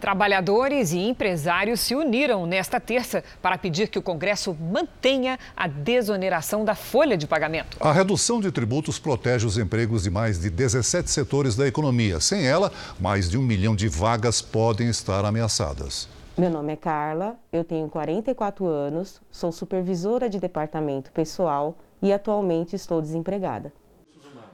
Trabalhadores 0.00 0.92
e 0.92 0.98
empresários 0.98 1.80
se 1.80 1.94
uniram 1.94 2.46
nesta 2.46 2.80
terça 2.80 3.22
para 3.42 3.58
pedir 3.58 3.88
que 3.88 3.98
o 3.98 4.02
Congresso 4.02 4.54
mantenha 4.54 5.38
a 5.54 5.66
desoneração 5.66 6.64
da 6.64 6.74
folha 6.74 7.18
de 7.18 7.26
pagamento. 7.26 7.76
A 7.78 7.92
redução 7.92 8.40
de 8.40 8.50
tributos 8.50 8.98
protege 8.98 9.46
os 9.46 9.58
empregos 9.58 10.04
de 10.04 10.10
mais 10.10 10.40
de 10.40 10.48
17 10.48 11.10
setores 11.10 11.54
da 11.54 11.68
economia. 11.68 12.18
Sem 12.18 12.46
ela, 12.46 12.72
mais 12.98 13.28
de 13.28 13.36
um 13.36 13.42
milhão 13.42 13.76
de 13.76 13.88
vagas 13.88 14.40
podem 14.40 14.88
estar 14.88 15.22
ameaçadas. 15.26 16.08
Meu 16.40 16.48
nome 16.48 16.72
é 16.72 16.76
Carla, 16.76 17.38
eu 17.52 17.62
tenho 17.62 17.86
44 17.90 18.64
anos, 18.64 19.20
sou 19.30 19.52
supervisora 19.52 20.26
de 20.26 20.40
departamento 20.40 21.12
pessoal 21.12 21.76
e 22.00 22.14
atualmente 22.14 22.74
estou 22.74 23.02
desempregada. 23.02 23.70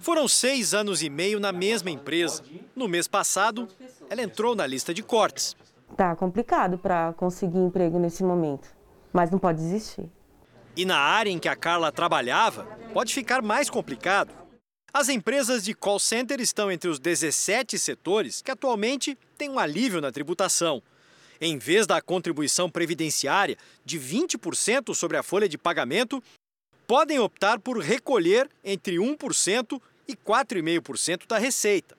Foram 0.01 0.27
seis 0.27 0.75
anos 0.75 1.01
e 1.01 1.09
meio 1.09 1.39
na 1.39 1.53
mesma 1.53 1.89
empresa. 1.89 2.43
No 2.75 2.89
mês 2.89 3.07
passado, 3.07 3.69
ela 4.11 4.21
entrou 4.21 4.57
na 4.57 4.67
lista 4.67 4.93
de 4.93 5.01
cortes. 5.01 5.55
Tá 5.97 6.17
complicado 6.17 6.77
para 6.77 7.13
conseguir 7.13 7.59
emprego 7.59 8.01
nesse 8.01 8.25
momento, 8.25 8.69
mas 9.13 9.31
não 9.31 9.39
pode 9.39 9.59
desistir. 9.59 10.11
E 10.77 10.85
na 10.85 10.99
área 10.99 11.31
em 11.31 11.39
que 11.39 11.49
a 11.49 11.55
Carla 11.55 11.93
trabalhava, 11.93 12.65
pode 12.93 13.15
ficar 13.15 13.43
mais 13.43 13.71
complicado. 13.71 14.33
As 14.93 15.09
empresas 15.09 15.63
de 15.63 15.73
call 15.73 16.01
center 16.01 16.41
estão 16.41 16.69
entre 16.69 16.91
os 16.91 16.99
17 16.99 17.79
setores 17.79 18.43
que 18.43 18.51
atualmente 18.51 19.17
têm 19.39 19.49
um 19.49 19.61
alívio 19.61 20.01
na 20.01 20.11
tributação. 20.11 20.83
Em 21.41 21.59
vez 21.59 21.87
da 21.87 22.01
contribuição 22.01 22.71
previdenciária 22.71 23.57
de 23.85 23.99
20% 23.99 24.95
sobre 24.95 25.17
a 25.17 25.23
folha 25.23 25.49
de 25.49 25.59
pagamento, 25.59 26.23
podem 26.87 27.19
optar 27.19 27.59
por 27.59 27.79
recolher 27.79 28.49
entre 28.65 28.97
1% 28.97 29.81
e 30.09 30.15
4,5% 30.15 31.27
da 31.27 31.39
receita. 31.39 31.97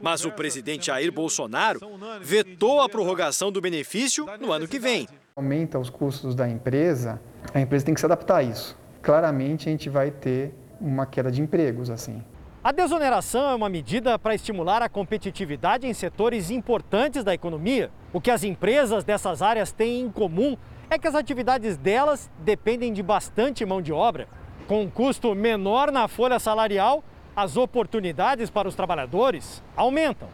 Mas 0.00 0.24
o 0.24 0.32
presidente 0.32 0.86
Jair 0.86 1.12
Bolsonaro 1.12 1.80
vetou 2.20 2.80
a 2.80 2.88
prorrogação 2.88 3.52
do 3.52 3.60
benefício 3.60 4.26
no 4.40 4.52
ano 4.52 4.66
que 4.66 4.78
vem. 4.78 5.08
Aumenta 5.36 5.78
os 5.78 5.88
custos 5.88 6.34
da 6.34 6.48
empresa, 6.48 7.20
a 7.54 7.60
empresa 7.60 7.84
tem 7.86 7.94
que 7.94 8.00
se 8.00 8.06
adaptar 8.06 8.38
a 8.38 8.42
isso. 8.42 8.76
Claramente 9.00 9.68
a 9.68 9.72
gente 9.72 9.88
vai 9.88 10.10
ter 10.10 10.52
uma 10.80 11.06
queda 11.06 11.30
de 11.30 11.40
empregos 11.40 11.90
assim. 11.90 12.22
A 12.64 12.70
desoneração 12.70 13.50
é 13.50 13.54
uma 13.56 13.68
medida 13.68 14.16
para 14.16 14.36
estimular 14.36 14.82
a 14.82 14.88
competitividade 14.88 15.84
em 15.84 15.92
setores 15.92 16.48
importantes 16.48 17.24
da 17.24 17.34
economia. 17.34 17.90
O 18.12 18.20
que 18.20 18.30
as 18.30 18.44
empresas 18.44 19.02
dessas 19.02 19.42
áreas 19.42 19.72
têm 19.72 20.02
em 20.02 20.08
comum 20.08 20.56
é 20.88 20.96
que 20.96 21.08
as 21.08 21.16
atividades 21.16 21.76
delas 21.76 22.30
dependem 22.38 22.92
de 22.92 23.02
bastante 23.02 23.66
mão 23.66 23.82
de 23.82 23.92
obra. 23.92 24.28
Com 24.68 24.82
um 24.82 24.88
custo 24.88 25.34
menor 25.34 25.90
na 25.90 26.06
folha 26.06 26.38
salarial, 26.38 27.02
as 27.34 27.56
oportunidades 27.56 28.48
para 28.48 28.68
os 28.68 28.76
trabalhadores 28.76 29.60
aumentam. 29.74 30.28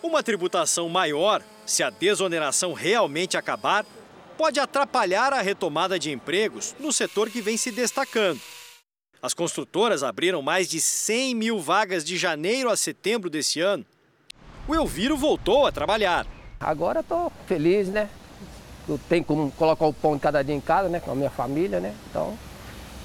Uma 0.00 0.22
tributação 0.22 0.88
maior, 0.88 1.42
se 1.66 1.82
a 1.82 1.90
desoneração 1.90 2.74
realmente 2.74 3.36
acabar, 3.36 3.84
pode 4.38 4.60
atrapalhar 4.60 5.32
a 5.32 5.42
retomada 5.42 5.98
de 5.98 6.12
empregos 6.12 6.76
no 6.78 6.92
setor 6.92 7.28
que 7.28 7.40
vem 7.40 7.56
se 7.56 7.72
destacando. 7.72 8.40
As 9.22 9.32
construtoras 9.32 10.02
abriram 10.02 10.42
mais 10.42 10.68
de 10.68 10.80
100 10.80 11.36
mil 11.36 11.60
vagas 11.60 12.02
de 12.02 12.16
janeiro 12.18 12.68
a 12.68 12.76
setembro 12.76 13.30
desse 13.30 13.60
ano. 13.60 13.86
O 14.66 14.74
Elviro 14.74 15.16
voltou 15.16 15.64
a 15.64 15.70
trabalhar. 15.70 16.26
Agora 16.58 17.00
estou 17.00 17.32
feliz, 17.46 17.86
né? 17.86 18.10
Eu 18.88 18.98
tenho 19.08 19.22
como 19.22 19.52
colocar 19.52 19.86
o 19.86 19.92
pão 19.92 20.16
de 20.16 20.20
cada 20.20 20.42
dia 20.42 20.56
em 20.56 20.60
casa, 20.60 20.88
né? 20.88 20.98
Com 20.98 21.12
a 21.12 21.14
minha 21.14 21.30
família, 21.30 21.78
né? 21.78 21.94
Então, 22.10 22.36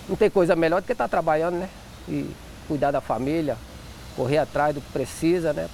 não 0.10 0.16
tem 0.16 0.28
coisa 0.28 0.56
melhor 0.56 0.82
do 0.82 0.86
que 0.88 0.92
estar 0.92 1.04
tá 1.04 1.08
trabalhando, 1.08 1.60
né? 1.60 1.70
E 2.10 2.28
cuidar 2.68 2.90
da 2.90 3.00
família, 3.00 3.56
correr 4.16 4.40
atrás 4.40 4.74
do 4.74 4.82
que 4.82 4.92
precisa, 4.92 5.54
né? 5.54 5.70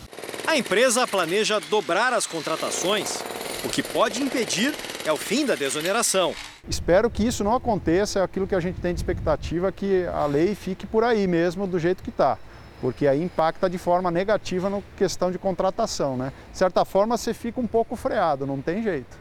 A 0.46 0.58
empresa 0.58 1.08
planeja 1.08 1.62
dobrar 1.70 2.12
as 2.12 2.28
contratações. 2.28 3.24
O 3.64 3.70
que 3.70 3.82
pode 3.82 4.22
impedir 4.22 4.76
é 5.06 5.12
o 5.14 5.16
fim 5.16 5.46
da 5.46 5.56
desoneração. 5.56 6.36
Espero 6.67 7.10
que 7.10 7.26
isso 7.26 7.43
não 7.43 7.56
aconteça, 7.56 8.19
é 8.19 8.23
aquilo 8.23 8.47
que 8.47 8.56
a 8.56 8.60
gente 8.60 8.80
tem 8.80 8.93
de 8.93 8.99
expectativa 8.99 9.71
que 9.71 10.06
a 10.08 10.26
lei 10.26 10.56
fique 10.56 10.88
por 10.88 11.04
aí 11.04 11.28
mesmo, 11.28 11.67
do 11.67 11.78
jeito 11.78 12.02
que 12.02 12.10
está 12.10 12.38
porque 12.84 13.08
aí 13.08 13.23
impacta 13.23 13.69
de 13.69 13.78
forma 13.78 14.12
negativa 14.12 14.69
na 14.69 14.82
questão 14.97 15.32
de 15.32 15.39
contratação, 15.39 16.17
né? 16.17 16.34
De 16.52 16.58
certa 16.58 16.84
forma, 16.84 17.15
você 17.15 17.34
fica 17.34 17.62
um 17.62 17.65
pouco 17.65 17.95
freado, 17.95 18.45
não 18.45 18.62
tem 18.62 18.84
jeito. 18.84 19.17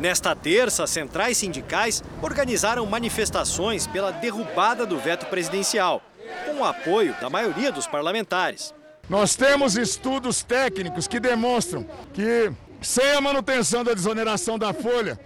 Nesta 0.00 0.34
terça, 0.34 0.86
centrais 0.86 1.36
sindicais 1.36 2.02
organizaram 2.22 2.86
manifestações 2.86 3.86
pela 3.86 4.10
derrubada 4.10 4.86
do 4.86 4.98
veto 4.98 5.26
presidencial, 5.26 6.00
com 6.46 6.62
o 6.62 6.64
apoio 6.64 7.14
da 7.20 7.28
maioria 7.28 7.70
dos 7.70 7.86
parlamentares. 7.86 8.72
Nós 9.06 9.36
temos 9.36 9.76
estudos 9.76 10.42
técnicos 10.42 11.06
que 11.06 11.20
demonstram 11.20 11.86
que, 12.14 12.50
sem 12.80 13.10
a 13.10 13.20
manutenção 13.20 13.84
da 13.84 13.92
desoneração 13.92 14.58
da 14.58 14.72
folha, 14.72 15.20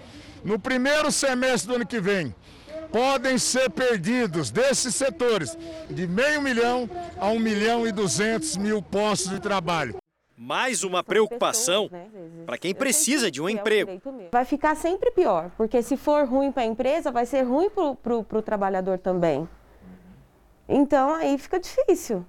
no 0.45 0.59
primeiro 0.59 1.11
semestre 1.11 1.69
do 1.69 1.77
ano 1.77 1.87
que 1.87 2.01
vem, 2.01 2.35
podem 2.91 3.39
ser 3.39 3.71
perdidos 3.71 4.51
desses 4.51 4.95
setores 4.95 5.57
de 5.91 6.07
meio 6.07 6.41
milhão 6.41 6.89
a 7.19 7.29
um 7.29 7.39
milhão 7.39 7.87
e 7.87 7.93
duzentos 7.93 8.57
mil 8.57 8.83
postos 8.83 9.31
de 9.31 9.41
trabalho. 9.41 9.97
Mais 10.37 10.85
uma 10.85 11.03
preocupação 11.03 11.91
para 12.47 12.57
quem 12.57 12.73
precisa 12.73 13.31
de 13.31 13.43
um 13.43 13.49
emprego. 13.49 14.01
Vai 14.31 14.45
ficar 14.45 14.77
sempre 14.77 15.11
pior, 15.11 15.51
porque 15.57 15.83
se 15.83 15.97
for 15.97 16.27
ruim 16.29 16.53
para 16.53 16.63
a 16.63 16.67
empresa, 16.67 17.11
vai 17.11 17.27
ser 17.27 17.43
ruim 17.43 17.69
para 17.71 18.17
o 18.17 18.43
trabalhador 18.43 18.99
também. 18.99 19.49
Então 20.69 21.13
aí 21.15 21.37
fica 21.39 21.59
difícil. 21.59 22.25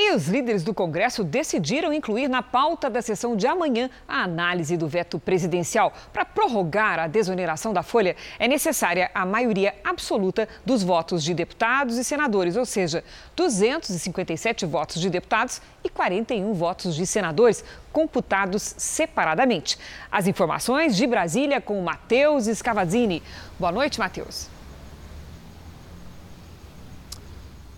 E 0.00 0.12
os 0.12 0.28
líderes 0.28 0.62
do 0.62 0.72
Congresso 0.72 1.24
decidiram 1.24 1.92
incluir 1.92 2.28
na 2.28 2.40
pauta 2.40 2.88
da 2.88 3.02
sessão 3.02 3.34
de 3.34 3.48
amanhã 3.48 3.90
a 4.06 4.22
análise 4.22 4.76
do 4.76 4.86
veto 4.86 5.18
presidencial. 5.18 5.92
Para 6.12 6.24
prorrogar 6.24 7.00
a 7.00 7.08
desoneração 7.08 7.72
da 7.72 7.82
folha, 7.82 8.14
é 8.38 8.46
necessária 8.46 9.10
a 9.12 9.26
maioria 9.26 9.74
absoluta 9.82 10.48
dos 10.64 10.84
votos 10.84 11.24
de 11.24 11.34
deputados 11.34 11.98
e 11.98 12.04
senadores, 12.04 12.54
ou 12.54 12.64
seja, 12.64 13.02
257 13.34 14.64
votos 14.66 15.00
de 15.00 15.10
deputados 15.10 15.60
e 15.82 15.88
41 15.88 16.54
votos 16.54 16.94
de 16.94 17.04
senadores, 17.04 17.64
computados 17.92 18.76
separadamente. 18.78 19.76
As 20.12 20.28
informações 20.28 20.96
de 20.96 21.08
Brasília 21.08 21.60
com 21.60 21.82
Matheus 21.82 22.44
Scavazini. 22.44 23.20
Boa 23.58 23.72
noite, 23.72 23.98
Matheus. 23.98 24.57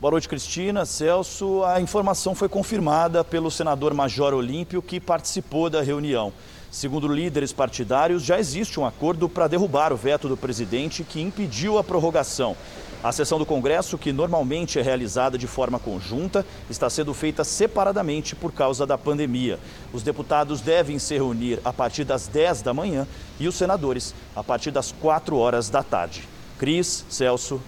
Boa 0.01 0.13
noite, 0.13 0.31
Cristina. 0.31 0.87
Celso, 0.87 1.63
a 1.63 1.79
informação 1.79 2.35
foi 2.35 2.49
confirmada 2.49 3.23
pelo 3.23 3.51
senador 3.51 3.93
Major 3.93 4.33
Olímpio, 4.33 4.81
que 4.81 4.99
participou 4.99 5.69
da 5.69 5.83
reunião. 5.83 6.33
Segundo 6.71 7.07
líderes 7.07 7.53
partidários, 7.53 8.23
já 8.23 8.39
existe 8.39 8.81
um 8.81 8.87
acordo 8.87 9.29
para 9.29 9.47
derrubar 9.47 9.93
o 9.93 9.97
veto 9.97 10.27
do 10.27 10.39
presidente 10.39 11.05
que 11.05 11.21
impediu 11.21 11.77
a 11.77 11.85
prorrogação. 11.85 12.57
A 13.05 13.13
sessão 13.13 13.39
do 13.39 13.45
Congresso, 13.45 13.99
que 13.99 14.11
normalmente 14.11 14.79
é 14.79 14.83
realizada 14.83 15.37
de 15.37 15.47
forma 15.47 15.79
conjunta, 15.79 16.47
está 16.71 16.89
sendo 16.89 17.13
feita 17.13 17.45
separadamente 17.45 18.35
por 18.35 18.53
causa 18.53 18.87
da 18.87 18.97
pandemia. 18.97 19.59
Os 19.93 20.03
deputados 20.03 20.63
devem 20.63 20.99
se 20.99 21.13
reunir 21.13 21.61
a 21.63 21.75
partir 21.75 22.05
das 22.05 22.27
10 22.27 22.63
da 22.63 22.73
manhã 22.73 23.07
e 23.39 23.47
os 23.47 23.55
senadores 23.55 24.15
a 24.35 24.43
partir 24.43 24.71
das 24.71 24.93
4 24.93 25.37
horas 25.37 25.69
da 25.69 25.83
tarde. 25.83 26.27
Cris, 26.59 27.05
Celso. 27.11 27.61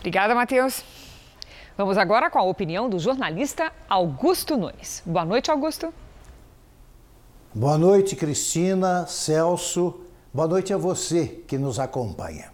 Obrigada, 0.00 0.34
Matheus. 0.34 0.84
Vamos 1.78 1.96
agora 1.96 2.28
com 2.28 2.40
a 2.40 2.42
opinião 2.42 2.90
do 2.90 2.98
jornalista 2.98 3.72
Augusto 3.88 4.56
Nunes. 4.56 5.00
Boa 5.06 5.24
noite, 5.24 5.48
Augusto. 5.48 5.94
Boa 7.54 7.78
noite, 7.78 8.16
Cristina, 8.16 9.06
Celso. 9.06 10.00
Boa 10.34 10.48
noite 10.48 10.74
a 10.74 10.76
você 10.76 11.40
que 11.46 11.56
nos 11.56 11.78
acompanha. 11.78 12.50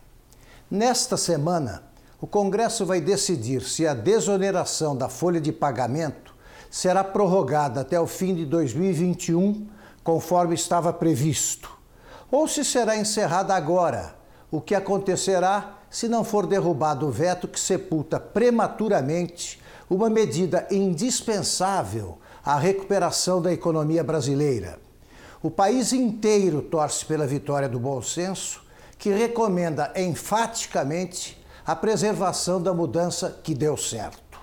Nesta 0.71 1.17
semana, 1.17 1.85
o 2.21 2.27
Congresso 2.27 2.85
vai 2.85 3.01
decidir 3.01 3.63
se 3.63 3.87
a 3.87 3.95
desoneração 3.95 4.95
da 4.95 5.09
folha 5.09 5.41
de 5.41 5.53
pagamento 5.53 6.35
será 6.71 7.03
prorrogada 7.03 7.81
até 7.81 7.99
o 7.99 8.07
fim 8.07 8.35
de 8.35 8.45
2021, 8.45 9.67
conforme 10.03 10.55
estava 10.55 10.93
previsto, 10.93 11.71
ou 12.31 12.47
se 12.47 12.63
será 12.63 12.95
encerrada 12.95 13.55
agora, 13.55 14.17
o 14.51 14.61
que 14.61 14.75
acontecerá 14.75 15.79
se 15.95 16.09
não 16.09 16.25
for 16.25 16.45
derrubado 16.45 17.07
o 17.07 17.11
veto 17.13 17.47
que 17.47 17.59
sepulta 17.59 18.19
prematuramente 18.19 19.63
uma 19.89 20.11
medida 20.11 20.67
indispensável 20.69 22.19
à 22.45 22.59
recuperação 22.59 23.41
da 23.41 23.53
economia 23.53 24.03
brasileira. 24.03 24.81
O 25.41 25.53
país 25.53 25.93
inteiro 25.93 26.63
torce 26.63 27.05
pela 27.05 27.29
vitória 27.29 27.69
do 27.69 27.79
bom 27.79 28.03
senso, 28.03 28.65
que 28.99 29.11
recomenda 29.11 29.93
enfaticamente 29.95 31.41
a 31.65 31.77
preservação 31.77 32.61
da 32.61 32.75
mudança 32.75 33.39
que 33.45 33.55
deu 33.55 33.77
certo. 33.77 34.41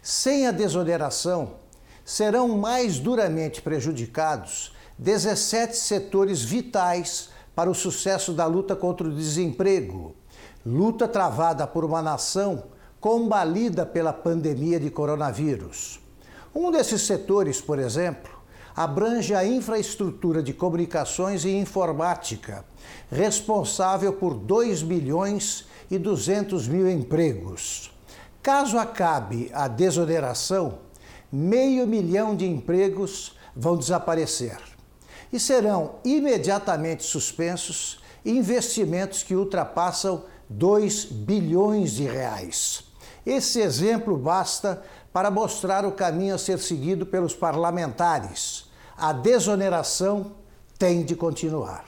Sem 0.00 0.46
a 0.46 0.52
desoneração, 0.52 1.54
serão 2.04 2.46
mais 2.56 3.00
duramente 3.00 3.60
prejudicados 3.60 4.72
17 4.96 5.76
setores 5.76 6.42
vitais 6.42 7.30
para 7.56 7.68
o 7.68 7.74
sucesso 7.74 8.32
da 8.32 8.46
luta 8.46 8.76
contra 8.76 9.08
o 9.08 9.12
desemprego, 9.12 10.14
luta 10.66 11.06
travada 11.06 11.64
por 11.64 11.84
uma 11.84 12.02
nação 12.02 12.64
combalida 12.98 13.86
pela 13.86 14.12
pandemia 14.12 14.80
de 14.80 14.90
coronavírus. 14.90 16.00
Um 16.52 16.72
desses 16.72 17.02
setores, 17.02 17.60
por 17.60 17.78
exemplo, 17.78 18.34
abrange 18.74 19.32
a 19.32 19.46
infraestrutura 19.46 20.42
de 20.42 20.52
comunicações 20.52 21.44
e 21.44 21.50
informática, 21.50 22.64
responsável 23.08 24.14
por 24.14 24.34
2 24.34 24.82
milhões 24.82 25.66
e 25.88 25.98
200 25.98 26.66
mil 26.66 26.90
empregos. 26.90 27.92
Caso 28.42 28.76
acabe 28.76 29.50
a 29.54 29.68
desoneração, 29.68 30.78
meio 31.30 31.86
milhão 31.86 32.34
de 32.34 32.44
empregos 32.44 33.36
vão 33.54 33.76
desaparecer 33.76 34.58
e 35.32 35.38
serão 35.38 35.96
imediatamente 36.04 37.04
suspensos 37.04 38.00
investimentos 38.24 39.22
que 39.22 39.36
ultrapassam 39.36 40.24
2 40.48 41.04
bilhões 41.06 41.92
de 41.92 42.04
reais. 42.04 42.84
Esse 43.24 43.60
exemplo 43.60 44.16
basta 44.16 44.82
para 45.12 45.30
mostrar 45.30 45.84
o 45.84 45.92
caminho 45.92 46.34
a 46.34 46.38
ser 46.38 46.58
seguido 46.58 47.04
pelos 47.04 47.34
parlamentares. 47.34 48.66
A 48.96 49.12
desoneração 49.12 50.32
tem 50.78 51.04
de 51.04 51.16
continuar. 51.16 51.84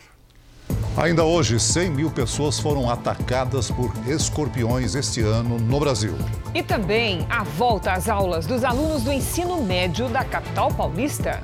Ainda 0.97 1.23
hoje, 1.23 1.61
100 1.61 1.91
mil 1.91 2.11
pessoas 2.11 2.59
foram 2.59 2.91
atacadas 2.91 3.71
por 3.71 3.93
escorpiões 4.09 4.97
este 4.97 5.21
ano 5.21 5.57
no 5.57 5.79
Brasil. 5.79 6.15
E 6.53 6.63
também 6.63 7.25
a 7.31 7.45
volta 7.45 7.93
às 7.93 8.09
aulas 8.09 8.47
dos 8.47 8.65
alunos 8.65 9.05
do 9.05 9.13
ensino 9.13 9.63
médio 9.63 10.09
da 10.09 10.25
capital 10.25 10.75
paulista. 10.75 11.41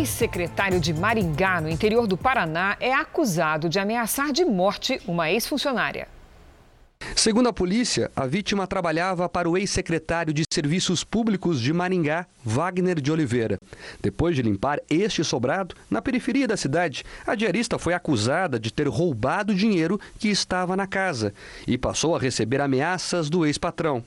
Ex-secretário 0.00 0.80
de 0.80 0.94
Maringá, 0.94 1.60
no 1.60 1.68
interior 1.68 2.06
do 2.06 2.16
Paraná, 2.16 2.74
é 2.80 2.90
acusado 2.92 3.68
de 3.68 3.78
ameaçar 3.78 4.32
de 4.32 4.46
morte 4.46 4.98
uma 5.06 5.30
ex-funcionária. 5.30 6.08
Segundo 7.14 7.48
a 7.48 7.52
polícia, 7.52 8.10
a 8.16 8.26
vítima 8.26 8.66
trabalhava 8.66 9.28
para 9.28 9.48
o 9.48 9.56
ex-secretário 9.56 10.32
de 10.32 10.44
Serviços 10.50 11.04
Públicos 11.04 11.60
de 11.60 11.72
Maringá, 11.72 12.26
Wagner 12.42 13.00
de 13.00 13.12
Oliveira. 13.12 13.58
Depois 14.00 14.34
de 14.34 14.42
limpar 14.42 14.80
este 14.88 15.22
sobrado, 15.22 15.74
na 15.90 16.00
periferia 16.00 16.48
da 16.48 16.56
cidade, 16.56 17.04
a 17.26 17.34
diarista 17.34 17.78
foi 17.78 17.92
acusada 17.92 18.58
de 18.58 18.72
ter 18.72 18.88
roubado 18.88 19.54
dinheiro 19.54 20.00
que 20.18 20.28
estava 20.28 20.76
na 20.76 20.86
casa 20.86 21.34
e 21.66 21.76
passou 21.76 22.16
a 22.16 22.18
receber 22.18 22.60
ameaças 22.60 23.28
do 23.28 23.44
ex-patrão. 23.44 24.02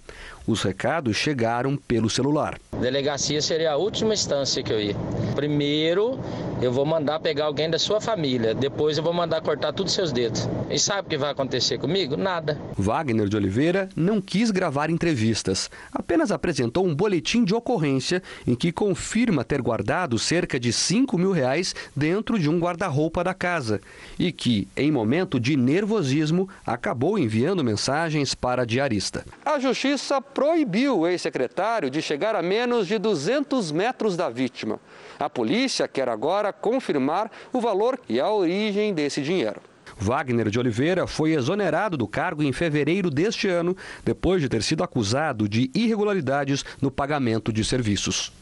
Os 0.46 0.62
recados 0.62 1.16
chegaram 1.16 1.78
pelo 1.78 2.10
celular. 2.10 2.60
Delegacia 2.80 3.42
seria 3.42 3.72
a 3.72 3.78
última 3.78 4.14
instância 4.14 4.62
que 4.62 4.74
eu 4.74 4.82
ia. 4.82 4.96
Primeiro, 5.36 6.20
eu 6.62 6.72
vou 6.72 6.86
mandar 6.86 7.20
pegar 7.20 7.46
alguém 7.46 7.70
da 7.70 7.80
sua 7.80 8.02
família. 8.02 8.54
Depois, 8.54 8.98
eu 8.98 9.04
vou 9.04 9.14
mandar 9.14 9.42
cortar 9.42 9.72
todos 9.72 9.92
os 9.92 9.96
seus 9.96 10.12
dedos. 10.12 10.50
E 10.70 10.78
sabe 10.78 11.08
o 11.08 11.10
que 11.10 11.18
vai 11.18 11.32
acontecer 11.32 11.78
comigo? 11.78 12.18
Nada. 12.18 12.60
Wagner 12.78 13.30
de 13.30 13.38
Oliveira 13.38 13.90
não 13.96 14.20
quis 14.20 14.52
gravar 14.52 14.90
entrevistas. 14.90 15.70
Apenas 15.94 16.32
apresentou 16.32 16.86
um 16.86 16.94
boletim 16.94 17.44
de 17.44 17.54
ocorrência 17.54 18.22
em 18.46 18.56
que 18.56 18.72
confirma 18.72 19.44
ter 19.44 19.62
guardado 19.62 20.20
cerca 20.20 20.60
de 20.60 20.74
5 20.74 21.18
mil 21.18 21.32
reais 21.32 21.74
dentro 21.96 22.38
de 22.38 22.50
um 22.50 22.60
guarda-roupa 22.60 23.24
da 23.24 23.34
casa. 23.34 23.80
E 24.20 24.32
que, 24.32 24.68
em 24.76 24.92
momento 24.92 25.40
de 25.40 25.56
nervosismo, 25.56 26.50
acabou 26.66 27.18
enviando 27.18 27.64
mensagens 27.64 28.36
para 28.36 28.64
a 28.64 28.66
diarista. 28.66 29.26
A 29.46 29.60
justiça 29.60 30.22
proibiu 30.34 31.00
o 31.00 31.08
ex-secretário 31.08 31.90
de 31.90 32.02
chegar 32.02 32.36
a 32.36 32.42
menos 32.42 32.88
de 32.88 32.98
200 32.98 33.72
metros 33.72 34.18
da 34.18 34.30
vítima. 34.30 34.80
A 35.20 35.30
polícia 35.30 35.88
quer 35.88 36.10
agora 36.10 36.52
confirmar 36.52 37.32
o 37.52 37.62
valor 37.62 38.00
e 38.10 38.20
a 38.20 38.30
origem 38.30 38.94
desse 38.94 39.22
dinheiro. 39.22 39.62
Wagner 39.98 40.50
de 40.50 40.60
Oliveira 40.60 41.06
foi 41.06 41.34
exonerado 41.34 41.96
do 41.96 42.08
cargo 42.08 42.42
em 42.44 42.52
fevereiro 42.52 43.10
deste 43.10 43.48
ano, 43.48 43.78
depois 44.04 44.42
de 44.42 44.50
ter 44.50 44.64
sido 44.64 44.84
acusado 44.84 45.48
de 45.48 45.70
irregularidades 45.74 46.66
no 46.82 46.90
pagamento 46.90 47.54
de 47.54 47.64
serviços. 47.64 48.34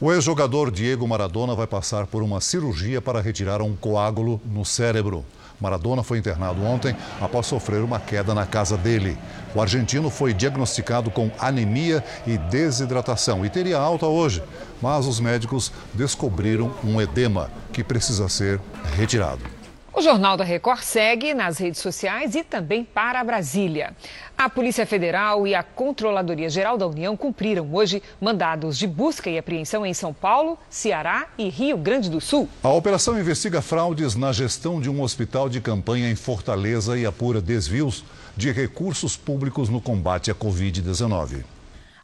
O 0.00 0.12
ex-jogador 0.12 0.70
Diego 0.70 1.06
Maradona 1.06 1.54
vai 1.54 1.66
passar 1.66 2.06
por 2.06 2.22
uma 2.22 2.40
cirurgia 2.40 3.00
para 3.00 3.20
retirar 3.20 3.62
um 3.62 3.76
coágulo 3.76 4.40
no 4.44 4.64
cérebro. 4.64 5.24
Maradona 5.64 6.02
foi 6.02 6.18
internado 6.18 6.62
ontem 6.62 6.94
após 7.18 7.46
sofrer 7.46 7.82
uma 7.82 7.98
queda 7.98 8.34
na 8.34 8.44
casa 8.44 8.76
dele. 8.76 9.16
O 9.54 9.62
argentino 9.62 10.10
foi 10.10 10.34
diagnosticado 10.34 11.10
com 11.10 11.30
anemia 11.38 12.04
e 12.26 12.36
desidratação 12.36 13.46
e 13.46 13.48
teria 13.48 13.78
alta 13.78 14.06
hoje, 14.06 14.42
mas 14.82 15.06
os 15.06 15.18
médicos 15.20 15.72
descobriram 15.94 16.70
um 16.84 17.00
edema 17.00 17.50
que 17.72 17.82
precisa 17.82 18.28
ser 18.28 18.60
retirado. 18.94 19.53
O 19.96 20.02
Jornal 20.02 20.36
da 20.36 20.42
Record 20.42 20.80
segue 20.80 21.32
nas 21.34 21.56
redes 21.56 21.80
sociais 21.80 22.34
e 22.34 22.42
também 22.42 22.82
para 22.82 23.22
Brasília. 23.22 23.94
A 24.36 24.50
Polícia 24.50 24.84
Federal 24.84 25.46
e 25.46 25.54
a 25.54 25.62
Controladoria 25.62 26.50
Geral 26.50 26.76
da 26.76 26.84
União 26.84 27.16
cumpriram 27.16 27.72
hoje 27.72 28.02
mandados 28.20 28.76
de 28.76 28.88
busca 28.88 29.30
e 29.30 29.38
apreensão 29.38 29.86
em 29.86 29.94
São 29.94 30.12
Paulo, 30.12 30.58
Ceará 30.68 31.28
e 31.38 31.48
Rio 31.48 31.76
Grande 31.76 32.10
do 32.10 32.20
Sul. 32.20 32.48
A 32.60 32.70
operação 32.70 33.16
investiga 33.16 33.62
fraudes 33.62 34.16
na 34.16 34.32
gestão 34.32 34.80
de 34.80 34.90
um 34.90 35.00
hospital 35.00 35.48
de 35.48 35.60
campanha 35.60 36.10
em 36.10 36.16
Fortaleza 36.16 36.98
e 36.98 37.06
apura 37.06 37.40
desvios 37.40 38.04
de 38.36 38.50
recursos 38.50 39.16
públicos 39.16 39.68
no 39.68 39.80
combate 39.80 40.28
à 40.28 40.34
Covid-19. 40.34 41.53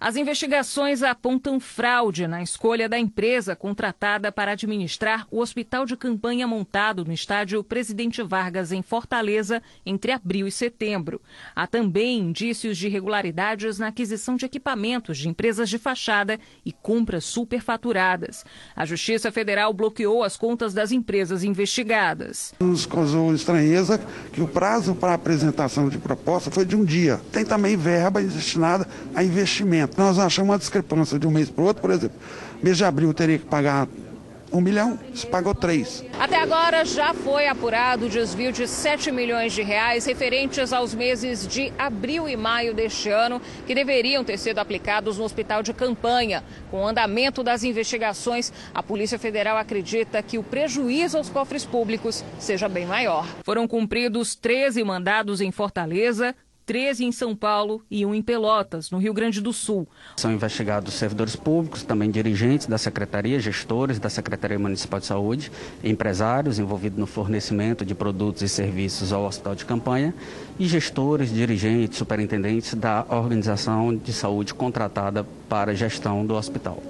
As 0.03 0.17
investigações 0.17 1.03
apontam 1.03 1.61
fraude 1.61 2.27
na 2.27 2.43
escolha 2.43 2.89
da 2.89 2.99
empresa 2.99 3.55
contratada 3.55 4.33
para 4.33 4.53
administrar 4.53 5.27
o 5.31 5.41
hospital 5.41 5.85
de 5.85 5.95
campanha 5.95 6.47
montado 6.49 7.05
no 7.05 7.13
estádio 7.13 7.63
Presidente 7.63 8.23
Vargas, 8.23 8.73
em 8.73 8.81
Fortaleza, 8.81 9.61
entre 9.85 10.11
abril 10.11 10.47
e 10.47 10.51
setembro. 10.51 11.21
Há 11.55 11.67
também 11.67 12.19
indícios 12.19 12.79
de 12.79 12.87
irregularidades 12.87 13.79
na 13.79 13.89
aquisição 13.89 14.37
de 14.37 14.47
equipamentos 14.47 15.19
de 15.19 15.29
empresas 15.29 15.69
de 15.69 15.77
fachada 15.77 16.41
e 16.65 16.73
compras 16.73 17.25
superfaturadas. 17.25 18.43
A 18.75 18.87
Justiça 18.87 19.31
Federal 19.31 19.71
bloqueou 19.75 20.25
as 20.25 20.35
contas 20.35 20.73
das 20.73 20.93
empresas 20.93 21.45
investigadas. 21.45 22.55
Nos 22.59 22.87
causou 22.87 23.35
estranheza 23.35 24.01
que 24.33 24.41
o 24.41 24.49
prazo 24.49 24.95
para 24.95 25.13
apresentação 25.13 25.91
de 25.91 25.99
proposta 25.99 26.51
foi 26.51 26.65
de 26.65 26.75
um 26.75 26.87
dia. 26.87 27.21
Tem 27.31 27.45
também 27.45 27.77
verba 27.77 28.23
destinada 28.23 28.89
a 29.15 29.23
investimento. 29.23 29.90
Nós 29.97 30.19
achamos 30.19 30.51
uma 30.51 30.59
discrepância 30.59 31.19
de 31.19 31.27
um 31.27 31.31
mês 31.31 31.51
para 31.51 31.63
o 31.63 31.67
outro, 31.67 31.83
por 31.83 31.91
exemplo. 31.91 32.19
Mês 32.63 32.77
de 32.77 32.85
abril 32.85 33.13
teria 33.13 33.39
que 33.39 33.47
pagar 33.47 33.89
um 34.53 34.61
milhão, 34.61 34.99
se 35.15 35.27
pagou 35.27 35.55
três. 35.55 36.05
Até 36.19 36.37
agora 36.37 36.85
já 36.85 37.15
foi 37.15 37.47
apurado 37.47 38.07
o 38.07 38.09
desvio 38.09 38.53
de 38.53 38.67
7 38.67 39.13
milhões 39.13 39.53
de 39.53 39.63
reais 39.63 40.05
referentes 40.05 40.73
aos 40.73 40.95
meses 40.95 41.47
de 41.47 41.73
abril 41.79 42.29
e 42.29 42.37
maio 42.37 42.75
deste 42.75 43.09
ano, 43.09 43.41
que 43.67 43.75
deveriam 43.75 44.25
ter 44.25 44.39
sido 44.39 44.59
aplicados 44.59 45.19
no 45.19 45.25
hospital 45.25 45.63
de 45.63 45.73
campanha. 45.73 46.43
Com 46.71 46.83
o 46.83 46.87
andamento 46.87 47.43
das 47.43 47.63
investigações, 47.63 48.53
a 48.75 48.83
Polícia 48.83 49.19
Federal 49.19 49.57
acredita 49.57 50.23
que 50.23 50.39
o 50.39 50.43
prejuízo 50.43 51.17
aos 51.17 51.29
cofres 51.29 51.65
públicos 51.65 52.25
seja 52.39 52.69
bem 52.69 52.87
maior. 52.87 53.27
Foram 53.45 53.69
cumpridos 53.69 54.35
13 54.35 54.83
mandados 54.83 55.41
em 55.41 55.53
Fortaleza, 55.53 56.35
13 56.71 57.05
em 57.05 57.11
São 57.11 57.35
Paulo 57.35 57.83
e 57.91 58.07
um 58.07 58.15
em 58.15 58.23
Pelotas, 58.23 58.93
no 58.93 58.99
Rio 58.99 59.13
Grande 59.13 59.41
do 59.41 59.53
Sul. 59.53 59.89
São 60.17 60.31
investigados 60.31 60.95
servidores 60.95 61.35
públicos, 61.35 61.83
também 61.83 62.09
dirigentes 62.09 62.69
da 62.69 62.79
Secretaria, 62.79 63.41
gestores 63.41 63.99
da 63.99 64.09
Secretaria 64.09 64.57
Municipal 64.57 65.01
de 65.01 65.07
Saúde, 65.07 65.51
empresários 65.83 66.61
envolvidos 66.61 66.97
no 66.97 67.09
fornecimento 67.09 67.85
de 67.85 67.93
produtos 67.93 68.43
e 68.43 68.49
serviços 68.49 69.13
ao 69.13 69.25
hospital 69.25 69.57
de 69.57 69.65
campanha 69.65 70.15
e 70.61 70.67
gestores, 70.69 71.35
dirigentes, 71.35 71.99
superintendentes 71.99 72.75
da 72.75 73.05
organização 73.09 73.93
de 73.93 74.13
saúde 74.13 74.55
contratada 74.55 75.27
para 75.49 75.73
a 75.73 75.75
gestão 75.75 76.25
do 76.25 76.37
hospital. 76.37 76.81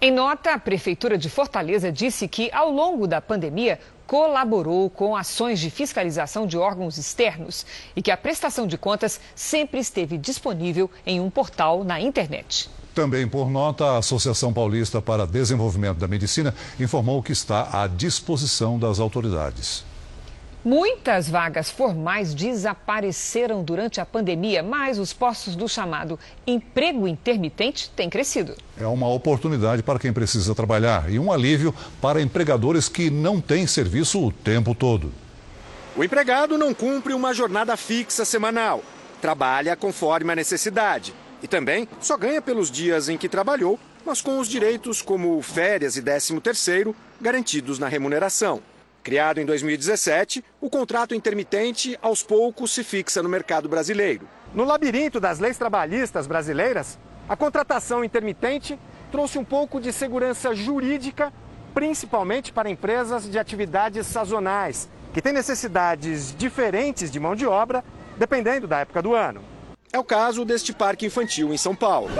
Em 0.00 0.10
nota, 0.10 0.54
a 0.54 0.58
Prefeitura 0.58 1.18
de 1.18 1.28
Fortaleza 1.28 1.92
disse 1.92 2.26
que, 2.26 2.50
ao 2.52 2.70
longo 2.70 3.06
da 3.06 3.20
pandemia, 3.20 3.80
colaborou 4.08 4.88
com 4.88 5.14
ações 5.14 5.60
de 5.60 5.68
fiscalização 5.68 6.46
de 6.46 6.56
órgãos 6.56 6.96
externos 6.96 7.66
e 7.94 8.00
que 8.00 8.10
a 8.10 8.16
prestação 8.16 8.66
de 8.66 8.78
contas 8.78 9.20
sempre 9.36 9.78
esteve 9.78 10.16
disponível 10.16 10.90
em 11.06 11.20
um 11.20 11.28
portal 11.28 11.84
na 11.84 12.00
internet. 12.00 12.70
Também 12.94 13.28
por 13.28 13.50
nota, 13.50 13.84
a 13.84 13.98
Associação 13.98 14.50
Paulista 14.50 15.02
para 15.02 15.26
Desenvolvimento 15.26 15.98
da 15.98 16.08
Medicina 16.08 16.54
informou 16.80 17.22
que 17.22 17.32
está 17.32 17.68
à 17.70 17.86
disposição 17.86 18.78
das 18.78 18.98
autoridades. 18.98 19.84
Muitas 20.64 21.28
vagas 21.28 21.70
formais 21.70 22.34
desapareceram 22.34 23.62
durante 23.62 24.00
a 24.00 24.06
pandemia, 24.06 24.60
mas 24.60 24.98
os 24.98 25.12
postos 25.12 25.54
do 25.54 25.68
chamado 25.68 26.18
emprego 26.44 27.06
intermitente 27.06 27.88
têm 27.90 28.10
crescido. 28.10 28.56
É 28.76 28.86
uma 28.86 29.08
oportunidade 29.08 29.84
para 29.84 30.00
quem 30.00 30.12
precisa 30.12 30.56
trabalhar 30.56 31.10
e 31.10 31.18
um 31.18 31.30
alívio 31.30 31.72
para 32.00 32.20
empregadores 32.20 32.88
que 32.88 33.08
não 33.08 33.40
têm 33.40 33.68
serviço 33.68 34.20
o 34.20 34.32
tempo 34.32 34.74
todo. 34.74 35.12
O 35.96 36.02
empregado 36.02 36.58
não 36.58 36.74
cumpre 36.74 37.14
uma 37.14 37.32
jornada 37.32 37.76
fixa 37.76 38.24
semanal. 38.24 38.82
Trabalha 39.22 39.76
conforme 39.76 40.32
a 40.32 40.36
necessidade. 40.36 41.14
E 41.40 41.46
também 41.46 41.88
só 42.00 42.16
ganha 42.16 42.42
pelos 42.42 42.68
dias 42.68 43.08
em 43.08 43.16
que 43.16 43.28
trabalhou, 43.28 43.78
mas 44.04 44.20
com 44.20 44.40
os 44.40 44.48
direitos 44.48 45.02
como 45.02 45.40
férias 45.40 45.96
e 45.96 46.02
13 46.02 46.40
terceiro 46.40 46.96
garantidos 47.20 47.78
na 47.78 47.86
remuneração. 47.86 48.60
Criado 49.08 49.40
em 49.40 49.46
2017, 49.46 50.44
o 50.60 50.68
contrato 50.68 51.14
intermitente 51.14 51.98
aos 52.02 52.22
poucos 52.22 52.72
se 52.72 52.84
fixa 52.84 53.22
no 53.22 53.28
mercado 53.30 53.66
brasileiro. 53.66 54.28
No 54.52 54.64
labirinto 54.64 55.18
das 55.18 55.38
leis 55.38 55.56
trabalhistas 55.56 56.26
brasileiras, 56.26 56.98
a 57.26 57.34
contratação 57.34 58.04
intermitente 58.04 58.78
trouxe 59.10 59.38
um 59.38 59.44
pouco 59.46 59.80
de 59.80 59.94
segurança 59.94 60.54
jurídica, 60.54 61.32
principalmente 61.72 62.52
para 62.52 62.68
empresas 62.68 63.30
de 63.30 63.38
atividades 63.38 64.06
sazonais, 64.06 64.90
que 65.14 65.22
têm 65.22 65.32
necessidades 65.32 66.36
diferentes 66.36 67.10
de 67.10 67.18
mão 67.18 67.34
de 67.34 67.46
obra, 67.46 67.82
dependendo 68.18 68.66
da 68.66 68.80
época 68.80 69.00
do 69.00 69.14
ano. 69.14 69.40
É 69.90 69.98
o 69.98 70.04
caso 70.04 70.44
deste 70.44 70.74
parque 70.74 71.06
infantil 71.06 71.50
em 71.54 71.56
São 71.56 71.74
Paulo. 71.74 72.10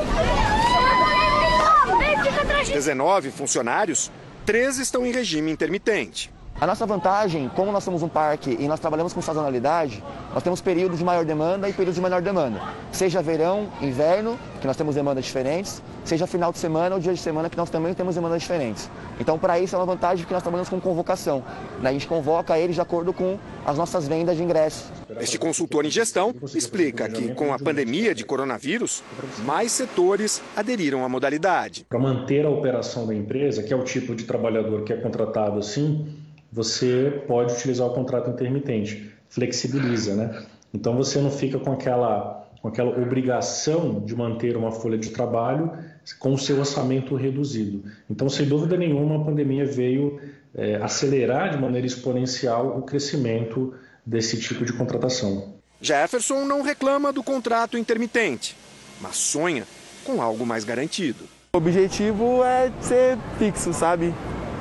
19 2.73 3.31
funcionários, 3.31 4.11
três 4.47 4.79
estão 4.79 5.05
em 5.05 5.13
regime 5.13 5.53
intermitente. 5.53 6.38
A 6.61 6.67
nossa 6.67 6.85
vantagem, 6.85 7.49
como 7.55 7.71
nós 7.71 7.85
somos 7.85 8.03
um 8.03 8.09
parque 8.09 8.57
e 8.59 8.67
nós 8.67 8.81
trabalhamos 8.81 9.13
com 9.13 9.23
sazonalidade, 9.23 10.03
nós 10.35 10.43
temos 10.43 10.61
períodos 10.61 10.99
de 10.99 11.05
maior 11.05 11.25
demanda 11.25 11.69
e 11.69 11.73
períodos 11.73 11.95
de 11.95 12.01
menor 12.01 12.21
demanda. 12.21 12.61
Seja 12.91 13.23
verão, 13.23 13.69
inverno, 13.81 14.37
que 14.61 14.67
nós 14.67 14.77
temos 14.77 14.97
demandas 14.97 15.25
diferentes, 15.25 15.81
seja 16.05 16.27
final 16.27 16.51
de 16.51 16.59
semana 16.59 16.97
ou 16.97 17.01
dia 17.01 17.15
de 17.15 17.21
semana, 17.21 17.49
que 17.49 17.57
nós 17.57 17.71
também 17.71 17.95
temos 17.95 18.17
demandas 18.17 18.43
diferentes. 18.43 18.91
Então, 19.21 19.39
para 19.39 19.61
isso 19.61 19.77
é 19.77 19.79
uma 19.79 19.87
vantagem 19.87 20.25
porque 20.25 20.35
nós 20.35 20.43
trabalhamos 20.43 20.69
com 20.69 20.81
convocação. 20.81 21.45
A 21.81 21.93
gente 21.93 22.09
convoca 22.09 22.59
eles 22.59 22.75
de 22.75 22.81
acordo 22.81 23.13
com 23.13 23.39
as 23.65 23.79
nossas 23.79 24.09
vendas 24.09 24.37
de 24.37 24.43
ingressos. 24.43 24.91
Este 25.21 25.39
consultor 25.39 25.87
em 25.87 25.91
gestão 25.91 26.35
explica 26.57 27.09
que, 27.09 27.35
com 27.35 27.55
a 27.55 27.59
pandemia 27.61 28.13
de 28.13 28.25
coronavírus, 28.25 29.05
mais 29.45 29.71
setores 29.71 30.43
aderiram 30.57 31.05
à 31.05 31.09
modalidade. 31.09 31.87
Para 31.89 32.01
manter 32.01 32.45
a 32.45 32.51
operação 32.51 33.07
da 33.07 33.15
empresa, 33.15 33.63
que 33.63 33.73
é 33.73 33.77
o 33.77 33.85
tipo 33.85 34.13
de 34.13 34.25
trabalhador 34.25 34.83
que 34.83 34.93
é 34.93 34.97
contratado 34.97 35.61
assim, 35.61 36.05
você 36.51 37.23
pode 37.27 37.53
utilizar 37.53 37.87
o 37.87 37.95
contrato 37.95 38.31
intermitente, 38.31 39.13
flexibiliza, 39.29 40.15
né? 40.15 40.47
Então 40.73 40.97
você 40.97 41.21
não 41.21 41.31
fica 41.31 41.59
com 41.59 41.73
aquela, 41.73 42.49
com 42.61 42.69
aquela 42.69 42.91
obrigação 43.01 44.01
de 44.01 44.15
manter 44.15 44.57
uma 44.57 44.73
folha 44.73 44.99
de 44.99 45.11
trabalho 45.11 45.73
com 46.19 46.35
o 46.35 46.39
seu 46.39 46.59
orçamento 46.59 47.15
reduzido. 47.15 47.85
Então, 48.09 48.29
sem 48.29 48.47
dúvida 48.47 48.77
nenhuma, 48.77 49.17
a 49.17 49.25
pandemia 49.25 49.67
veio 49.67 50.21
é, 50.55 50.77
acelerar 50.77 51.51
de 51.51 51.59
maneira 51.59 51.87
exponencial 51.87 52.79
o 52.79 52.83
crescimento 52.83 53.75
desse 54.05 54.41
tipo 54.41 54.65
de 54.65 54.73
contratação. 54.73 55.55
Jefferson 55.81 56.45
não 56.45 56.63
reclama 56.63 57.13
do 57.13 57.23
contrato 57.23 57.79
intermitente, 57.79 58.57
mas 59.01 59.17
sonha 59.17 59.65
com 60.05 60.21
algo 60.23 60.45
mais 60.45 60.65
garantido. 60.65 61.25
O 61.53 61.59
objetivo 61.59 62.43
é 62.43 62.73
ser 62.81 63.19
fixo, 63.39 63.73
sabe? 63.73 64.13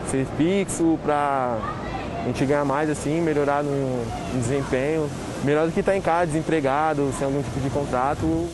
Ser 0.09 0.25
fixo 0.37 0.97
para 1.03 1.57
a 2.21 2.27
gente 2.27 2.45
ganhar 2.45 2.65
mais 2.65 2.89
assim, 2.89 3.21
melhorar 3.21 3.63
no, 3.63 4.05
desempenho. 4.39 5.09
Melhor 5.43 5.67
do 5.67 5.73
que 5.73 5.79
estar 5.79 5.91
tá 5.91 5.97
em 5.97 6.01
casa, 6.01 6.27
desempregado, 6.27 7.13
sem 7.17 7.25
algum 7.25 7.41
tipo 7.41 7.59
de 7.59 7.69
contrato. 7.69 8.47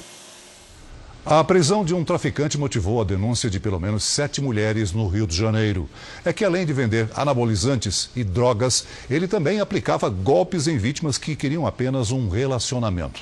A 1.25 1.41
prisão 1.41 1.85
de 1.85 1.95
um 1.95 2.03
traficante 2.03 2.57
motivou 2.57 2.99
a 2.99 3.05
denúncia 3.05 3.49
de 3.49 3.57
pelo 3.57 3.79
menos 3.79 4.03
sete 4.03 4.41
mulheres 4.41 4.91
no 4.91 5.07
Rio 5.07 5.25
de 5.25 5.35
Janeiro. 5.35 5.89
É 6.25 6.33
que 6.33 6.43
além 6.43 6.65
de 6.65 6.73
vender 6.73 7.09
anabolizantes 7.15 8.09
e 8.13 8.25
drogas, 8.25 8.85
ele 9.09 9.25
também 9.25 9.61
aplicava 9.61 10.09
golpes 10.09 10.67
em 10.67 10.77
vítimas 10.77 11.17
que 11.17 11.33
queriam 11.33 11.65
apenas 11.65 12.11
um 12.11 12.27
relacionamento. 12.27 13.21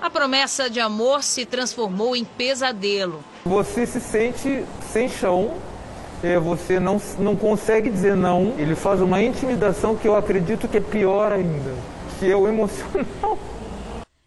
A 0.00 0.08
promessa 0.08 0.70
de 0.70 0.80
amor 0.80 1.22
se 1.22 1.44
transformou 1.44 2.16
em 2.16 2.24
pesadelo. 2.24 3.22
Você 3.44 3.86
se 3.86 4.00
sente 4.00 4.64
sem 4.90 5.06
chão 5.06 5.58
é, 6.22 6.38
você 6.38 6.78
não, 6.78 7.00
não 7.18 7.34
consegue 7.34 7.90
dizer 7.90 8.16
não. 8.16 8.54
Ele 8.58 8.74
faz 8.74 9.00
uma 9.00 9.22
intimidação 9.22 9.96
que 9.96 10.06
eu 10.06 10.14
acredito 10.14 10.68
que 10.68 10.76
é 10.76 10.80
pior 10.80 11.32
ainda, 11.32 11.74
que 12.18 12.30
é 12.30 12.36
o 12.36 12.46
emocional. 12.46 13.38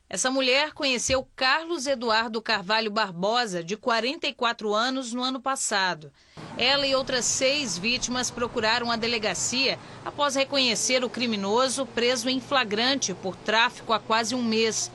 Essa 0.10 0.30
mulher 0.30 0.74
conheceu 0.74 1.28
Carlos 1.36 1.88
Eduardo 1.88 2.40
Carvalho 2.40 2.92
Barbosa, 2.92 3.64
de 3.64 3.76
44 3.76 4.72
anos, 4.72 5.12
no 5.12 5.24
ano 5.24 5.40
passado. 5.40 6.12
Ela 6.56 6.86
e 6.86 6.94
outras 6.94 7.26
seis 7.26 7.80
vítimas 7.80 8.30
procuraram 8.30 8.92
a 8.92 8.96
delegacia 8.96 9.80
após 10.06 10.36
reconhecer 10.36 11.04
o 11.04 11.10
criminoso 11.10 11.84
preso 11.88 12.30
em 12.30 12.40
flagrante 12.40 13.12
por 13.16 13.36
tráfico 13.36 13.92
há 13.92 14.00
quase 14.00 14.36
um 14.36 14.44
mês. 14.44 14.92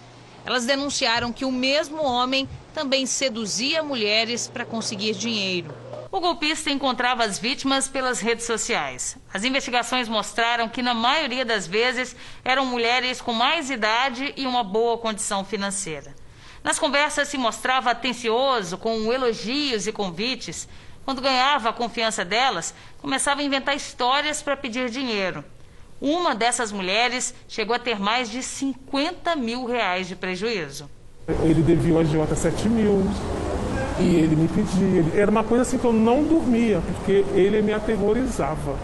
Elas 0.47 0.65
denunciaram 0.65 1.33
que 1.33 1.45
o 1.45 1.51
mesmo 1.51 2.01
homem 2.01 2.49
também 2.73 3.05
seduzia 3.05 3.83
mulheres 3.83 4.47
para 4.47 4.65
conseguir 4.65 5.15
dinheiro. 5.15 5.75
O 6.11 6.21
golpista 6.21 6.71
encontrava 6.71 7.23
as 7.23 7.39
vítimas 7.39 7.87
pelas 7.87 8.19
redes 8.19 8.47
sociais. 8.47 9.19
As 9.33 9.45
investigações 9.45 10.09
mostraram 10.09 10.67
que, 10.67 10.81
na 10.81 10.95
maioria 10.95 11.45
das 11.45 11.67
vezes, 11.67 12.17
eram 12.43 12.65
mulheres 12.65 13.21
com 13.21 13.35
mais 13.35 13.69
idade 13.69 14.33
e 14.35 14.47
uma 14.47 14.65
boa 14.65 14.97
condição 14.97 15.45
financeira. 15.45 16.15
Nas 16.65 16.79
conversas 16.79 17.29
se 17.29 17.37
mostrava 17.37 17.91
atencioso, 17.91 18.79
com 18.79 19.13
elogios 19.13 19.87
e 19.87 19.93
convites. 19.93 20.67
Quando 21.05 21.21
ganhava 21.21 21.69
a 21.69 21.75
confiança 21.75 22.25
delas, 22.25 22.75
começava 23.03 23.43
a 23.43 23.45
inventar 23.45 23.77
histórias 23.77 24.41
para 24.41 24.57
pedir 24.57 24.89
dinheiro. 24.89 25.45
Uma 26.01 26.35
dessas 26.35 26.73
mulheres 26.73 27.35
chegou 27.47 27.77
a 27.77 27.79
ter 27.79 28.01
mais 28.01 28.31
de 28.31 28.43
50 28.43 29.37
mil 29.37 29.67
reais 29.67 30.09
de 30.09 30.17
prejuízo. 30.17 30.89
Ele 31.43 31.63
devia 31.63 31.93
o 31.93 31.99
agiota 31.99 32.35
7 32.35 32.67
mil. 32.67 33.05
E 34.01 34.15
ele 34.15 34.37
me 34.37 34.47
pedia. 34.49 35.21
Era 35.21 35.31
uma 35.31 35.43
coisa 35.43 35.63
assim 35.63 35.79
que 35.79 35.85
eu 35.85 35.93
não 35.93 36.23
dormia, 36.23 36.81
porque 36.81 37.25
ele 37.35 37.61
me 37.61 37.73
aterrorizava. 37.73 38.79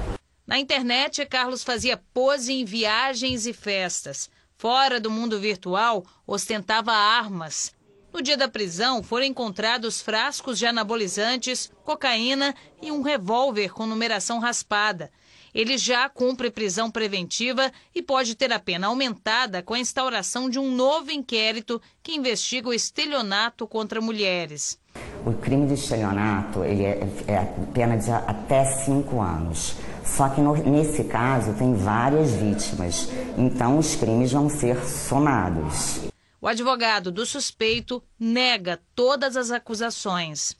Na 0.46 0.58
internet, 0.58 1.24
Carlos 1.26 1.62
fazia 1.62 1.96
pose 2.12 2.52
em 2.52 2.64
viagens 2.64 3.46
e 3.46 3.52
festas. 3.52 4.28
Fora 4.56 4.98
do 4.98 5.10
mundo 5.10 5.38
virtual, 5.38 6.04
ostentava 6.26 6.92
armas. 6.92 7.72
No 8.12 8.22
dia 8.22 8.36
da 8.36 8.48
prisão, 8.48 9.02
foram 9.02 9.24
encontrados 9.24 10.00
frascos 10.00 10.58
de 10.58 10.66
anabolizantes, 10.66 11.70
cocaína 11.84 12.54
e 12.82 12.92
um 12.92 13.02
revólver 13.02 13.72
com 13.72 13.86
numeração 13.86 14.38
raspada. 14.38 15.10
Ele 15.54 15.78
já 15.78 16.08
cumpre 16.08 16.50
prisão 16.50 16.90
preventiva 16.90 17.72
e 17.94 18.02
pode 18.02 18.34
ter 18.34 18.52
a 18.52 18.58
pena 18.58 18.88
aumentada 18.88 19.62
com 19.62 19.74
a 19.74 19.78
instauração 19.78 20.50
de 20.50 20.58
um 20.58 20.70
novo 20.74 21.12
inquérito 21.12 21.80
que 22.02 22.14
investiga 22.14 22.68
o 22.68 22.74
estelionato 22.74 23.66
contra 23.66 24.00
mulheres. 24.00 24.78
O 25.26 25.32
crime 25.32 25.66
de 25.66 25.74
estelionato 25.74 26.62
ele 26.64 26.84
é, 26.84 27.08
é 27.26 27.48
pena 27.72 27.96
de 27.96 28.10
até 28.10 28.64
cinco 28.64 29.20
anos. 29.20 29.76
Só 30.04 30.28
que 30.28 30.40
no, 30.40 30.54
nesse 30.54 31.04
caso 31.04 31.54
tem 31.54 31.74
várias 31.74 32.32
vítimas, 32.32 33.08
então 33.38 33.78
os 33.78 33.96
crimes 33.96 34.32
vão 34.32 34.50
ser 34.50 34.84
somados. 34.84 36.00
O 36.40 36.46
advogado 36.46 37.10
do 37.10 37.24
suspeito 37.24 38.02
nega 38.20 38.78
todas 38.94 39.34
as 39.34 39.50
acusações. 39.50 40.54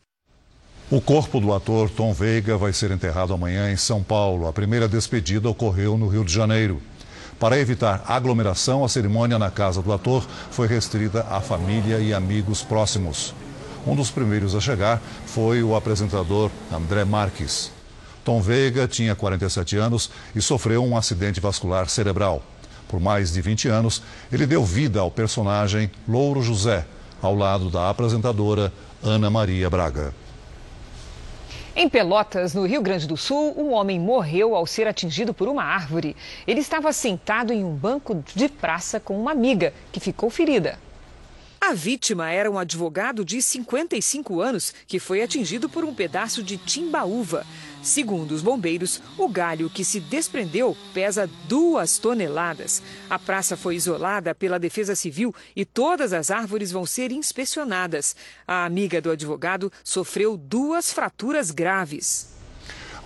O 0.91 0.99
corpo 0.99 1.41
do 1.41 1.53
ator 1.53 1.91
Tom 1.91 2.15
Veiga 2.15 2.57
vai 2.57 2.73
ser 2.73 2.91
enterrado 2.91 3.35
amanhã 3.35 3.71
em 3.71 3.77
São 3.77 4.03
Paulo. 4.03 4.47
A 4.47 4.53
primeira 4.53 4.89
despedida 4.89 5.49
ocorreu 5.49 5.99
no 5.99 6.09
Rio 6.09 6.25
de 6.25 6.33
Janeiro. 6.33 6.81
Para 7.39 7.59
evitar 7.59 8.03
aglomeração, 8.07 8.83
a 8.83 8.89
cerimônia 8.89 9.39
na 9.39 9.51
casa 9.51 9.83
do 9.83 9.93
ator 9.93 10.27
foi 10.51 10.67
restrita 10.67 11.27
à 11.29 11.41
família 11.41 11.99
e 11.99 12.15
amigos 12.15 12.63
próximos. 12.63 13.35
Um 13.87 13.95
dos 13.95 14.11
primeiros 14.11 14.55
a 14.55 14.61
chegar 14.61 15.01
foi 15.27 15.63
o 15.63 15.77
apresentador 15.77 16.51
André 16.73 17.05
Marques. 17.05 17.71
Tom 18.25 18.41
Veiga 18.41 18.89
tinha 18.89 19.15
47 19.15 19.77
anos 19.77 20.11
e 20.35 20.41
sofreu 20.41 20.83
um 20.83 20.97
acidente 20.97 21.39
vascular 21.39 21.89
cerebral. 21.91 22.43
Por 22.89 22.99
mais 22.99 23.33
de 23.33 23.43
20 23.43 23.69
anos, 23.69 24.03
ele 24.33 24.47
deu 24.47 24.65
vida 24.65 25.01
ao 25.01 25.11
personagem 25.11 25.91
Louro 26.09 26.41
José, 26.41 26.87
ao 27.21 27.35
lado 27.35 27.69
da 27.69 27.91
apresentadora 27.91 28.73
Ana 29.03 29.29
Maria 29.29 29.69
Braga. 29.69 30.15
Em 31.77 31.89
Pelotas, 31.89 32.55
no 32.55 32.65
Rio 32.65 32.81
Grande 32.81 33.07
do 33.07 33.17
Sul, 33.17 33.53
um 33.59 33.73
homem 33.73 33.99
morreu 33.99 34.55
ao 34.55 34.65
ser 34.65 34.87
atingido 34.87 35.35
por 35.35 35.49
uma 35.49 35.65
árvore. 35.65 36.17
Ele 36.47 36.61
estava 36.61 36.93
sentado 36.93 37.53
em 37.53 37.65
um 37.65 37.75
banco 37.75 38.23
de 38.35 38.49
praça 38.49 39.01
com 39.01 39.21
uma 39.21 39.33
amiga 39.33 39.75
que 39.91 39.99
ficou 39.99 40.31
ferida. 40.31 40.79
A 41.67 41.73
vítima 41.73 42.31
era 42.31 42.51
um 42.51 42.59
advogado 42.59 43.25
de 43.25 43.41
55 43.41 44.39
anos 44.39 44.75
que 44.87 44.99
foi 44.99 45.23
atingido 45.23 45.67
por 45.67 45.83
um 45.83 45.95
pedaço 45.95 46.43
de 46.43 46.59
timbaúva. 46.59 47.47
Segundo 47.83 48.33
os 48.33 48.43
bombeiros, 48.43 49.01
o 49.17 49.27
galho 49.27 49.71
que 49.71 49.83
se 49.83 49.99
desprendeu 49.99 50.77
pesa 50.93 51.27
duas 51.49 51.97
toneladas. 51.97 52.83
A 53.09 53.19
praça 53.19 53.57
foi 53.57 53.77
isolada 53.77 54.35
pela 54.35 54.59
Defesa 54.59 54.95
Civil 54.95 55.35
e 55.57 55.65
todas 55.65 56.13
as 56.13 56.31
árvores 56.31 56.71
vão 56.71 56.85
ser 56.85 57.11
inspecionadas. 57.11 58.15
A 58.47 58.67
amiga 58.67 59.01
do 59.01 59.11
advogado 59.11 59.73
sofreu 59.83 60.37
duas 60.37 60.93
fraturas 60.93 61.51
graves. 61.51 62.34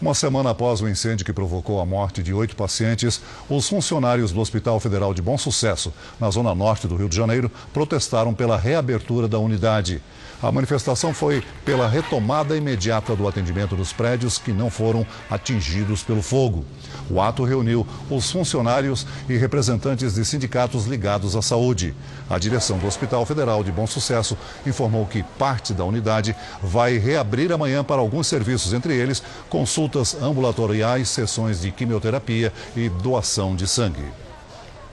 Uma 0.01 0.15
semana 0.15 0.51
após 0.51 0.81
o 0.81 0.89
incêndio 0.89 1.27
que 1.27 1.33
provocou 1.33 1.81
a 1.81 1.87
morte 1.87 2.23
de 2.23 2.33
oito 2.33 2.55
pacientes, 2.55 3.21
os 3.51 3.69
funcionários 3.69 4.31
do 4.31 4.41
Hospital 4.41 4.79
Federal 4.79 5.13
de 5.13 5.21
Bom 5.21 5.37
Sucesso, 5.37 5.93
na 6.21 6.31
zona 6.31 6.55
norte 6.55 6.87
do 6.87 6.95
Rio 6.95 7.09
de 7.09 7.17
Janeiro, 7.17 7.51
protestaram 7.73 8.33
pela 8.33 8.57
reabertura 8.57 9.27
da 9.27 9.41
unidade. 9.41 10.01
A 10.41 10.53
manifestação 10.53 11.13
foi 11.13 11.43
pela 11.65 11.89
retomada 11.89 12.57
imediata 12.57 13.17
do 13.17 13.27
atendimento 13.27 13.75
dos 13.75 13.93
prédios 13.93 14.39
que 14.39 14.53
não 14.53 14.71
foram 14.71 15.05
atingidos 15.29 16.05
pelo 16.05 16.23
fogo. 16.23 16.65
O 17.11 17.21
ato 17.21 17.43
reuniu 17.43 17.85
os 18.09 18.31
funcionários 18.31 19.05
e 19.29 19.37
representantes 19.37 20.15
de 20.15 20.25
sindicatos 20.25 20.87
ligados 20.87 21.35
à 21.35 21.43
saúde. 21.43 21.93
A 22.31 22.39
direção 22.39 22.79
do 22.79 22.87
Hospital 22.87 23.27
Federal 23.27 23.65
de 23.65 23.73
Bom 23.73 23.87
Sucesso 23.87 24.39
informou 24.65 25.07
que 25.07 25.25
parte 25.25 25.75
da 25.75 25.85
unidade 25.85 26.37
vai 26.63 26.99
reabrir 26.99 27.53
amanhã 27.53 27.83
para 27.83 28.01
alguns 28.01 28.29
serviços, 28.29 28.73
entre 28.73 28.95
eles 28.95 29.21
consultas 29.49 30.17
ambulatoriais, 30.23 31.09
sessões 31.09 31.63
de 31.63 31.73
quimioterapia 31.73 32.53
e 32.77 32.89
doação 32.89 33.57
de 33.57 33.67
sangue. 33.67 34.05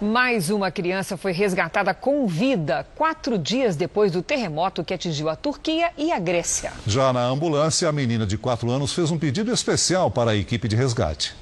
Mais 0.02 0.50
uma 0.50 0.70
criança 0.72 1.16
foi 1.16 1.32
resgatada 1.32 1.93
com 1.93 2.28
vida 2.28 2.86
quatro 2.96 3.38
dias 3.38 3.78
depois 3.78 4.12
do 4.12 4.22
terremoto 4.22 4.84
que 4.84 4.93
atingiu 4.93 5.30
a 5.30 5.38
Turquia 5.38 5.91
e 5.98 6.12
a 6.12 6.20
Grécia. 6.20 6.74
Já 6.86 7.14
na 7.14 7.24
ambulância, 7.24 7.88
a 7.88 7.93
menina 7.93 8.26
de 8.26 8.38
quatro 8.38 8.70
anos 8.70 8.93
fez 8.93 9.10
um 9.10 9.18
pedido 9.18 9.54
especial 9.54 10.12
para 10.12 10.32
a 10.32 10.36
equipe 10.36 10.68
de 10.68 10.76
resgate. 10.76 11.34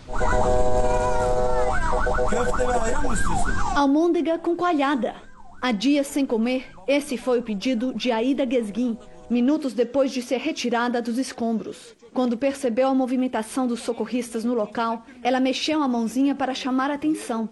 Almôndega 3.75 4.37
com 4.37 4.55
coalhada. 4.55 5.15
Há 5.59 5.71
dias 5.71 6.05
sem 6.05 6.23
comer, 6.23 6.69
esse 6.87 7.17
foi 7.17 7.39
o 7.39 7.43
pedido 7.43 7.91
de 7.95 8.11
Aida 8.11 8.45
Guesguin, 8.45 8.97
minutos 9.29 9.73
depois 9.73 10.11
de 10.11 10.21
ser 10.21 10.37
retirada 10.37 11.01
dos 11.01 11.17
escombros. 11.17 11.95
Quando 12.13 12.37
percebeu 12.37 12.87
a 12.87 12.93
movimentação 12.93 13.65
dos 13.65 13.79
socorristas 13.79 14.43
no 14.43 14.53
local, 14.53 15.03
ela 15.23 15.39
mexeu 15.39 15.81
a 15.81 15.87
mãozinha 15.87 16.35
para 16.35 16.53
chamar 16.53 16.91
a 16.91 16.95
atenção. 16.95 17.49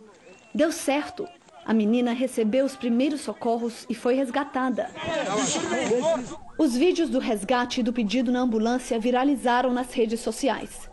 Deu 0.54 0.72
certo. 0.72 1.28
A 1.66 1.74
menina 1.74 2.12
recebeu 2.12 2.66
os 2.66 2.76
primeiros 2.76 3.22
socorros 3.22 3.86
e 3.90 3.96
foi 3.96 4.16
resgatada. 4.16 4.90
Os 6.58 6.76
vídeos 6.76 7.10
do 7.10 7.20
resgate 7.20 7.80
e 7.80 7.84
do 7.84 7.94
pedido 7.94 8.32
na 8.32 8.42
ambulância 8.42 9.00
viralizaram 9.00 9.72
nas 9.72 9.94
redes 9.94 10.20
sociais. 10.20 10.90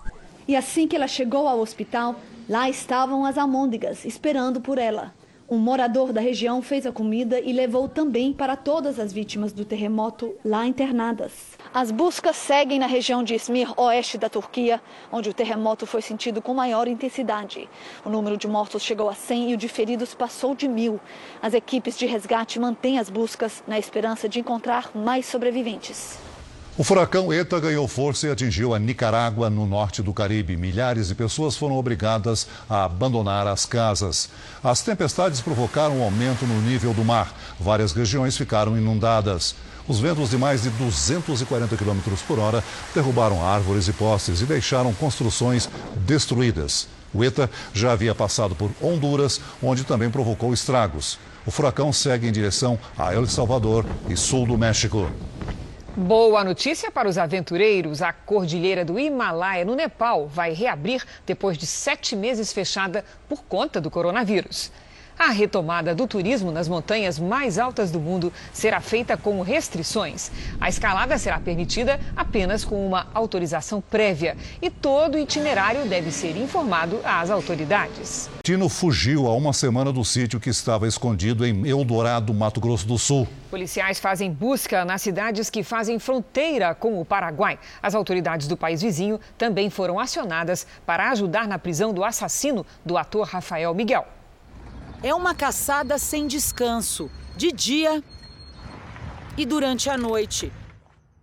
E 0.47 0.55
assim 0.55 0.87
que 0.87 0.95
ela 0.95 1.09
chegou 1.09 1.49
ao 1.49 1.59
hospital, 1.59 2.17
lá 2.49 2.71
estavam 2.71 3.25
as 3.25 3.37
almôndegas 3.37 4.05
esperando 4.05 4.61
por 4.61 4.79
ela. 4.79 5.13
Um 5.51 5.59
morador 5.59 6.13
da 6.13 6.21
região 6.21 6.63
fez 6.63 6.87
a 6.87 6.93
comida 6.93 7.41
e 7.41 7.53
levou 7.53 7.89
também 7.89 8.33
para 8.33 8.55
todas 8.55 8.99
as 9.01 9.13
vítimas 9.13 9.53
do 9.53 9.65
terremoto 9.65 10.35
lá 10.45 10.67
internadas. 10.67 11.58
As 11.81 11.93
buscas 11.93 12.35
seguem 12.35 12.81
na 12.81 12.89
região 12.89 13.23
de 13.23 13.37
Izmir, 13.37 13.73
oeste 13.77 14.19
da 14.19 14.29
Turquia, 14.29 14.83
onde 15.13 15.31
o 15.31 15.33
terremoto 15.33 15.87
foi 15.87 16.03
sentido 16.03 16.43
com 16.43 16.53
maior 16.53 16.89
intensidade. 16.89 17.69
O 18.05 18.11
número 18.11 18.37
de 18.37 18.49
mortos 18.49 18.83
chegou 18.83 19.09
a 19.09 19.15
100 19.15 19.53
e 19.53 19.55
o 19.55 19.57
de 19.57 19.69
feridos 19.69 20.13
passou 20.13 20.57
de 20.57 20.67
mil. 20.67 20.99
As 21.41 21.55
equipes 21.55 21.97
de 21.97 22.05
resgate 22.05 22.59
mantêm 22.59 22.99
as 22.99 23.09
buscas 23.09 23.63
na 23.65 23.79
esperança 23.79 24.29
de 24.29 24.41
encontrar 24.41 24.91
mais 24.93 25.27
sobreviventes. 25.27 26.19
O 26.77 26.83
furacão 26.83 27.33
ETA 27.33 27.61
ganhou 27.61 27.87
força 27.87 28.27
e 28.27 28.31
atingiu 28.33 28.75
a 28.75 28.79
Nicarágua, 28.81 29.49
no 29.49 29.65
norte 29.65 30.03
do 30.03 30.13
Caribe. 30.13 30.57
Milhares 30.57 31.07
de 31.07 31.15
pessoas 31.15 31.57
foram 31.57 31.77
obrigadas 31.77 32.49
a 32.69 32.87
abandonar 32.87 33.47
as 33.47 33.65
casas. 33.65 34.29
As 34.65 34.83
tempestades 34.83 35.41
provocaram 35.41 35.99
um 35.99 36.03
aumento 36.03 36.45
no 36.45 36.61
nível 36.61 36.93
do 36.93 37.05
mar. 37.05 37.33
Várias 37.59 37.93
regiões 37.93 38.37
ficaram 38.37 38.77
inundadas. 38.77 39.55
Os 39.89 40.01
ventos 40.01 40.29
de 40.29 40.37
mais 40.37 40.65
de 40.65 40.71
240 40.71 41.75
km 41.75 41.99
por 42.27 42.39
hora 42.39 42.63
derrubaram 42.95 43.43
árvores 43.43 43.89
e 43.89 43.93
postes 43.95 44.43
e 44.43 44.45
deixaram 44.45 44.93
construções 44.93 45.67
destruídas. 45.97 46.87
O 47.15 47.25
ETA 47.25 47.51
já 47.73 47.93
havia 47.93 48.15
passado 48.15 48.55
por 48.55 48.71
Honduras, 48.83 49.41
onde 49.63 49.85
também 49.85 50.11
provocou 50.11 50.53
estragos. 50.53 51.19
O 51.47 51.51
furacão 51.51 51.91
segue 51.91 52.29
em 52.29 52.33
direção 52.33 52.79
a 52.99 53.15
El 53.15 53.27
Salvador 53.27 53.87
e 54.11 54.15
sul 54.15 54.47
do 54.47 54.59
México. 54.59 55.11
Boa 55.97 56.45
notícia 56.45 56.91
para 56.91 57.09
os 57.09 57.17
aventureiros: 57.17 58.03
a 58.03 58.13
cordilheira 58.13 58.85
do 58.85 58.99
Himalaia, 58.99 59.65
no 59.65 59.75
Nepal, 59.75 60.29
vai 60.29 60.53
reabrir 60.53 61.03
depois 61.27 61.57
de 61.57 61.67
sete 61.67 62.15
meses 62.15 62.53
fechada 62.53 63.03
por 63.27 63.43
conta 63.45 63.81
do 63.81 63.91
coronavírus. 63.91 64.71
A 65.19 65.31
retomada 65.31 65.97
do 65.97 66.07
turismo 66.07 66.53
nas 66.53 66.69
montanhas 66.69 67.19
mais 67.19 67.59
altas 67.59 67.91
do 67.91 67.99
mundo 67.99 68.33
será 68.53 68.81
feita 68.81 69.17
com 69.17 69.43
restrições. 69.43 70.31
A 70.61 70.69
escalada 70.69 71.19
será 71.19 71.41
permitida 71.41 71.99
apenas 72.17 72.65
com 72.65 72.87
uma 72.87 73.09
autorização 73.13 73.81
prévia 73.81 74.37
e 74.63 74.71
todo 74.71 75.17
o 75.17 75.19
itinerário 75.19 75.89
deve 75.89 76.13
ser 76.13 76.37
informado 76.37 77.01
às 77.03 77.31
autoridades. 77.31 78.31
Tino 78.45 78.69
fugiu 78.69 79.27
há 79.27 79.35
uma 79.35 79.53
semana 79.53 79.93
do 79.93 80.05
sítio 80.05 80.39
que 80.39 80.51
estava 80.51 80.87
escondido 80.87 81.45
em 81.45 81.67
Eldorado, 81.69 82.33
Mato 82.33 82.61
Grosso 82.61 82.87
do 82.87 82.97
Sul. 82.97 83.27
Policiais 83.51 83.99
fazem 83.99 84.31
busca 84.31 84.85
nas 84.85 85.03
cidades 85.03 85.51
que 85.51 85.65
fazem 85.65 85.99
fronteira 85.99 86.77
com 86.77 87.01
o 87.01 87.05
Paraguai. 87.05 87.59
As 87.83 87.97
autoridades 87.97 88.47
do 88.47 88.57
país 88.57 88.81
vizinho 88.81 89.19
também 89.37 89.69
foram 89.69 89.99
acionadas 89.99 90.65
para 90.87 91.11
ajudar 91.11 91.49
na 91.49 91.59
prisão 91.59 91.93
do 91.93 92.05
assassino 92.05 92.65
do 92.87 92.97
ator 92.97 93.27
Rafael 93.27 93.75
Miguel. 93.75 94.07
É 95.01 95.15
uma 95.15 95.33
caçada 95.33 95.97
sem 95.97 96.27
descanso, 96.27 97.09
de 97.37 97.53
dia 97.53 98.03
e 99.37 99.47
durante 99.47 99.89
a 99.89 99.97
noite. 99.97 100.53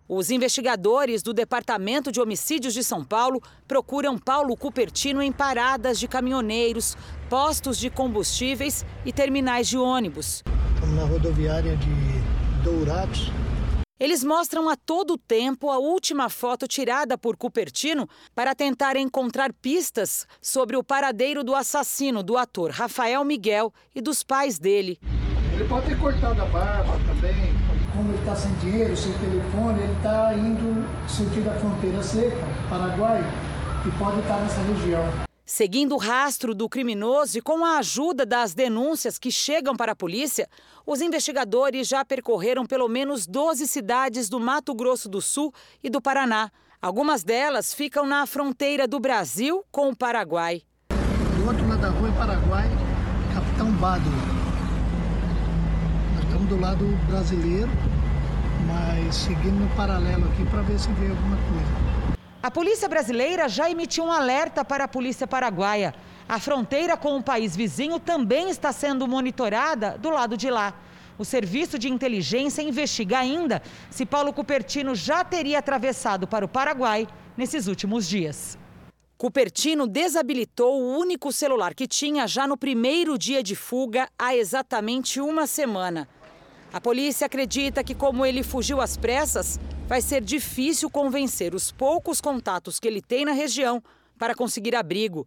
Os 0.08 0.30
investigadores 0.30 1.22
do 1.22 1.34
Departamento 1.34 2.10
de 2.10 2.22
Homicídios 2.22 2.74
de 2.74 2.82
São 2.82 3.04
Paulo 3.04 3.42
procuram 3.68 4.18
Paulo 4.18 4.56
Cupertino 4.56 5.22
em 5.22 5.30
paradas 5.30 6.00
de 6.00 6.08
caminhoneiros, 6.08 6.96
postos 7.30 7.78
de 7.78 7.90
combustíveis 7.90 8.86
e 9.04 9.12
terminais 9.12 9.68
de 9.68 9.78
ônibus. 9.78 10.42
Estamos 10.76 10.96
na 10.96 11.04
rodoviária 11.04 11.76
de 11.76 12.64
Dourados, 12.64 13.30
eles 14.00 14.24
mostram 14.24 14.70
a 14.70 14.76
todo 14.76 15.18
tempo 15.18 15.70
a 15.70 15.78
última 15.78 16.30
foto 16.30 16.68
tirada 16.68 17.18
por 17.18 17.38
Cupertino 17.38 18.08
para 18.34 18.54
tentar 18.54 18.98
encontrar 18.98 19.54
pistas 19.54 20.28
sobre 20.42 20.76
o 20.76 20.84
paradeiro 20.84 21.44
do 21.44 21.56
assassino 21.56 22.22
do 22.22 22.38
ator 22.38 22.72
Rafael 22.72 23.24
Miguel 23.24 23.74
e 23.94 24.02
dos 24.02 24.24
pais 24.24 24.60
dele. 24.60 25.00
Ele 25.54 25.66
pode 25.70 25.88
ter 25.88 25.98
cortado 25.98 26.42
a 26.42 26.46
barba 26.46 26.94
também. 27.08 27.56
Como 27.94 28.12
ele 28.12 28.20
está 28.20 28.36
sem 28.36 28.54
dinheiro, 28.56 28.98
sem 28.98 29.14
telefone, 29.14 29.82
ele 29.82 29.94
está 29.94 30.34
indo 30.34 30.86
sentido 31.08 31.50
a 31.50 31.54
fronteira 31.54 32.04
seca, 32.04 32.46
Paraguai, 32.70 33.24
e 33.88 33.98
pode 33.98 34.20
estar 34.20 34.38
nessa 34.42 34.60
região. 34.62 35.25
Seguindo 35.46 35.94
o 35.94 36.00
rastro 36.00 36.56
do 36.56 36.68
criminoso 36.68 37.38
e 37.38 37.42
com 37.42 37.64
a 37.64 37.78
ajuda 37.78 38.26
das 38.26 38.56
denúncias 38.56 39.20
que 39.20 39.30
chegam 39.30 39.76
para 39.76 39.92
a 39.92 39.96
polícia, 39.96 40.50
os 40.88 41.02
investigadores 41.02 41.88
já 41.88 42.04
percorreram 42.04 42.66
pelo 42.66 42.88
menos 42.88 43.28
12 43.28 43.68
cidades 43.68 44.28
do 44.28 44.40
Mato 44.40 44.74
Grosso 44.74 45.08
do 45.08 45.22
Sul 45.22 45.54
e 45.84 45.90
do 45.90 46.02
Paraná. 46.02 46.52
Algumas 46.82 47.24
delas 47.24 47.76
ficam 47.76 48.08
na 48.08 48.26
fronteira 48.26 48.88
do 48.88 49.00
Brasil 49.00 49.64
com 49.72 49.90
o 49.90 49.96
Paraguai. 49.96 50.64
Do 50.90 51.48
outro 51.48 51.68
lado 51.68 51.82
da 51.82 51.90
rua, 51.90 52.10
em 52.10 52.14
Paraguai, 52.14 52.70
Capitão 53.32 53.72
Bado. 53.74 54.10
Nós 56.16 56.24
estamos 56.24 56.50
do 56.50 56.60
lado 56.60 56.86
brasileiro, 57.08 57.70
mas 58.66 59.16
seguindo 59.16 59.60
no 59.60 59.76
paralelo 59.76 60.26
aqui 60.26 60.44
para 60.50 60.64
ver 60.64 60.80
se 60.80 60.92
vê 60.94 61.08
alguma 61.08 61.38
coisa. 61.38 61.95
A 62.46 62.52
polícia 62.52 62.88
brasileira 62.88 63.50
já 63.50 63.72
emitiu 63.72 64.04
um 64.04 64.12
alerta 64.12 64.64
para 64.64 64.84
a 64.84 64.88
polícia 64.88 65.26
paraguaia. 65.26 65.96
A 66.30 66.40
fronteira 66.40 66.96
com 66.96 67.18
o 67.18 67.24
país 67.24 67.56
vizinho 67.56 68.00
também 68.00 68.52
está 68.52 68.72
sendo 68.72 69.08
monitorada 69.08 69.98
do 69.98 70.12
lado 70.12 70.38
de 70.38 70.52
lá. 70.52 70.80
O 71.18 71.26
serviço 71.26 71.80
de 71.80 71.90
inteligência 71.90 72.62
investiga 72.62 73.18
ainda 73.18 73.64
se 73.90 74.06
Paulo 74.06 74.32
Cupertino 74.32 74.94
já 74.94 75.24
teria 75.24 75.58
atravessado 75.58 76.28
para 76.28 76.46
o 76.46 76.48
Paraguai 76.48 77.08
nesses 77.36 77.66
últimos 77.66 78.08
dias. 78.08 78.60
Cupertino 79.18 79.88
desabilitou 79.88 80.80
o 80.80 81.00
único 81.00 81.34
celular 81.34 81.74
que 81.74 81.88
tinha 81.88 82.28
já 82.28 82.46
no 82.46 82.56
primeiro 82.56 83.18
dia 83.18 83.42
de 83.42 83.56
fuga, 83.56 84.08
há 84.20 84.36
exatamente 84.36 85.20
uma 85.20 85.48
semana. 85.48 86.08
A 86.76 86.82
polícia 86.82 87.26
acredita 87.26 87.82
que, 87.86 87.96
como 87.96 88.26
ele 88.26 88.44
fugiu 88.44 88.82
às 88.82 88.98
pressas, 88.98 89.58
vai 89.88 90.02
ser 90.02 90.22
difícil 90.22 90.90
convencer 90.90 91.56
os 91.56 91.72
poucos 91.72 92.20
contatos 92.20 92.82
que 92.82 92.88
ele 92.90 93.02
tem 93.02 93.24
na 93.24 93.32
região 93.32 93.82
para 94.20 94.36
conseguir 94.36 94.76
abrigo. 94.76 95.26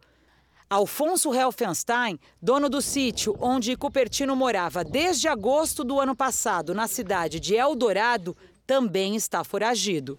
Alfonso 0.68 1.32
Helfenstein, 1.32 2.18
dono 2.42 2.68
do 2.68 2.82
sítio 2.82 3.34
onde 3.40 3.74
Cupertino 3.76 4.36
morava 4.36 4.84
desde 4.84 5.26
agosto 5.26 5.82
do 5.82 5.98
ano 5.98 6.14
passado, 6.14 6.74
na 6.74 6.86
cidade 6.86 7.40
de 7.40 7.54
Eldorado, 7.54 8.36
também 8.66 9.16
está 9.16 9.42
foragido. 9.42 10.18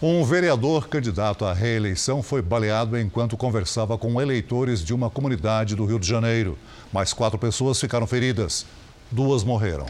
Um 0.00 0.24
vereador 0.24 0.88
candidato 0.88 1.44
à 1.44 1.52
reeleição 1.52 2.22
foi 2.22 2.40
baleado 2.40 2.98
enquanto 2.98 3.36
conversava 3.36 3.98
com 3.98 4.18
eleitores 4.18 4.82
de 4.82 4.94
uma 4.94 5.10
comunidade 5.10 5.76
do 5.76 5.84
Rio 5.84 5.98
de 5.98 6.08
Janeiro. 6.08 6.56
Mais 6.90 7.12
quatro 7.12 7.38
pessoas 7.38 7.78
ficaram 7.78 8.06
feridas. 8.06 8.64
Duas 9.10 9.44
morreram. 9.44 9.84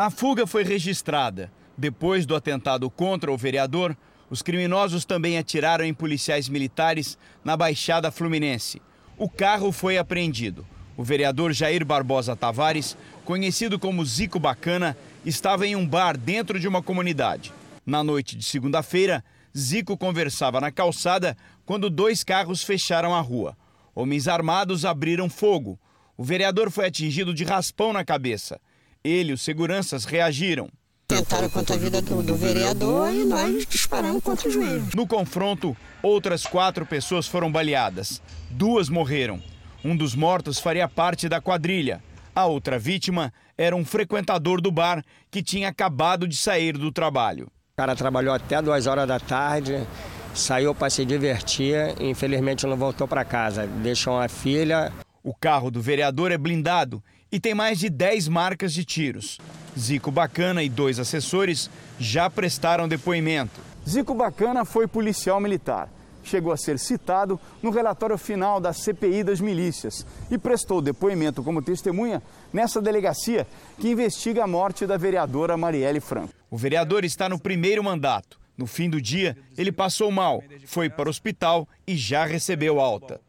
A 0.00 0.10
fuga 0.10 0.46
foi 0.46 0.62
registrada. 0.62 1.50
Depois 1.76 2.24
do 2.24 2.36
atentado 2.36 2.88
contra 2.88 3.32
o 3.32 3.36
vereador, 3.36 3.96
os 4.30 4.42
criminosos 4.42 5.04
também 5.04 5.36
atiraram 5.36 5.84
em 5.84 5.92
policiais 5.92 6.48
militares 6.48 7.18
na 7.44 7.56
Baixada 7.56 8.12
Fluminense. 8.12 8.80
O 9.16 9.28
carro 9.28 9.72
foi 9.72 9.98
apreendido. 9.98 10.64
O 10.96 11.02
vereador 11.02 11.52
Jair 11.52 11.84
Barbosa 11.84 12.36
Tavares, 12.36 12.96
conhecido 13.24 13.76
como 13.76 14.04
Zico 14.04 14.38
Bacana, 14.38 14.96
estava 15.26 15.66
em 15.66 15.74
um 15.74 15.84
bar 15.84 16.16
dentro 16.16 16.60
de 16.60 16.68
uma 16.68 16.80
comunidade. 16.80 17.52
Na 17.84 18.04
noite 18.04 18.36
de 18.36 18.44
segunda-feira, 18.44 19.24
Zico 19.56 19.96
conversava 19.96 20.60
na 20.60 20.70
calçada 20.70 21.36
quando 21.66 21.90
dois 21.90 22.22
carros 22.22 22.62
fecharam 22.62 23.16
a 23.16 23.20
rua. 23.20 23.56
Homens 23.96 24.28
armados 24.28 24.84
abriram 24.84 25.28
fogo. 25.28 25.76
O 26.16 26.22
vereador 26.22 26.70
foi 26.70 26.86
atingido 26.86 27.34
de 27.34 27.42
raspão 27.42 27.92
na 27.92 28.04
cabeça. 28.04 28.60
Ele 29.08 29.30
e 29.30 29.34
os 29.34 29.42
seguranças 29.42 30.04
reagiram. 30.04 30.68
Tentaram 31.08 31.48
contra 31.48 31.74
a 31.74 31.78
vida 31.78 32.02
do, 32.02 32.22
do 32.22 32.36
vereador 32.36 33.10
e 33.10 33.24
nós 33.24 33.66
disparamos 33.66 34.22
contra 34.22 34.46
o 34.46 34.52
joelho. 34.52 34.86
No 34.94 35.06
confronto, 35.06 35.74
outras 36.02 36.44
quatro 36.44 36.84
pessoas 36.84 37.26
foram 37.26 37.50
baleadas. 37.50 38.20
Duas 38.50 38.90
morreram. 38.90 39.42
Um 39.82 39.96
dos 39.96 40.14
mortos 40.14 40.58
faria 40.58 40.86
parte 40.86 41.26
da 41.26 41.40
quadrilha. 41.40 42.02
A 42.34 42.44
outra 42.44 42.78
vítima 42.78 43.32
era 43.56 43.74
um 43.74 43.86
frequentador 43.86 44.60
do 44.60 44.70
bar 44.70 45.02
que 45.30 45.42
tinha 45.42 45.68
acabado 45.68 46.28
de 46.28 46.36
sair 46.36 46.76
do 46.76 46.92
trabalho. 46.92 47.46
O 47.72 47.76
cara 47.76 47.96
trabalhou 47.96 48.34
até 48.34 48.60
duas 48.60 48.86
horas 48.86 49.08
da 49.08 49.18
tarde, 49.18 49.86
saiu 50.34 50.74
para 50.74 50.90
se 50.90 51.06
divertir 51.06 51.94
e 51.98 52.10
infelizmente 52.10 52.66
não 52.66 52.76
voltou 52.76 53.08
para 53.08 53.24
casa. 53.24 53.66
Deixou 53.66 54.14
uma 54.14 54.28
filha. 54.28 54.92
O 55.24 55.34
carro 55.34 55.70
do 55.70 55.80
vereador 55.80 56.30
é 56.30 56.38
blindado 56.38 57.02
e 57.30 57.38
tem 57.38 57.54
mais 57.54 57.78
de 57.78 57.88
10 57.88 58.28
marcas 58.28 58.72
de 58.72 58.84
tiros. 58.84 59.38
Zico 59.78 60.10
Bacana 60.10 60.62
e 60.62 60.68
dois 60.68 60.98
assessores 60.98 61.70
já 61.98 62.28
prestaram 62.28 62.88
depoimento. 62.88 63.60
Zico 63.88 64.14
Bacana 64.14 64.64
foi 64.64 64.86
policial 64.86 65.40
militar. 65.40 65.88
Chegou 66.24 66.52
a 66.52 66.56
ser 66.56 66.78
citado 66.78 67.40
no 67.62 67.70
relatório 67.70 68.18
final 68.18 68.60
da 68.60 68.72
CPI 68.72 69.24
das 69.24 69.40
milícias 69.40 70.04
e 70.30 70.36
prestou 70.36 70.82
depoimento 70.82 71.42
como 71.42 71.62
testemunha 71.62 72.22
nessa 72.52 72.82
delegacia 72.82 73.46
que 73.78 73.88
investiga 73.88 74.44
a 74.44 74.46
morte 74.46 74.86
da 74.86 74.96
vereadora 74.96 75.56
Marielle 75.56 76.00
Franco. 76.00 76.34
O 76.50 76.56
vereador 76.56 77.04
está 77.04 77.28
no 77.28 77.38
primeiro 77.38 77.82
mandato. 77.82 78.38
No 78.58 78.66
fim 78.66 78.90
do 78.90 79.00
dia, 79.00 79.38
ele 79.56 79.70
passou 79.70 80.10
mal, 80.10 80.42
foi 80.66 80.90
para 80.90 81.08
o 81.08 81.10
hospital 81.10 81.66
e 81.86 81.96
já 81.96 82.24
recebeu 82.24 82.80
alta. 82.80 83.20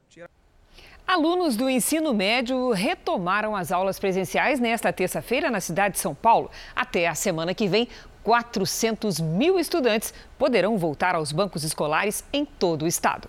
Alunos 1.10 1.56
do 1.56 1.68
ensino 1.68 2.14
médio 2.14 2.70
retomaram 2.70 3.56
as 3.56 3.72
aulas 3.72 3.98
presenciais 3.98 4.60
nesta 4.60 4.94
terça-feira 4.94 5.50
na 5.50 5.60
cidade 5.60 5.96
de 5.96 6.00
São 6.00 6.14
Paulo. 6.14 6.52
Até 6.76 7.08
a 7.08 7.16
semana 7.16 7.52
que 7.52 7.68
vem, 7.68 7.88
400 8.24 9.20
mil 9.20 9.60
estudantes 9.60 10.14
poderão 10.38 10.78
voltar 10.78 11.16
aos 11.16 11.32
bancos 11.32 11.64
escolares 11.64 12.24
em 12.32 12.46
todo 12.46 12.84
o 12.84 12.88
estado. 12.88 13.28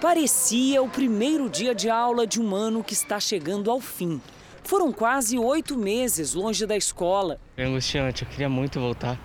Parecia 0.00 0.80
o 0.80 0.88
primeiro 0.88 1.50
dia 1.50 1.74
de 1.74 1.90
aula 1.90 2.24
de 2.24 2.40
um 2.40 2.54
ano 2.54 2.84
que 2.84 2.92
está 2.92 3.18
chegando 3.18 3.72
ao 3.72 3.80
fim. 3.80 4.22
Foram 4.62 4.92
quase 4.92 5.36
oito 5.36 5.76
meses 5.76 6.32
longe 6.32 6.64
da 6.64 6.76
escola. 6.76 7.40
É 7.56 7.64
angustiante, 7.64 8.22
eu 8.22 8.28
queria 8.28 8.48
muito 8.48 8.78
voltar, 8.78 9.18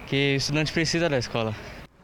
porque 0.00 0.32
o 0.34 0.38
estudante 0.38 0.72
precisa 0.72 1.08
da 1.08 1.18
escola. 1.18 1.54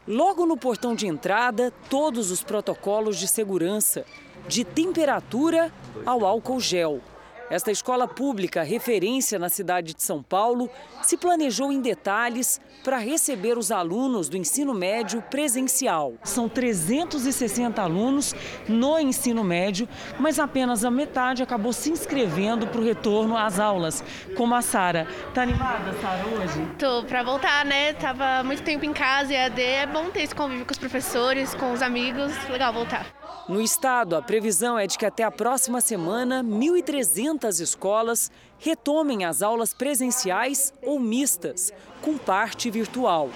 Logo 0.07 0.45
no 0.45 0.55
portão 0.55 0.95
de 0.95 1.07
entrada, 1.07 1.73
todos 1.89 2.31
os 2.31 2.41
protocolos 2.41 3.17
de 3.17 3.27
segurança 3.27 4.05
de 4.47 4.63
temperatura 4.63 5.71
ao 6.05 6.25
álcool 6.25 6.59
gel. 6.59 7.01
Esta 7.49 7.71
escola 7.71 8.07
pública, 8.07 8.63
referência 8.63 9.37
na 9.37 9.49
cidade 9.49 9.93
de 9.93 10.01
São 10.01 10.23
Paulo, 10.23 10.69
se 11.01 11.17
planejou 11.17 11.71
em 11.71 11.81
detalhes 11.81 12.59
para 12.83 12.97
receber 12.97 13.57
os 13.57 13.71
alunos 13.71 14.29
do 14.29 14.37
ensino 14.37 14.73
médio 14.73 15.21
presencial. 15.23 16.13
São 16.23 16.47
360 16.47 17.81
alunos 17.81 18.33
no 18.67 18.97
ensino 18.99 19.43
médio, 19.43 19.87
mas 20.17 20.39
apenas 20.39 20.85
a 20.85 20.91
metade 20.91 21.43
acabou 21.43 21.73
se 21.73 21.91
inscrevendo 21.91 22.65
para 22.67 22.79
o 22.79 22.83
retorno 22.83 23.37
às 23.37 23.59
aulas. 23.59 24.03
Como 24.35 24.55
a 24.55 24.61
Sara. 24.61 25.07
Tá 25.33 25.43
animada, 25.43 25.93
Sara, 26.01 26.25
hoje? 26.25 26.67
Tô 26.79 27.03
para 27.03 27.23
voltar, 27.23 27.65
né? 27.65 27.93
Tava 27.93 28.43
muito 28.43 28.63
tempo 28.63 28.85
em 28.85 28.93
casa 28.93 29.33
e 29.33 29.37
AD 29.37 29.61
é 29.61 29.85
bom 29.85 30.09
ter 30.09 30.23
esse 30.23 30.33
convívio 30.33 30.65
com 30.65 30.71
os 30.71 30.79
professores, 30.79 31.53
com 31.53 31.73
os 31.73 31.81
amigos. 31.81 32.31
Legal 32.49 32.73
voltar. 32.73 33.05
No 33.47 33.61
estado, 33.61 34.15
a 34.15 34.21
previsão 34.21 34.79
é 34.79 34.87
de 34.87 34.97
que 34.97 35.05
até 35.05 35.23
a 35.23 35.31
próxima 35.31 35.81
semana, 35.81 36.41
1.300 36.41 37.32
escolas 37.59 38.31
retomem 38.57 39.25
as 39.25 39.41
aulas 39.41 39.73
presenciais 39.73 40.73
ou 40.81 40.99
mistas, 40.99 41.73
com 42.01 42.17
parte 42.17 42.69
virtual. 42.69 43.29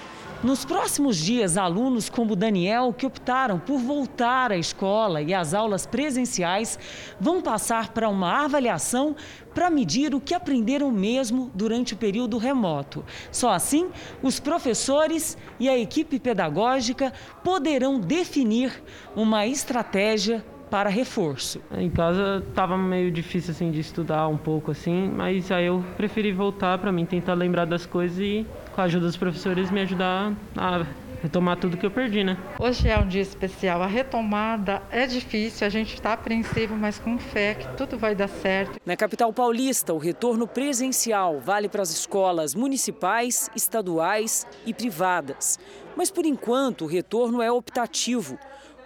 Nos 0.44 0.64
próximos 0.64 1.18
dias, 1.18 1.58
alunos 1.58 2.10
como 2.10 2.36
Daniel, 2.36 2.94
que 2.94 3.08
optaram 3.08 3.60
por 3.60 3.80
voltar 3.80 4.52
à 4.52 4.58
escola 4.58 5.20
e 5.20 5.34
às 5.34 5.52
aulas 5.52 5.88
presenciais, 5.88 6.78
vão 7.20 7.42
passar 7.42 7.92
para 7.92 8.08
uma 8.08 8.46
avaliação 8.46 9.16
para 9.56 9.72
medir 9.72 10.14
o 10.14 10.22
que 10.22 10.36
aprenderam 10.36 10.92
mesmo 10.92 11.50
durante 11.56 11.96
o 11.96 11.98
período 11.98 12.38
remoto. 12.38 13.04
Só 13.32 13.50
assim, 13.50 13.90
os 14.22 14.40
professores 14.40 15.36
e 15.60 15.68
a 15.68 15.78
equipe 15.78 16.20
pedagógica 16.20 17.12
poderão 17.44 18.00
definir 18.00 18.84
uma 19.16 19.48
estratégia 19.48 20.46
para 20.70 20.90
reforço. 20.90 21.62
Em 21.72 21.90
casa 21.90 22.44
estava 22.48 22.78
meio 22.78 23.12
difícil 23.12 23.52
assim 23.52 23.72
de 23.72 23.80
estudar 23.80 24.28
um 24.28 24.38
pouco 24.38 24.72
assim, 24.72 25.12
mas 25.16 25.52
aí 25.52 25.66
eu 25.66 25.84
preferi 25.96 26.32
voltar 26.32 26.78
para 26.78 26.92
mim 26.92 27.06
tentar 27.06 27.34
lembrar 27.34 27.66
das 27.66 27.86
coisas 27.86 28.20
e 28.20 28.46
com 28.74 28.82
a 28.82 28.84
ajuda 28.86 29.06
dos 29.06 29.18
professores 29.18 29.72
me 29.72 29.82
ajudar 29.82 30.34
a 30.56 30.86
retomar 31.22 31.58
tudo 31.58 31.78
que 31.78 31.86
eu 31.86 31.92
perdi, 31.92 32.24
né? 32.24 32.38
Hoje 32.60 32.88
é 32.88 32.98
um 32.98 33.08
dia 33.08 33.22
especial. 33.22 33.82
A 33.82 33.88
retomada 33.88 34.82
é 34.92 35.06
difícil, 35.06 35.66
a 35.66 35.70
gente 35.70 35.96
está 35.96 36.14
apreensivo, 36.14 36.76
mas 36.76 37.00
com 37.00 37.18
fé 37.18 37.56
que 37.56 37.68
tudo 37.76 37.98
vai 37.98 38.16
dar 38.16 38.28
certo. 38.28 38.80
Na 38.86 38.96
capital 38.96 39.32
paulista, 39.34 39.94
o 39.94 39.98
retorno 39.98 40.48
presencial 40.48 41.40
vale 41.40 41.68
para 41.68 41.82
as 41.82 41.92
escolas 41.92 42.54
municipais, 42.54 43.50
estaduais 43.56 44.46
e 44.66 44.74
privadas. 44.74 45.60
Mas 45.96 46.12
por 46.12 46.26
enquanto, 46.26 46.86
o 46.86 46.88
retorno 46.88 47.42
é 47.42 47.52
optativo. 47.52 48.38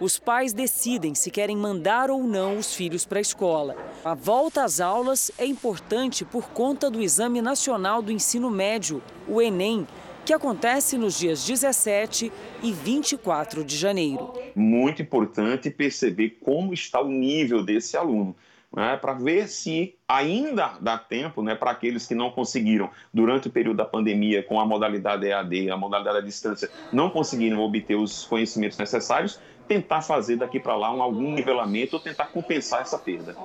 Os 0.02 0.18
pais 0.18 0.52
decidem 0.52 1.14
se 1.14 1.30
querem 1.30 1.56
mandar 1.56 2.10
ou 2.10 2.24
não 2.24 2.58
os 2.58 2.74
filhos 2.74 3.06
para 3.06 3.18
a 3.18 3.20
escola. 3.20 3.76
A 4.04 4.14
volta 4.14 4.64
às 4.64 4.80
aulas 4.80 5.30
é 5.38 5.46
importante 5.46 6.24
por 6.24 6.48
conta 6.48 6.90
do 6.90 7.00
Exame 7.00 7.40
Nacional 7.40 8.02
do 8.02 8.10
Ensino 8.10 8.50
Médio, 8.50 9.00
o 9.28 9.40
Enem, 9.40 9.86
que 10.26 10.32
acontece 10.32 10.98
nos 10.98 11.16
dias 11.16 11.46
17 11.46 12.32
e 12.64 12.72
24 12.72 13.62
de 13.62 13.76
janeiro. 13.76 14.32
Muito 14.56 15.00
importante 15.00 15.70
perceber 15.70 16.30
como 16.40 16.74
está 16.74 17.00
o 17.00 17.08
nível 17.08 17.64
desse 17.64 17.96
aluno. 17.96 18.34
Né, 18.74 18.96
para 18.96 19.12
ver 19.12 19.48
se 19.48 19.94
ainda 20.08 20.78
dá 20.80 20.96
tempo 20.96 21.42
né, 21.42 21.54
para 21.54 21.72
aqueles 21.72 22.06
que 22.06 22.14
não 22.14 22.30
conseguiram, 22.30 22.88
durante 23.12 23.48
o 23.48 23.50
período 23.50 23.76
da 23.76 23.84
pandemia, 23.84 24.42
com 24.42 24.58
a 24.58 24.64
modalidade 24.64 25.26
EAD, 25.26 25.70
a 25.70 25.76
modalidade 25.76 26.16
à 26.16 26.20
distância, 26.22 26.70
não 26.90 27.10
conseguiram 27.10 27.60
obter 27.60 27.96
os 27.96 28.24
conhecimentos 28.24 28.78
necessários, 28.78 29.38
tentar 29.68 30.02
fazer 30.02 30.36
daqui 30.36 30.58
para 30.58 30.76
lá 30.76 30.92
um, 30.92 31.02
algum 31.02 31.32
nivelamento 31.32 31.96
ou 31.96 32.00
tentar 32.00 32.26
compensar 32.26 32.82
essa 32.82 32.98
perda. 32.98 33.36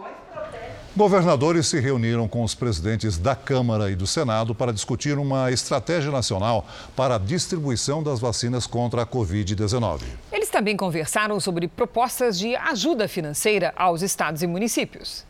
Governadores 0.95 1.67
se 1.67 1.79
reuniram 1.79 2.27
com 2.27 2.43
os 2.43 2.55
presidentes 2.55 3.19
da 3.19 3.35
Câmara 3.35 3.91
e 3.91 3.95
do 3.95 4.07
Senado 4.07 4.55
para 4.55 4.73
discutir 4.73 5.19
uma 5.19 5.51
estratégia 5.51 6.11
nacional 6.11 6.65
para 6.95 7.15
a 7.15 7.19
distribuição 7.19 8.01
das 8.01 8.19
vacinas 8.19 8.65
contra 8.65 9.03
a 9.03 9.05
Covid-19. 9.05 10.01
Eles 10.31 10.49
também 10.49 10.75
conversaram 10.75 11.39
sobre 11.39 11.67
propostas 11.67 12.39
de 12.39 12.55
ajuda 12.55 13.07
financeira 13.07 13.73
aos 13.75 14.01
estados 14.01 14.41
e 14.41 14.47
municípios. 14.47 15.26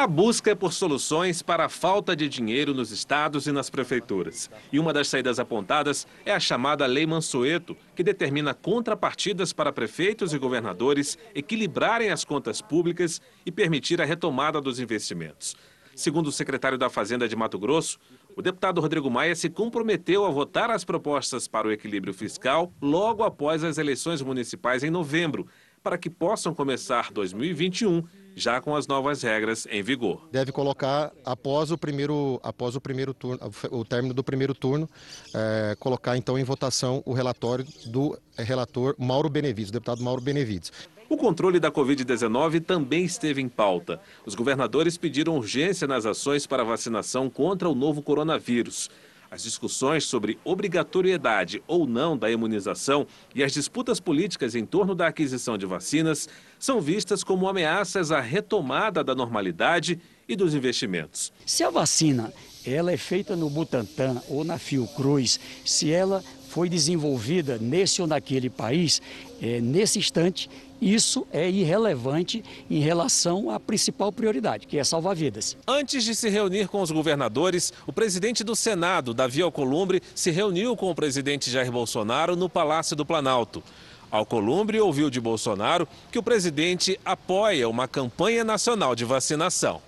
A 0.00 0.06
busca 0.06 0.50
é 0.50 0.54
por 0.54 0.72
soluções 0.72 1.42
para 1.42 1.66
a 1.66 1.68
falta 1.68 2.16
de 2.16 2.26
dinheiro 2.26 2.72
nos 2.72 2.90
estados 2.90 3.46
e 3.46 3.52
nas 3.52 3.68
prefeituras. 3.68 4.50
E 4.72 4.78
uma 4.78 4.94
das 4.94 5.08
saídas 5.08 5.38
apontadas 5.38 6.06
é 6.24 6.32
a 6.32 6.40
chamada 6.40 6.86
Lei 6.86 7.06
Mansueto, 7.06 7.76
que 7.94 8.02
determina 8.02 8.54
contrapartidas 8.54 9.52
para 9.52 9.70
prefeitos 9.70 10.32
e 10.32 10.38
governadores 10.38 11.18
equilibrarem 11.34 12.08
as 12.08 12.24
contas 12.24 12.62
públicas 12.62 13.20
e 13.44 13.52
permitir 13.52 14.00
a 14.00 14.06
retomada 14.06 14.58
dos 14.58 14.80
investimentos. 14.80 15.54
Segundo 15.94 16.28
o 16.28 16.32
secretário 16.32 16.78
da 16.78 16.88
Fazenda 16.88 17.28
de 17.28 17.36
Mato 17.36 17.58
Grosso, 17.58 17.98
o 18.34 18.40
deputado 18.40 18.80
Rodrigo 18.80 19.10
Maia 19.10 19.34
se 19.34 19.50
comprometeu 19.50 20.24
a 20.24 20.30
votar 20.30 20.70
as 20.70 20.82
propostas 20.82 21.46
para 21.46 21.68
o 21.68 21.72
equilíbrio 21.72 22.14
fiscal 22.14 22.72
logo 22.80 23.22
após 23.22 23.62
as 23.62 23.76
eleições 23.76 24.22
municipais 24.22 24.82
em 24.82 24.88
novembro, 24.88 25.46
para 25.82 25.98
que 25.98 26.08
possam 26.08 26.54
começar 26.54 27.12
2021 27.12 28.02
já 28.40 28.60
com 28.60 28.74
as 28.74 28.86
novas 28.86 29.22
regras 29.22 29.66
em 29.70 29.82
vigor. 29.82 30.28
Deve 30.32 30.50
colocar 30.50 31.12
após 31.24 31.70
o 31.70 31.78
primeiro, 31.78 32.40
após 32.42 32.74
o 32.74 32.80
primeiro 32.80 33.12
turno, 33.12 33.38
o 33.70 33.84
término 33.84 34.14
do 34.14 34.24
primeiro 34.24 34.54
turno, 34.54 34.88
é, 35.34 35.76
colocar 35.78 36.16
então 36.16 36.38
em 36.38 36.44
votação 36.44 37.02
o 37.04 37.12
relatório 37.12 37.64
do 37.86 38.18
relator 38.36 38.94
Mauro 38.98 39.28
Benevides, 39.28 39.70
deputado 39.70 40.02
Mauro 40.02 40.22
Benevides. 40.22 40.72
O 41.10 41.16
controle 41.16 41.58
da 41.58 41.72
Covid-19 41.72 42.64
também 42.64 43.04
esteve 43.04 43.42
em 43.42 43.48
pauta. 43.48 44.00
Os 44.24 44.36
governadores 44.36 44.96
pediram 44.96 45.36
urgência 45.36 45.86
nas 45.86 46.06
ações 46.06 46.46
para 46.46 46.62
vacinação 46.62 47.28
contra 47.28 47.68
o 47.68 47.74
novo 47.74 48.00
coronavírus. 48.00 48.88
As 49.30 49.44
discussões 49.44 50.04
sobre 50.04 50.38
obrigatoriedade 50.44 51.62
ou 51.68 51.86
não 51.86 52.18
da 52.18 52.28
imunização 52.28 53.06
e 53.32 53.44
as 53.44 53.52
disputas 53.52 54.00
políticas 54.00 54.56
em 54.56 54.66
torno 54.66 54.92
da 54.92 55.06
aquisição 55.06 55.56
de 55.56 55.66
vacinas 55.66 56.28
são 56.58 56.80
vistas 56.80 57.22
como 57.22 57.48
ameaças 57.48 58.10
à 58.10 58.20
retomada 58.20 59.04
da 59.04 59.14
normalidade 59.14 60.00
e 60.28 60.34
dos 60.34 60.52
investimentos. 60.52 61.32
Se 61.46 61.62
a 61.62 61.70
vacina 61.70 62.32
ela 62.66 62.90
é 62.90 62.96
feita 62.96 63.36
no 63.36 63.48
Butantan 63.48 64.20
ou 64.28 64.42
na 64.42 64.58
Fiocruz, 64.58 65.38
se 65.64 65.92
ela 65.92 66.24
foi 66.50 66.68
desenvolvida 66.68 67.58
nesse 67.60 68.02
ou 68.02 68.08
naquele 68.08 68.50
país, 68.50 69.00
é, 69.40 69.60
nesse 69.60 70.00
instante, 70.00 70.50
isso 70.82 71.24
é 71.32 71.48
irrelevante 71.48 72.42
em 72.68 72.80
relação 72.80 73.50
à 73.50 73.60
principal 73.60 74.10
prioridade, 74.10 74.66
que 74.66 74.76
é 74.76 74.82
salvar 74.82 75.14
vidas. 75.14 75.56
Antes 75.66 76.02
de 76.02 76.12
se 76.12 76.28
reunir 76.28 76.66
com 76.66 76.82
os 76.82 76.90
governadores, 76.90 77.72
o 77.86 77.92
presidente 77.92 78.42
do 78.42 78.56
Senado, 78.56 79.14
Davi 79.14 79.42
Alcolumbre, 79.42 80.02
se 80.12 80.32
reuniu 80.32 80.74
com 80.74 80.90
o 80.90 80.94
presidente 80.94 81.48
Jair 81.48 81.70
Bolsonaro 81.70 82.34
no 82.34 82.48
Palácio 82.48 82.96
do 82.96 83.06
Planalto. 83.06 83.62
Alcolumbre 84.10 84.80
ouviu 84.80 85.08
de 85.08 85.20
Bolsonaro 85.20 85.86
que 86.10 86.18
o 86.18 86.22
presidente 86.22 86.98
apoia 87.04 87.68
uma 87.68 87.86
campanha 87.86 88.42
nacional 88.42 88.96
de 88.96 89.04
vacinação. 89.04 89.80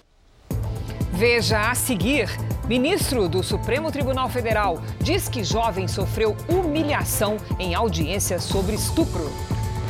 Veja 1.12 1.70
a 1.70 1.74
seguir. 1.74 2.28
Ministro 2.68 3.28
do 3.28 3.42
Supremo 3.42 3.90
Tribunal 3.90 4.28
Federal 4.28 4.80
diz 5.00 5.28
que 5.28 5.42
jovem 5.42 5.88
sofreu 5.88 6.36
humilhação 6.48 7.36
em 7.58 7.74
audiência 7.74 8.38
sobre 8.38 8.76
estupro. 8.76 9.30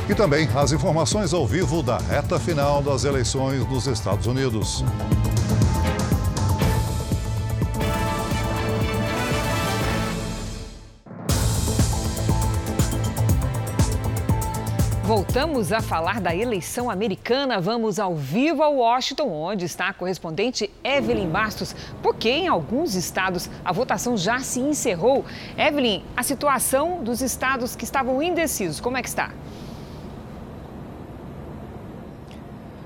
E 0.09 0.15
também 0.15 0.49
as 0.55 0.71
informações 0.71 1.33
ao 1.33 1.45
vivo 1.45 1.83
da 1.83 1.97
reta 1.97 2.39
final 2.39 2.81
das 2.81 3.05
eleições 3.05 3.63
dos 3.65 3.87
Estados 3.87 4.25
Unidos. 4.25 4.83
Voltamos 15.03 15.73
a 15.73 15.81
falar 15.81 16.21
da 16.21 16.33
eleição 16.33 16.89
americana. 16.89 17.59
Vamos 17.59 17.99
ao 17.99 18.15
vivo 18.15 18.63
a 18.63 18.69
Washington, 18.69 19.29
onde 19.29 19.65
está 19.65 19.89
a 19.89 19.93
correspondente 19.93 20.71
Evelyn 20.81 21.27
Bastos, 21.27 21.75
porque 22.01 22.29
em 22.29 22.47
alguns 22.47 22.95
estados 22.95 23.49
a 23.65 23.73
votação 23.73 24.15
já 24.15 24.39
se 24.39 24.61
encerrou. 24.61 25.25
Evelyn, 25.57 26.03
a 26.15 26.23
situação 26.23 27.03
dos 27.03 27.21
estados 27.21 27.75
que 27.75 27.83
estavam 27.83 28.23
indecisos, 28.23 28.79
como 28.79 28.95
é 28.95 29.01
que 29.01 29.09
está? 29.09 29.31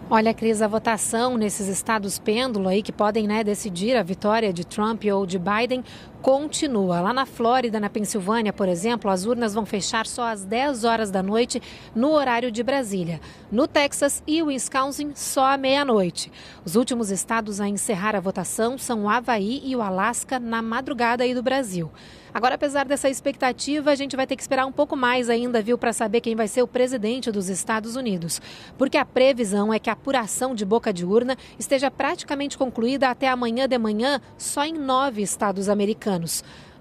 Olha, 0.09 0.33
Cris, 0.33 0.61
a 0.61 0.67
votação 0.69 1.37
nesses 1.37 1.67
estados 1.67 2.17
pêndulo 2.17 2.69
aí 2.69 2.81
que 2.81 2.93
podem 2.93 3.27
né, 3.27 3.43
decidir 3.43 3.93
a 3.95 4.01
vitória 4.01 4.53
de 4.53 4.65
Trump 4.65 5.03
ou 5.03 5.25
de 5.25 5.37
Biden 5.37 5.83
continua. 6.21 7.01
Lá 7.01 7.13
na 7.13 7.25
Flórida, 7.25 7.79
na 7.79 7.89
Pensilvânia, 7.89 8.51
por 8.51 8.67
exemplo, 8.67 9.09
as 9.09 9.25
urnas 9.25 9.53
vão 9.53 9.65
fechar 9.65 10.05
só 10.05 10.23
às 10.23 10.43
10 10.43 10.83
horas 10.83 11.11
da 11.11 11.23
noite 11.23 11.61
no 11.95 12.11
horário 12.11 12.51
de 12.51 12.63
Brasília. 12.63 13.21
No 13.51 13.67
Texas 13.67 14.21
e 14.27 14.41
Wisconsin, 14.41 15.11
só 15.15 15.45
à 15.45 15.57
meia-noite. 15.57 16.31
Os 16.65 16.75
últimos 16.75 17.11
estados 17.11 17.61
a 17.61 17.67
encerrar 17.67 18.15
a 18.15 18.19
votação 18.19 18.77
são 18.77 19.03
o 19.03 19.09
Havaí 19.09 19.61
e 19.63 19.75
o 19.75 19.81
Alasca 19.81 20.39
na 20.39 20.61
madrugada 20.61 21.23
aí 21.23 21.33
do 21.33 21.43
Brasil. 21.43 21.91
Agora, 22.33 22.53
apesar 22.53 22.85
dessa 22.85 23.09
expectativa, 23.09 23.89
a 23.89 23.95
gente 23.95 24.15
vai 24.15 24.27
ter 24.27 24.35
que 24.35 24.43
esperar 24.43 24.67
um 24.67 24.71
pouco 24.71 24.95
mais 24.95 25.27
ainda, 25.27 25.59
viu, 25.59 25.75
para 25.75 25.91
saber 25.91 26.21
quem 26.21 26.35
vai 26.35 26.47
ser 26.47 26.61
o 26.61 26.67
presidente 26.67 27.31
dos 27.31 27.49
Estados 27.49 27.95
Unidos. 27.95 28.39
Porque 28.77 28.95
a 28.95 29.03
previsão 29.03 29.73
é 29.73 29.79
que 29.79 29.89
a 29.89 29.93
apuração 29.93 30.53
de 30.53 30.63
boca 30.63 30.93
de 30.93 31.03
urna 31.03 31.35
esteja 31.57 31.89
praticamente 31.89 32.55
concluída 32.55 33.09
até 33.09 33.27
amanhã 33.27 33.67
de 33.67 33.77
manhã 33.79 34.21
só 34.37 34.63
em 34.63 34.73
nove 34.73 35.23
estados 35.23 35.67
americanos. 35.67 36.06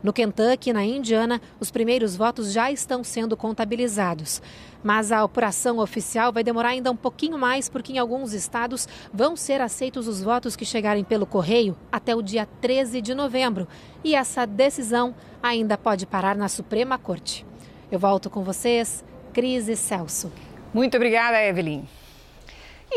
No 0.03 0.13
Kentucky 0.13 0.71
e 0.71 0.73
na 0.73 0.85
Indiana, 0.85 1.41
os 1.59 1.71
primeiros 1.71 2.15
votos 2.15 2.53
já 2.53 2.71
estão 2.71 3.03
sendo 3.03 3.37
contabilizados. 3.37 4.41
Mas 4.85 5.11
a 5.11 5.23
apuração 5.23 5.79
oficial 5.79 6.33
vai 6.33 6.45
demorar 6.45 6.69
ainda 6.69 6.93
um 6.93 6.97
pouquinho 6.97 7.37
mais, 7.37 7.69
porque 7.69 7.93
em 7.93 7.99
alguns 7.99 8.33
estados 8.33 8.89
vão 9.13 9.35
ser 9.35 9.61
aceitos 9.61 10.07
os 10.07 10.23
votos 10.23 10.55
que 10.55 10.65
chegarem 10.65 11.03
pelo 11.03 11.27
correio 11.27 11.77
até 11.91 12.15
o 12.15 12.23
dia 12.23 12.47
13 12.61 13.01
de 13.01 13.15
novembro. 13.15 13.67
E 14.05 14.15
essa 14.15 14.47
decisão 14.47 15.15
ainda 15.43 15.77
pode 15.77 16.07
parar 16.07 16.37
na 16.37 16.49
Suprema 16.49 16.97
Corte. 16.99 17.45
Eu 17.91 17.99
volto 17.99 18.31
com 18.31 18.45
vocês, 18.45 19.05
Cris 19.33 19.67
e 19.67 19.75
Celso. 19.75 20.31
Muito 20.73 20.97
obrigada, 20.97 21.43
Evelyn. 21.43 21.83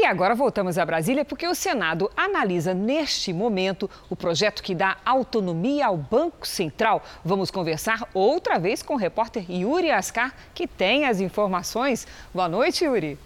E 0.02 0.06
agora 0.06 0.34
voltamos 0.34 0.78
a 0.78 0.86
Brasília 0.86 1.26
porque 1.26 1.46
o 1.46 1.54
Senado 1.54 2.10
analisa 2.16 2.74
neste 2.74 3.34
momento 3.34 3.90
o 4.10 4.16
projeto 4.16 4.64
que 4.64 4.74
dá 4.74 4.96
autonomia 5.04 5.88
ao 5.88 5.98
Banco 5.98 6.48
Central. 6.48 7.04
Vamos 7.24 7.52
conversar 7.52 8.08
outra 8.14 8.58
vez 8.58 8.82
com 8.82 8.94
o 8.94 8.98
repórter 8.98 9.52
Yuri 9.52 9.92
Ascar, 9.92 10.34
que 10.54 10.66
tem 10.66 11.04
as 11.04 11.20
informações. 11.20 12.08
Boa 12.34 12.48
noite, 12.48 12.86
Yuri. 12.86 13.20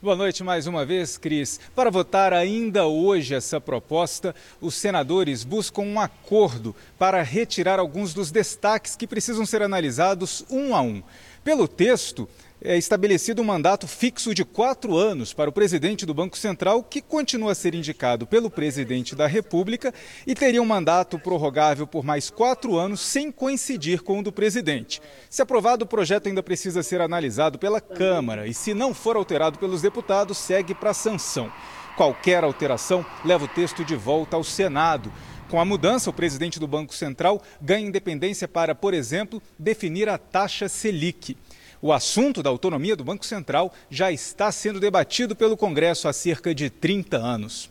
Boa 0.00 0.14
noite 0.14 0.44
mais 0.44 0.66
uma 0.66 0.84
vez, 0.84 1.16
Cris. 1.16 1.58
Para 1.74 1.90
votar 1.90 2.34
ainda 2.34 2.86
hoje 2.86 3.34
essa 3.34 3.58
proposta, 3.58 4.34
os 4.60 4.74
senadores 4.74 5.42
buscam 5.42 5.82
um 5.82 5.98
acordo 5.98 6.76
para 6.98 7.22
retirar 7.22 7.80
alguns 7.80 8.12
dos 8.12 8.30
destaques 8.30 8.94
que 8.94 9.06
precisam 9.06 9.46
ser 9.46 9.62
analisados 9.62 10.44
um 10.50 10.76
a 10.76 10.82
um. 10.82 11.02
Pelo 11.42 11.66
texto, 11.66 12.28
é 12.60 12.76
estabelecido 12.76 13.40
um 13.40 13.44
mandato 13.44 13.86
fixo 13.86 14.34
de 14.34 14.44
quatro 14.44 14.96
anos 14.96 15.32
para 15.32 15.48
o 15.48 15.52
presidente 15.52 16.04
do 16.04 16.12
Banco 16.12 16.36
Central, 16.36 16.82
que 16.82 17.00
continua 17.00 17.52
a 17.52 17.54
ser 17.54 17.74
indicado 17.74 18.26
pelo 18.26 18.50
presidente 18.50 19.14
da 19.14 19.26
República 19.26 19.94
e 20.26 20.34
teria 20.34 20.60
um 20.60 20.66
mandato 20.66 21.18
prorrogável 21.18 21.86
por 21.86 22.04
mais 22.04 22.30
quatro 22.30 22.76
anos, 22.76 23.00
sem 23.00 23.30
coincidir 23.30 24.02
com 24.02 24.18
o 24.18 24.22
do 24.22 24.32
presidente. 24.32 25.00
Se 25.30 25.40
aprovado, 25.40 25.84
o 25.84 25.88
projeto 25.88 26.26
ainda 26.26 26.42
precisa 26.42 26.82
ser 26.82 27.00
analisado 27.00 27.58
pela 27.58 27.80
Câmara 27.80 28.46
e, 28.46 28.54
se 28.54 28.74
não 28.74 28.92
for 28.92 29.16
alterado 29.16 29.58
pelos 29.58 29.82
deputados, 29.82 30.36
segue 30.38 30.74
para 30.74 30.92
sanção. 30.92 31.52
Qualquer 31.96 32.44
alteração 32.44 33.04
leva 33.24 33.44
o 33.44 33.48
texto 33.48 33.84
de 33.84 33.94
volta 33.94 34.36
ao 34.36 34.44
Senado. 34.44 35.12
Com 35.48 35.60
a 35.60 35.64
mudança, 35.64 36.10
o 36.10 36.12
presidente 36.12 36.60
do 36.60 36.68
Banco 36.68 36.94
Central 36.94 37.42
ganha 37.60 37.86
independência 37.86 38.46
para, 38.46 38.74
por 38.74 38.92
exemplo, 38.92 39.42
definir 39.58 40.08
a 40.08 40.18
taxa 40.18 40.68
Selic. 40.68 41.36
O 41.80 41.92
assunto 41.92 42.42
da 42.42 42.50
autonomia 42.50 42.96
do 42.96 43.04
Banco 43.04 43.24
Central 43.24 43.72
já 43.88 44.10
está 44.10 44.50
sendo 44.50 44.80
debatido 44.80 45.36
pelo 45.36 45.56
Congresso 45.56 46.08
há 46.08 46.12
cerca 46.12 46.52
de 46.52 46.68
30 46.68 47.16
anos. 47.16 47.70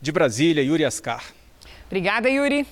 De 0.00 0.12
Brasília, 0.12 0.62
Yuri 0.62 0.84
Ascar. 0.84 1.24
Obrigada, 1.86 2.30
Yuri. 2.30 2.64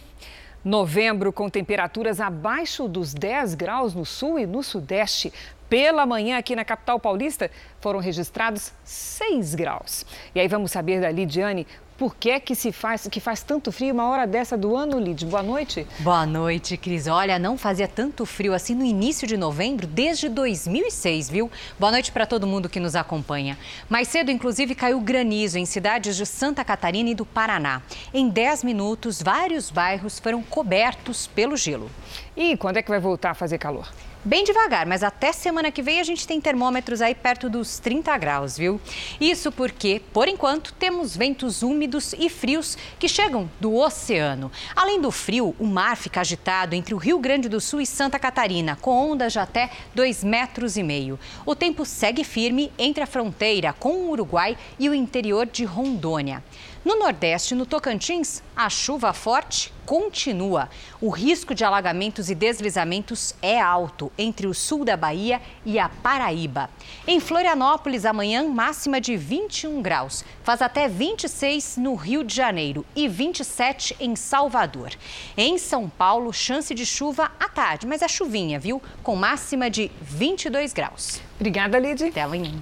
Novembro 0.64 1.33
com 1.33 1.51
temperaturas 1.51 2.20
abaixo 2.20 2.87
dos 2.87 3.12
10 3.12 3.57
graus 3.57 3.93
no 3.93 4.05
sul 4.05 4.39
e 4.39 4.47
no 4.47 4.62
sudeste. 4.62 5.33
Pela 5.68 6.07
manhã, 6.07 6.39
aqui 6.39 6.55
na 6.55 6.64
capital 6.64 7.01
paulista, 7.01 7.51
foram 7.81 7.99
registrados 7.99 8.72
6 8.85 9.57
graus. 9.57 10.07
E 10.35 10.41
aí 10.41 10.47
vamos 10.47 10.70
saber 10.70 11.01
da 11.01 11.11
Lidiane 11.11 11.66
por 11.99 12.14
que 12.14 12.30
é 12.30 12.38
que 12.38 12.55
se 12.55 12.70
faz, 12.70 13.09
que 13.11 13.18
faz 13.18 13.42
tanto 13.42 13.72
frio 13.72 13.92
uma 13.92 14.09
hora 14.09 14.24
dessa 14.24 14.57
do 14.57 14.76
ano, 14.76 15.01
Lid? 15.01 15.26
Boa 15.26 15.42
noite. 15.42 15.84
Boa 15.99 16.24
noite, 16.24 16.76
Cris. 16.76 17.09
Olha, 17.09 17.40
não 17.40 17.59
fazia 17.59 17.88
tanto 17.88 18.24
frio 18.24 18.55
assim 18.55 18.72
no 18.72 18.84
início 18.84 19.26
de 19.26 19.36
novembro 19.36 19.84
desde 19.84 20.28
2006, 20.28 21.28
viu? 21.28 21.51
Boa 21.76 21.90
noite 21.90 22.12
para 22.12 22.24
todo 22.24 22.46
mundo 22.46 22.68
que 22.68 22.78
nos 22.78 22.94
acompanha. 22.94 23.59
Mais 23.88 24.07
cedo, 24.07 24.30
inclusive, 24.30 24.76
caiu 24.76 25.01
granizo 25.01 25.59
em 25.59 25.66
cidades 25.66 26.16
de 26.16 26.24
Santa 26.24 26.64
Catarina 26.64 27.11
e 27.11 27.16
do 27.16 27.26
Paraná. 27.26 27.82
Em 28.14 28.28
10 28.28 28.62
minutos, 28.62 29.20
vários 29.20 29.68
bairros 29.68 30.20
foram 30.20 30.40
cobertos 30.40 31.26
pelo 31.26 31.57
gelo. 31.57 31.90
E 32.36 32.57
quando 32.57 32.76
é 32.76 32.82
que 32.82 32.90
vai 32.90 33.01
voltar 33.01 33.32
a 33.32 33.34
fazer 33.34 33.59
calor? 33.59 33.88
Bem 34.25 34.45
devagar, 34.45 34.87
mas 34.87 35.03
até 35.03 35.33
semana 35.33 35.71
que 35.71 35.83
vem 35.83 36.01
a 36.01 36.05
gente 36.05 36.27
tem 36.27 36.41
termômetros 36.41 37.01
aí 37.01 37.14
perto 37.14 37.49
dos 37.49 37.79
30 37.79 38.16
graus, 38.19 38.57
viu? 38.57 38.81
Isso 39.21 39.51
porque, 39.51 40.01
por 40.12 40.29
enquanto, 40.29 40.73
temos 40.75 41.16
ventos 41.16 41.62
úmidos 41.62 42.12
e 42.19 42.29
frios 42.29 42.77
que 42.99 43.09
chegam 43.09 43.51
do 43.61 43.75
oceano. 43.75 44.51
Além 44.75 45.01
do 45.01 45.11
frio, 45.11 45.55
o 45.59 45.66
mar 45.66 45.97
fica 45.97 46.21
agitado 46.21 46.75
entre 46.75 46.95
o 46.95 46.99
Rio 46.99 47.19
Grande 47.19 47.49
do 47.49 47.61
Sul 47.61 47.81
e 47.81 47.87
Santa 47.87 48.19
Catarina, 48.19 48.77
com 48.81 49.12
ondas 49.12 49.33
de 49.33 49.39
até 49.39 49.71
2 49.95 50.25
metros 50.25 50.77
e 50.77 50.83
meio. 50.83 51.19
O 51.47 51.55
tempo 51.55 51.85
segue 51.85 52.25
firme 52.25 52.73
entre 52.79 53.03
a 53.03 53.07
fronteira 53.07 53.73
com 53.73 53.93
o 53.93 54.11
Uruguai 54.11 54.57
e 54.79 54.89
o 54.89 54.95
interior 54.95 55.47
de 55.47 55.64
Rondônia. 55.64 56.43
No 56.89 56.99
Nordeste, 56.99 57.55
no 57.55 57.66
Tocantins, 57.66 58.43
a 58.57 58.70
chuva 58.70 59.12
forte 59.12 59.70
continua. 59.84 60.70
O 61.03 61.11
risco 61.11 61.55
de 61.55 61.62
alagamentos 61.62 62.30
e 62.30 62.34
deslizamentos 62.34 63.34
é 63.43 63.61
alto 63.61 64.11
entre 64.16 64.47
o 64.47 64.55
sul 64.55 64.86
da 64.86 64.97
Bahia 64.97 65.39
e 65.66 65.78
a 65.78 65.91
Paraíba. 65.91 66.70
Em 67.07 67.20
Florianópolis, 67.20 68.07
amanhã, 68.07 68.43
máxima 68.49 69.03
de 69.03 69.18
21 69.18 69.82
graus. 69.82 70.24
Faz 70.43 70.62
até 70.62 70.89
26 70.89 71.76
no 71.76 71.95
Rio 71.95 72.24
de 72.24 72.34
Janeiro 72.34 72.86
e 72.97 73.07
27 73.07 73.95
em 74.01 74.16
Salvador. 74.16 74.93
Em 75.36 75.59
São 75.59 75.91
Paulo, 75.91 76.32
chance 76.32 76.74
de 76.74 76.86
chuva 76.86 77.30
à 77.39 77.51
tarde, 77.51 77.86
mas 77.86 78.01
é 78.01 78.09
chuvinha, 78.09 78.59
viu? 78.59 78.80
Com 79.03 79.14
máxima 79.14 79.68
de 79.68 79.91
22 80.01 80.72
graus. 80.72 81.20
Obrigada, 81.39 81.78
Lidy. 81.78 82.07
Até 82.07 82.22
amanhã. 82.22 82.55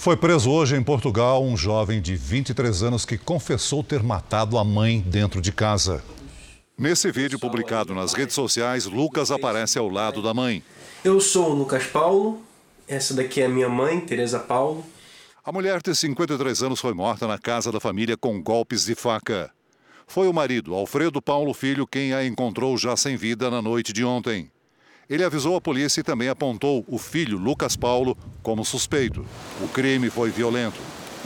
Foi 0.00 0.16
preso 0.16 0.50
hoje 0.50 0.76
em 0.76 0.82
Portugal 0.82 1.44
um 1.44 1.54
jovem 1.54 2.00
de 2.00 2.16
23 2.16 2.84
anos 2.84 3.04
que 3.04 3.18
confessou 3.18 3.84
ter 3.84 4.02
matado 4.02 4.56
a 4.56 4.64
mãe 4.64 4.98
dentro 4.98 5.42
de 5.42 5.52
casa. 5.52 6.02
Nesse 6.76 7.12
vídeo 7.12 7.38
publicado 7.38 7.94
nas 7.94 8.14
redes 8.14 8.34
sociais, 8.34 8.86
Lucas 8.86 9.30
aparece 9.30 9.78
ao 9.78 9.90
lado 9.90 10.22
da 10.22 10.32
mãe. 10.32 10.64
Eu 11.04 11.20
sou 11.20 11.50
o 11.50 11.54
Lucas 11.54 11.84
Paulo, 11.84 12.40
essa 12.88 13.12
daqui 13.12 13.42
é 13.42 13.44
a 13.44 13.48
minha 13.50 13.68
mãe, 13.68 14.00
Teresa 14.00 14.38
Paulo. 14.38 14.82
A 15.44 15.52
mulher 15.52 15.82
de 15.82 15.94
53 15.94 16.62
anos 16.62 16.80
foi 16.80 16.94
morta 16.94 17.28
na 17.28 17.36
casa 17.36 17.70
da 17.70 17.78
família 17.78 18.16
com 18.16 18.42
golpes 18.42 18.86
de 18.86 18.94
faca. 18.94 19.50
Foi 20.06 20.26
o 20.28 20.32
marido, 20.32 20.72
Alfredo 20.72 21.20
Paulo 21.20 21.52
Filho, 21.52 21.86
quem 21.86 22.14
a 22.14 22.24
encontrou 22.24 22.78
já 22.78 22.96
sem 22.96 23.18
vida 23.18 23.50
na 23.50 23.60
noite 23.60 23.92
de 23.92 24.02
ontem. 24.02 24.50
Ele 25.10 25.24
avisou 25.24 25.56
a 25.56 25.60
polícia 25.60 26.00
e 26.00 26.04
também 26.04 26.28
apontou 26.28 26.84
o 26.86 26.96
filho, 26.96 27.36
Lucas 27.36 27.74
Paulo, 27.74 28.16
como 28.44 28.64
suspeito. 28.64 29.26
O 29.60 29.66
crime 29.66 30.08
foi 30.08 30.30
violento. 30.30 30.78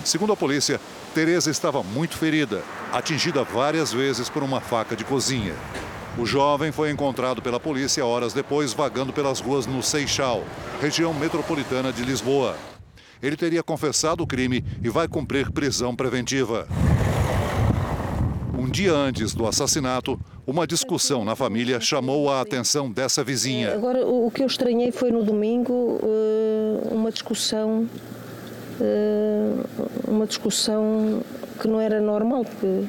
Segundo 0.02 0.32
a 0.32 0.36
polícia, 0.36 0.80
Teresa 1.14 1.50
estava 1.50 1.82
muito 1.82 2.16
ferida, 2.16 2.62
atingida 2.90 3.44
várias 3.44 3.92
vezes 3.92 4.30
por 4.30 4.42
uma 4.42 4.58
faca 4.58 4.96
de 4.96 5.04
cozinha. 5.04 5.54
O 6.16 6.24
jovem 6.24 6.72
foi 6.72 6.90
encontrado 6.90 7.42
pela 7.42 7.60
polícia 7.60 8.06
horas 8.06 8.32
depois 8.32 8.72
vagando 8.72 9.12
pelas 9.12 9.38
ruas 9.38 9.66
no 9.66 9.82
Seixal, 9.82 10.42
região 10.80 11.12
metropolitana 11.12 11.92
de 11.92 12.04
Lisboa. 12.04 12.56
Ele 13.22 13.36
teria 13.36 13.62
confessado 13.62 14.22
o 14.22 14.26
crime 14.26 14.64
e 14.82 14.88
vai 14.88 15.06
cumprir 15.06 15.52
prisão 15.52 15.94
preventiva. 15.94 16.66
Um 18.58 18.70
dia 18.70 18.92
antes 18.92 19.34
do 19.34 19.46
assassinato, 19.46 20.18
uma 20.46 20.66
discussão 20.66 21.24
na 21.24 21.34
família 21.34 21.80
chamou 21.80 22.30
a 22.30 22.40
atenção 22.40 22.90
dessa 22.90 23.24
vizinha. 23.24 23.74
Agora, 23.74 24.06
o 24.06 24.30
que 24.30 24.42
eu 24.42 24.46
estranhei 24.46 24.92
foi 24.92 25.10
no 25.10 25.24
domingo 25.24 25.98
eh, 26.02 26.88
uma 26.92 27.10
discussão, 27.10 27.88
eh, 28.80 29.52
uma 30.06 30.26
discussão 30.26 31.22
que 31.60 31.66
não 31.66 31.80
era 31.80 32.00
normal, 32.00 32.44
porque 32.44 32.84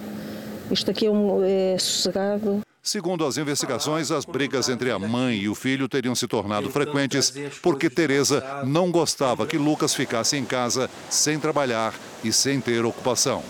isto 0.71 0.91
aqui 0.91 1.07
é, 1.07 1.09
um, 1.09 1.43
é 1.43 1.77
sossegado. 1.79 2.61
Segundo 2.81 3.25
as 3.25 3.37
investigações, 3.37 4.11
as 4.11 4.25
brigas 4.25 4.69
entre 4.69 4.91
a 4.91 4.99
mãe 4.99 5.37
e 5.37 5.49
o 5.49 5.55
filho 5.55 5.89
teriam 5.89 6.13
se 6.13 6.27
tornado 6.27 6.69
frequentes 6.69 7.33
porque 7.63 7.89
Teresa 7.89 8.61
não 8.63 8.91
gostava 8.91 9.47
que 9.47 9.57
Lucas 9.57 9.95
ficasse 9.95 10.37
em 10.37 10.45
casa 10.45 10.87
sem 11.09 11.39
trabalhar 11.39 11.95
e 12.23 12.31
sem 12.31 12.61
ter 12.61 12.85
ocupação. 12.85 13.41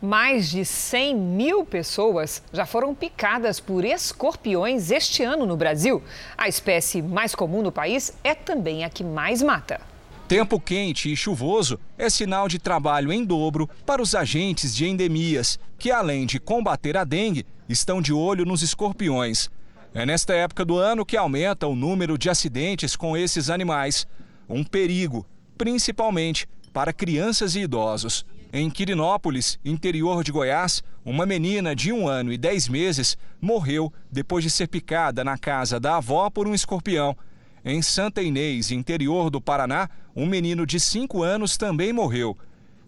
Mais 0.00 0.48
de 0.48 0.64
100 0.64 1.16
mil 1.16 1.64
pessoas 1.64 2.40
já 2.52 2.64
foram 2.64 2.94
picadas 2.94 3.58
por 3.58 3.84
escorpiões 3.84 4.92
este 4.92 5.24
ano 5.24 5.44
no 5.44 5.56
Brasil. 5.56 6.00
A 6.36 6.48
espécie 6.48 7.02
mais 7.02 7.34
comum 7.34 7.62
no 7.62 7.72
país 7.72 8.12
é 8.22 8.32
também 8.32 8.84
a 8.84 8.90
que 8.90 9.02
mais 9.02 9.42
mata. 9.42 9.80
Tempo 10.28 10.60
quente 10.60 11.12
e 11.12 11.16
chuvoso 11.16 11.80
é 11.96 12.08
sinal 12.08 12.46
de 12.46 12.60
trabalho 12.60 13.12
em 13.12 13.24
dobro 13.24 13.68
para 13.84 14.00
os 14.00 14.14
agentes 14.14 14.72
de 14.72 14.86
endemias, 14.86 15.58
que 15.76 15.90
além 15.90 16.26
de 16.26 16.38
combater 16.38 16.96
a 16.96 17.02
dengue, 17.02 17.44
estão 17.68 18.00
de 18.00 18.12
olho 18.12 18.44
nos 18.44 18.62
escorpiões. 18.62 19.50
É 19.92 20.06
nesta 20.06 20.32
época 20.32 20.64
do 20.64 20.78
ano 20.78 21.04
que 21.04 21.16
aumenta 21.16 21.66
o 21.66 21.74
número 21.74 22.16
de 22.16 22.30
acidentes 22.30 22.94
com 22.94 23.16
esses 23.16 23.50
animais. 23.50 24.06
Um 24.48 24.62
perigo, 24.62 25.26
principalmente 25.56 26.46
para 26.72 26.92
crianças 26.92 27.56
e 27.56 27.60
idosos. 27.60 28.24
Em 28.50 28.70
Quirinópolis, 28.70 29.58
interior 29.62 30.24
de 30.24 30.32
Goiás, 30.32 30.82
uma 31.04 31.26
menina 31.26 31.76
de 31.76 31.92
um 31.92 32.08
ano 32.08 32.32
e 32.32 32.38
dez 32.38 32.66
meses 32.66 33.18
morreu 33.38 33.92
depois 34.10 34.42
de 34.42 34.48
ser 34.48 34.68
picada 34.68 35.22
na 35.22 35.36
casa 35.36 35.78
da 35.78 35.96
avó 35.96 36.30
por 36.30 36.48
um 36.48 36.54
escorpião. 36.54 37.14
Em 37.62 37.82
Santa 37.82 38.22
Inês, 38.22 38.70
interior 38.70 39.28
do 39.28 39.38
Paraná, 39.38 39.90
um 40.16 40.24
menino 40.24 40.64
de 40.64 40.80
cinco 40.80 41.22
anos 41.22 41.58
também 41.58 41.92
morreu. 41.92 42.38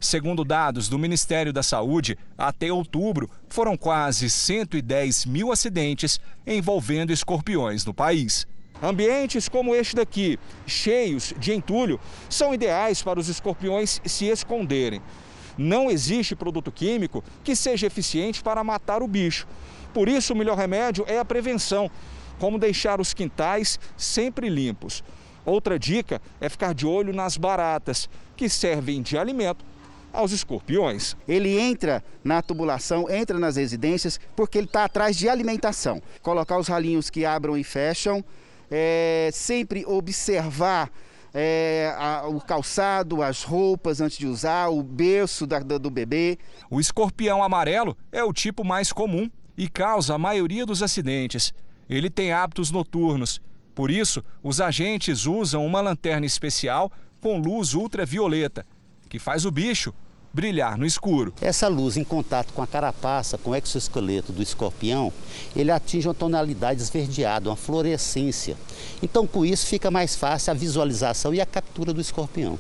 Segundo 0.01 0.47
dados 0.47 0.89
do 0.89 0.99
Ministério 0.99 1.53
da 1.53 1.63
Saúde, 1.63 2.17
até 2.39 2.73
outubro 2.73 3.29
foram 3.51 3.77
quase 3.77 4.31
110 4.31 5.27
mil 5.27 5.53
acidentes 5.53 6.19
envolvendo 6.47 7.13
escorpiões 7.13 7.85
no 7.85 7.93
país. 7.93 8.47
Ambientes 8.83 9.47
como 9.47 9.75
este 9.75 9.95
daqui, 9.95 10.39
cheios 10.67 11.35
de 11.39 11.53
entulho, 11.53 12.01
são 12.31 12.55
ideais 12.55 13.03
para 13.03 13.21
os 13.21 13.29
escorpiões 13.29 14.01
se 14.07 14.25
esconderem. 14.25 15.03
Não 15.63 15.91
existe 15.91 16.35
produto 16.35 16.73
químico 16.73 17.23
que 17.45 17.55
seja 17.55 17.87
eficiente 17.87 18.43
para 18.43 18.65
matar 18.65 19.03
o 19.03 19.07
bicho. 19.07 19.47
Por 19.93 20.09
isso, 20.09 20.33
o 20.33 20.37
melhor 20.37 20.57
remédio 20.57 21.05
é 21.07 21.19
a 21.19 21.25
prevenção, 21.25 21.91
como 22.39 22.59
deixar 22.59 22.99
os 22.99 23.13
quintais 23.13 23.79
sempre 23.95 24.49
limpos. 24.49 25.05
Outra 25.45 25.79
dica 25.79 26.19
é 26.41 26.49
ficar 26.49 26.73
de 26.73 26.87
olho 26.87 27.13
nas 27.13 27.37
baratas, 27.37 28.09
que 28.39 28.49
servem 28.49 29.03
de 29.03 29.19
alimento 29.19 29.63
aos 30.11 30.33
escorpiões. 30.33 31.15
Ele 31.29 31.59
entra 31.59 32.03
na 32.25 32.41
tubulação, 32.41 33.11
entra 33.11 33.39
nas 33.39 33.57
residências, 33.57 34.19
porque 34.35 34.57
ele 34.57 34.67
está 34.67 34.85
atrás 34.85 35.15
de 35.15 35.29
alimentação. 35.29 36.01
Colocar 36.23 36.59
os 36.59 36.69
ralinhos 36.69 37.11
que 37.11 37.27
abram 37.27 37.55
e 37.55 37.63
fecham, 37.63 38.25
é, 38.71 39.29
sempre 39.31 39.85
observar 39.85 40.91
é, 41.33 41.95
a, 41.97 42.27
o 42.29 42.41
calçado, 42.41 43.23
as 43.23 43.43
roupas 43.43 44.01
antes 44.01 44.19
de 44.19 44.27
usar, 44.27 44.69
o 44.69 44.83
berço 44.83 45.47
da, 45.47 45.59
do 45.61 45.91
bebê. 45.91 46.39
O 46.71 46.81
escorpião 46.81 47.43
amarelo 47.43 47.97
é 48.11 48.23
o 48.25 48.33
tipo 48.33 48.65
mais 48.65 48.93
comum 48.93 49.31
e 49.57 49.69
causa 49.69 50.15
a 50.15 50.19
maioria 50.19 50.67
dos 50.67 50.83
acidentes. 50.83 51.53
Ele 51.89 52.11
tem 52.11 52.33
hábitos 52.33 52.71
noturnos. 52.71 53.41
Por 53.75 53.91
isso, 53.91 54.23
os 54.43 54.61
agentes 54.61 55.27
usam 55.27 55.65
uma 55.65 55.81
lanterna 55.81 56.27
especial 56.27 56.91
com 57.21 57.39
luz 57.39 57.75
ultravioleta, 57.75 58.67
que 59.09 59.19
faz 59.19 59.45
o 59.45 59.51
bicho 59.51 59.95
brilhar 60.33 60.79
no 60.79 60.87
escuro. 60.87 61.33
Essa 61.41 61.69
luz 61.69 61.97
em 61.97 62.05
contato 62.05 62.53
com 62.53 62.63
a 62.63 62.67
carapaça, 62.67 63.39
com 63.39 63.51
o 63.51 63.57
exoesqueleto 63.57 64.33
do 64.33 64.43
escorpião, 64.43 65.13
ele 65.55 65.71
atinge 65.71 66.07
uma 66.09 66.15
tonalidade 66.15 66.81
esverdeada, 66.81 67.51
uma 67.51 67.57
fluorescência. 67.57 68.57
Então, 69.03 69.27
com 69.27 69.45
isso, 69.45 69.67
fica 69.67 69.91
mais 69.91 70.15
fácil 70.15 70.53
a 70.53 70.55
visualização 70.55 71.35
e 71.35 71.41
a 71.41 71.47
captura 71.47 71.93
do 71.93 72.01
escorpião. 72.01 72.59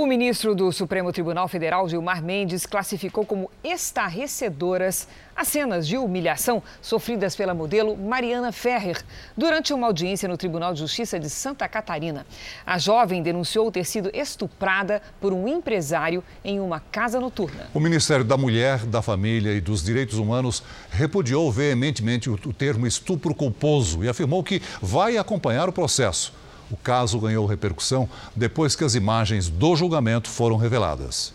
O 0.00 0.06
ministro 0.06 0.54
do 0.54 0.72
Supremo 0.72 1.12
Tribunal 1.12 1.46
Federal, 1.46 1.86
Gilmar 1.86 2.24
Mendes, 2.24 2.64
classificou 2.64 3.22
como 3.26 3.50
estarrecedoras 3.62 5.06
as 5.36 5.48
cenas 5.48 5.86
de 5.86 5.98
humilhação 5.98 6.62
sofridas 6.80 7.36
pela 7.36 7.52
modelo 7.52 7.94
Mariana 7.94 8.50
Ferrer 8.50 9.04
durante 9.36 9.74
uma 9.74 9.86
audiência 9.86 10.26
no 10.26 10.38
Tribunal 10.38 10.72
de 10.72 10.80
Justiça 10.80 11.20
de 11.20 11.28
Santa 11.28 11.68
Catarina. 11.68 12.24
A 12.64 12.78
jovem 12.78 13.22
denunciou 13.22 13.70
ter 13.70 13.84
sido 13.84 14.10
estuprada 14.14 15.02
por 15.20 15.34
um 15.34 15.46
empresário 15.46 16.24
em 16.42 16.60
uma 16.60 16.80
casa 16.80 17.20
noturna. 17.20 17.68
O 17.74 17.78
Ministério 17.78 18.24
da 18.24 18.38
Mulher, 18.38 18.86
da 18.86 19.02
Família 19.02 19.52
e 19.52 19.60
dos 19.60 19.84
Direitos 19.84 20.16
Humanos 20.16 20.62
repudiou 20.90 21.52
veementemente 21.52 22.30
o 22.30 22.38
termo 22.54 22.86
estupro 22.86 23.34
culposo 23.34 24.02
e 24.02 24.08
afirmou 24.08 24.42
que 24.42 24.62
vai 24.80 25.18
acompanhar 25.18 25.68
o 25.68 25.72
processo. 25.74 26.39
O 26.70 26.76
caso 26.76 27.18
ganhou 27.18 27.46
repercussão 27.46 28.08
depois 28.34 28.76
que 28.76 28.84
as 28.84 28.94
imagens 28.94 29.48
do 29.48 29.74
julgamento 29.74 30.28
foram 30.28 30.56
reveladas. 30.56 31.32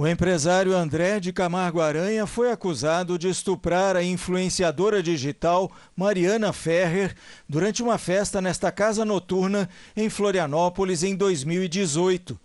O 0.00 0.06
empresário 0.06 0.76
André 0.76 1.18
de 1.18 1.32
Camargo 1.32 1.80
Aranha 1.80 2.24
foi 2.24 2.52
acusado 2.52 3.18
de 3.18 3.28
estuprar 3.28 3.96
a 3.96 4.02
influenciadora 4.02 5.02
digital 5.02 5.72
Mariana 5.96 6.52
Ferrer 6.52 7.16
durante 7.48 7.82
uma 7.82 7.98
festa 7.98 8.40
nesta 8.40 8.70
casa 8.70 9.04
noturna 9.04 9.68
em 9.96 10.08
Florianópolis 10.08 11.02
em 11.02 11.16
2018. 11.16 12.38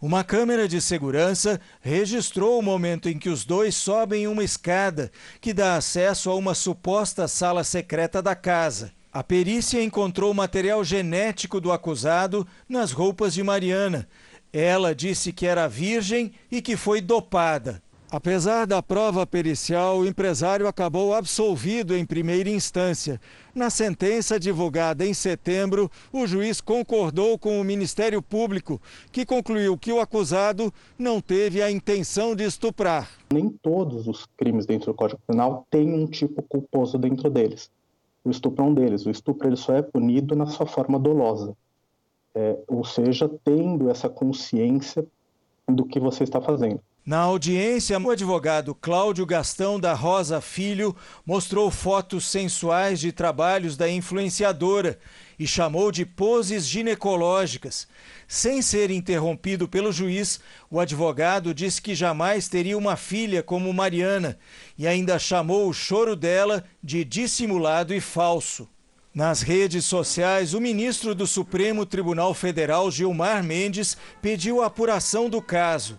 Uma 0.00 0.22
câmera 0.22 0.68
de 0.68 0.80
segurança 0.80 1.60
registrou 1.80 2.56
o 2.56 2.62
momento 2.62 3.08
em 3.08 3.18
que 3.18 3.28
os 3.28 3.44
dois 3.44 3.74
sobem 3.74 4.28
uma 4.28 4.44
escada 4.44 5.10
que 5.40 5.52
dá 5.52 5.74
acesso 5.74 6.30
a 6.30 6.36
uma 6.36 6.54
suposta 6.54 7.26
sala 7.26 7.64
secreta 7.64 8.22
da 8.22 8.36
casa. 8.36 8.92
A 9.14 9.22
perícia 9.22 9.84
encontrou 9.84 10.32
material 10.32 10.82
genético 10.82 11.60
do 11.60 11.70
acusado 11.70 12.46
nas 12.66 12.92
roupas 12.92 13.34
de 13.34 13.42
Mariana. 13.42 14.08
Ela 14.50 14.94
disse 14.94 15.34
que 15.34 15.44
era 15.44 15.68
virgem 15.68 16.32
e 16.50 16.62
que 16.62 16.78
foi 16.78 17.02
dopada. 17.02 17.82
Apesar 18.10 18.66
da 18.66 18.82
prova 18.82 19.26
pericial, 19.26 19.98
o 19.98 20.06
empresário 20.06 20.66
acabou 20.66 21.12
absolvido 21.12 21.94
em 21.94 22.06
primeira 22.06 22.48
instância. 22.48 23.20
Na 23.54 23.68
sentença 23.68 24.40
divulgada 24.40 25.04
em 25.04 25.12
setembro, 25.12 25.90
o 26.10 26.26
juiz 26.26 26.62
concordou 26.62 27.38
com 27.38 27.60
o 27.60 27.64
Ministério 27.64 28.22
Público, 28.22 28.80
que 29.10 29.26
concluiu 29.26 29.76
que 29.76 29.92
o 29.92 30.00
acusado 30.00 30.72
não 30.98 31.20
teve 31.20 31.60
a 31.60 31.70
intenção 31.70 32.34
de 32.34 32.44
estuprar. 32.44 33.10
Nem 33.30 33.50
todos 33.50 34.08
os 34.08 34.26
crimes 34.38 34.64
dentro 34.64 34.86
do 34.86 34.94
Código 34.94 35.20
Penal 35.26 35.66
têm 35.70 35.92
um 35.92 36.06
tipo 36.06 36.40
culposo 36.42 36.96
dentro 36.96 37.28
deles 37.28 37.70
o 38.24 38.30
estupro 38.30 38.64
é 38.64 38.68
um 38.68 38.74
deles. 38.74 39.06
O 39.06 39.10
estupro 39.10 39.48
ele 39.48 39.56
só 39.56 39.74
é 39.74 39.82
punido 39.82 40.36
na 40.36 40.46
sua 40.46 40.66
forma 40.66 40.98
dolosa, 40.98 41.56
é, 42.34 42.58
ou 42.68 42.84
seja, 42.84 43.30
tendo 43.44 43.90
essa 43.90 44.08
consciência 44.08 45.06
do 45.68 45.84
que 45.84 46.00
você 46.00 46.24
está 46.24 46.40
fazendo. 46.40 46.80
Na 47.04 47.18
audiência, 47.18 47.98
o 47.98 48.10
advogado 48.10 48.76
Cláudio 48.76 49.26
Gastão 49.26 49.80
da 49.80 49.92
Rosa 49.92 50.40
Filho 50.40 50.94
mostrou 51.26 51.68
fotos 51.68 52.26
sensuais 52.26 53.00
de 53.00 53.10
trabalhos 53.10 53.76
da 53.76 53.90
influenciadora 53.90 54.96
e 55.42 55.46
chamou 55.46 55.90
de 55.90 56.06
poses 56.06 56.68
ginecológicas. 56.68 57.88
Sem 58.28 58.62
ser 58.62 58.92
interrompido 58.92 59.66
pelo 59.66 59.90
juiz, 59.90 60.38
o 60.70 60.78
advogado 60.78 61.52
disse 61.52 61.82
que 61.82 61.96
jamais 61.96 62.46
teria 62.46 62.78
uma 62.78 62.94
filha 62.94 63.42
como 63.42 63.72
Mariana 63.72 64.38
e 64.78 64.86
ainda 64.86 65.18
chamou 65.18 65.68
o 65.68 65.72
choro 65.72 66.14
dela 66.14 66.62
de 66.80 67.04
dissimulado 67.04 67.92
e 67.92 68.00
falso. 68.00 68.68
Nas 69.12 69.42
redes 69.42 69.84
sociais, 69.84 70.54
o 70.54 70.60
ministro 70.60 71.12
do 71.12 71.26
Supremo 71.26 71.84
Tribunal 71.84 72.32
Federal, 72.34 72.88
Gilmar 72.88 73.42
Mendes, 73.42 73.96
pediu 74.22 74.62
a 74.62 74.66
apuração 74.66 75.28
do 75.28 75.42
caso. 75.42 75.98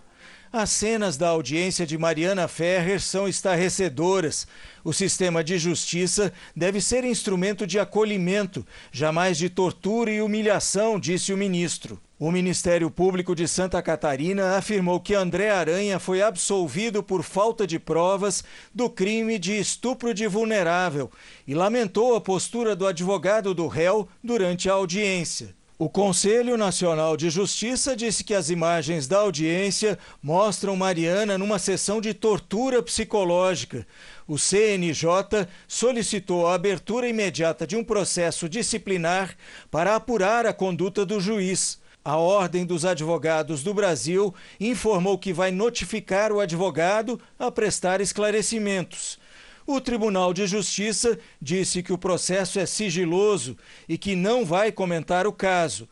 As 0.56 0.70
cenas 0.70 1.16
da 1.16 1.30
audiência 1.30 1.84
de 1.84 1.98
Mariana 1.98 2.46
Ferrer 2.46 3.00
são 3.00 3.26
estarrecedoras. 3.26 4.46
O 4.84 4.92
sistema 4.92 5.42
de 5.42 5.58
justiça 5.58 6.32
deve 6.54 6.80
ser 6.80 7.02
instrumento 7.02 7.66
de 7.66 7.76
acolhimento, 7.76 8.64
jamais 8.92 9.36
de 9.36 9.50
tortura 9.50 10.12
e 10.12 10.22
humilhação, 10.22 11.00
disse 11.00 11.32
o 11.32 11.36
ministro. 11.36 12.00
O 12.20 12.30
Ministério 12.30 12.88
Público 12.88 13.34
de 13.34 13.48
Santa 13.48 13.82
Catarina 13.82 14.56
afirmou 14.56 15.00
que 15.00 15.12
André 15.16 15.50
Aranha 15.50 15.98
foi 15.98 16.22
absolvido 16.22 17.02
por 17.02 17.24
falta 17.24 17.66
de 17.66 17.80
provas 17.80 18.44
do 18.72 18.88
crime 18.88 19.40
de 19.40 19.58
estupro 19.58 20.14
de 20.14 20.28
vulnerável 20.28 21.10
e 21.48 21.52
lamentou 21.52 22.14
a 22.14 22.20
postura 22.20 22.76
do 22.76 22.86
advogado 22.86 23.54
do 23.54 23.66
réu 23.66 24.08
durante 24.22 24.70
a 24.70 24.74
audiência. 24.74 25.52
O 25.76 25.88
Conselho 25.88 26.56
Nacional 26.56 27.16
de 27.16 27.28
Justiça 27.28 27.96
disse 27.96 28.22
que 28.22 28.32
as 28.32 28.48
imagens 28.48 29.08
da 29.08 29.18
audiência 29.18 29.98
mostram 30.22 30.76
Mariana 30.76 31.36
numa 31.36 31.58
sessão 31.58 32.00
de 32.00 32.14
tortura 32.14 32.80
psicológica. 32.80 33.84
O 34.24 34.38
CNJ 34.38 35.48
solicitou 35.66 36.46
a 36.46 36.54
abertura 36.54 37.08
imediata 37.08 37.66
de 37.66 37.74
um 37.74 37.82
processo 37.82 38.48
disciplinar 38.48 39.36
para 39.68 39.96
apurar 39.96 40.46
a 40.46 40.52
conduta 40.52 41.04
do 41.04 41.20
juiz. 41.20 41.80
A 42.04 42.18
Ordem 42.18 42.64
dos 42.64 42.84
Advogados 42.84 43.64
do 43.64 43.74
Brasil 43.74 44.32
informou 44.60 45.18
que 45.18 45.32
vai 45.32 45.50
notificar 45.50 46.30
o 46.30 46.38
advogado 46.38 47.20
a 47.36 47.50
prestar 47.50 48.00
esclarecimentos. 48.00 49.18
O 49.66 49.80
Tribunal 49.80 50.34
de 50.34 50.46
Justiça 50.46 51.18
disse 51.40 51.82
que 51.82 51.92
o 51.92 51.98
processo 51.98 52.58
é 52.58 52.66
sigiloso 52.66 53.56
e 53.88 53.96
que 53.96 54.14
não 54.14 54.44
vai 54.44 54.70
comentar 54.70 55.26
o 55.26 55.32
caso. 55.32 55.88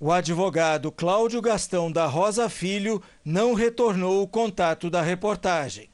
O 0.00 0.10
advogado 0.10 0.90
Cláudio 0.90 1.40
Gastão 1.40 1.90
da 1.90 2.06
Rosa 2.06 2.48
Filho 2.48 3.00
não 3.24 3.54
retornou 3.54 4.20
o 4.20 4.26
contato 4.26 4.90
da 4.90 5.00
reportagem. 5.00 5.93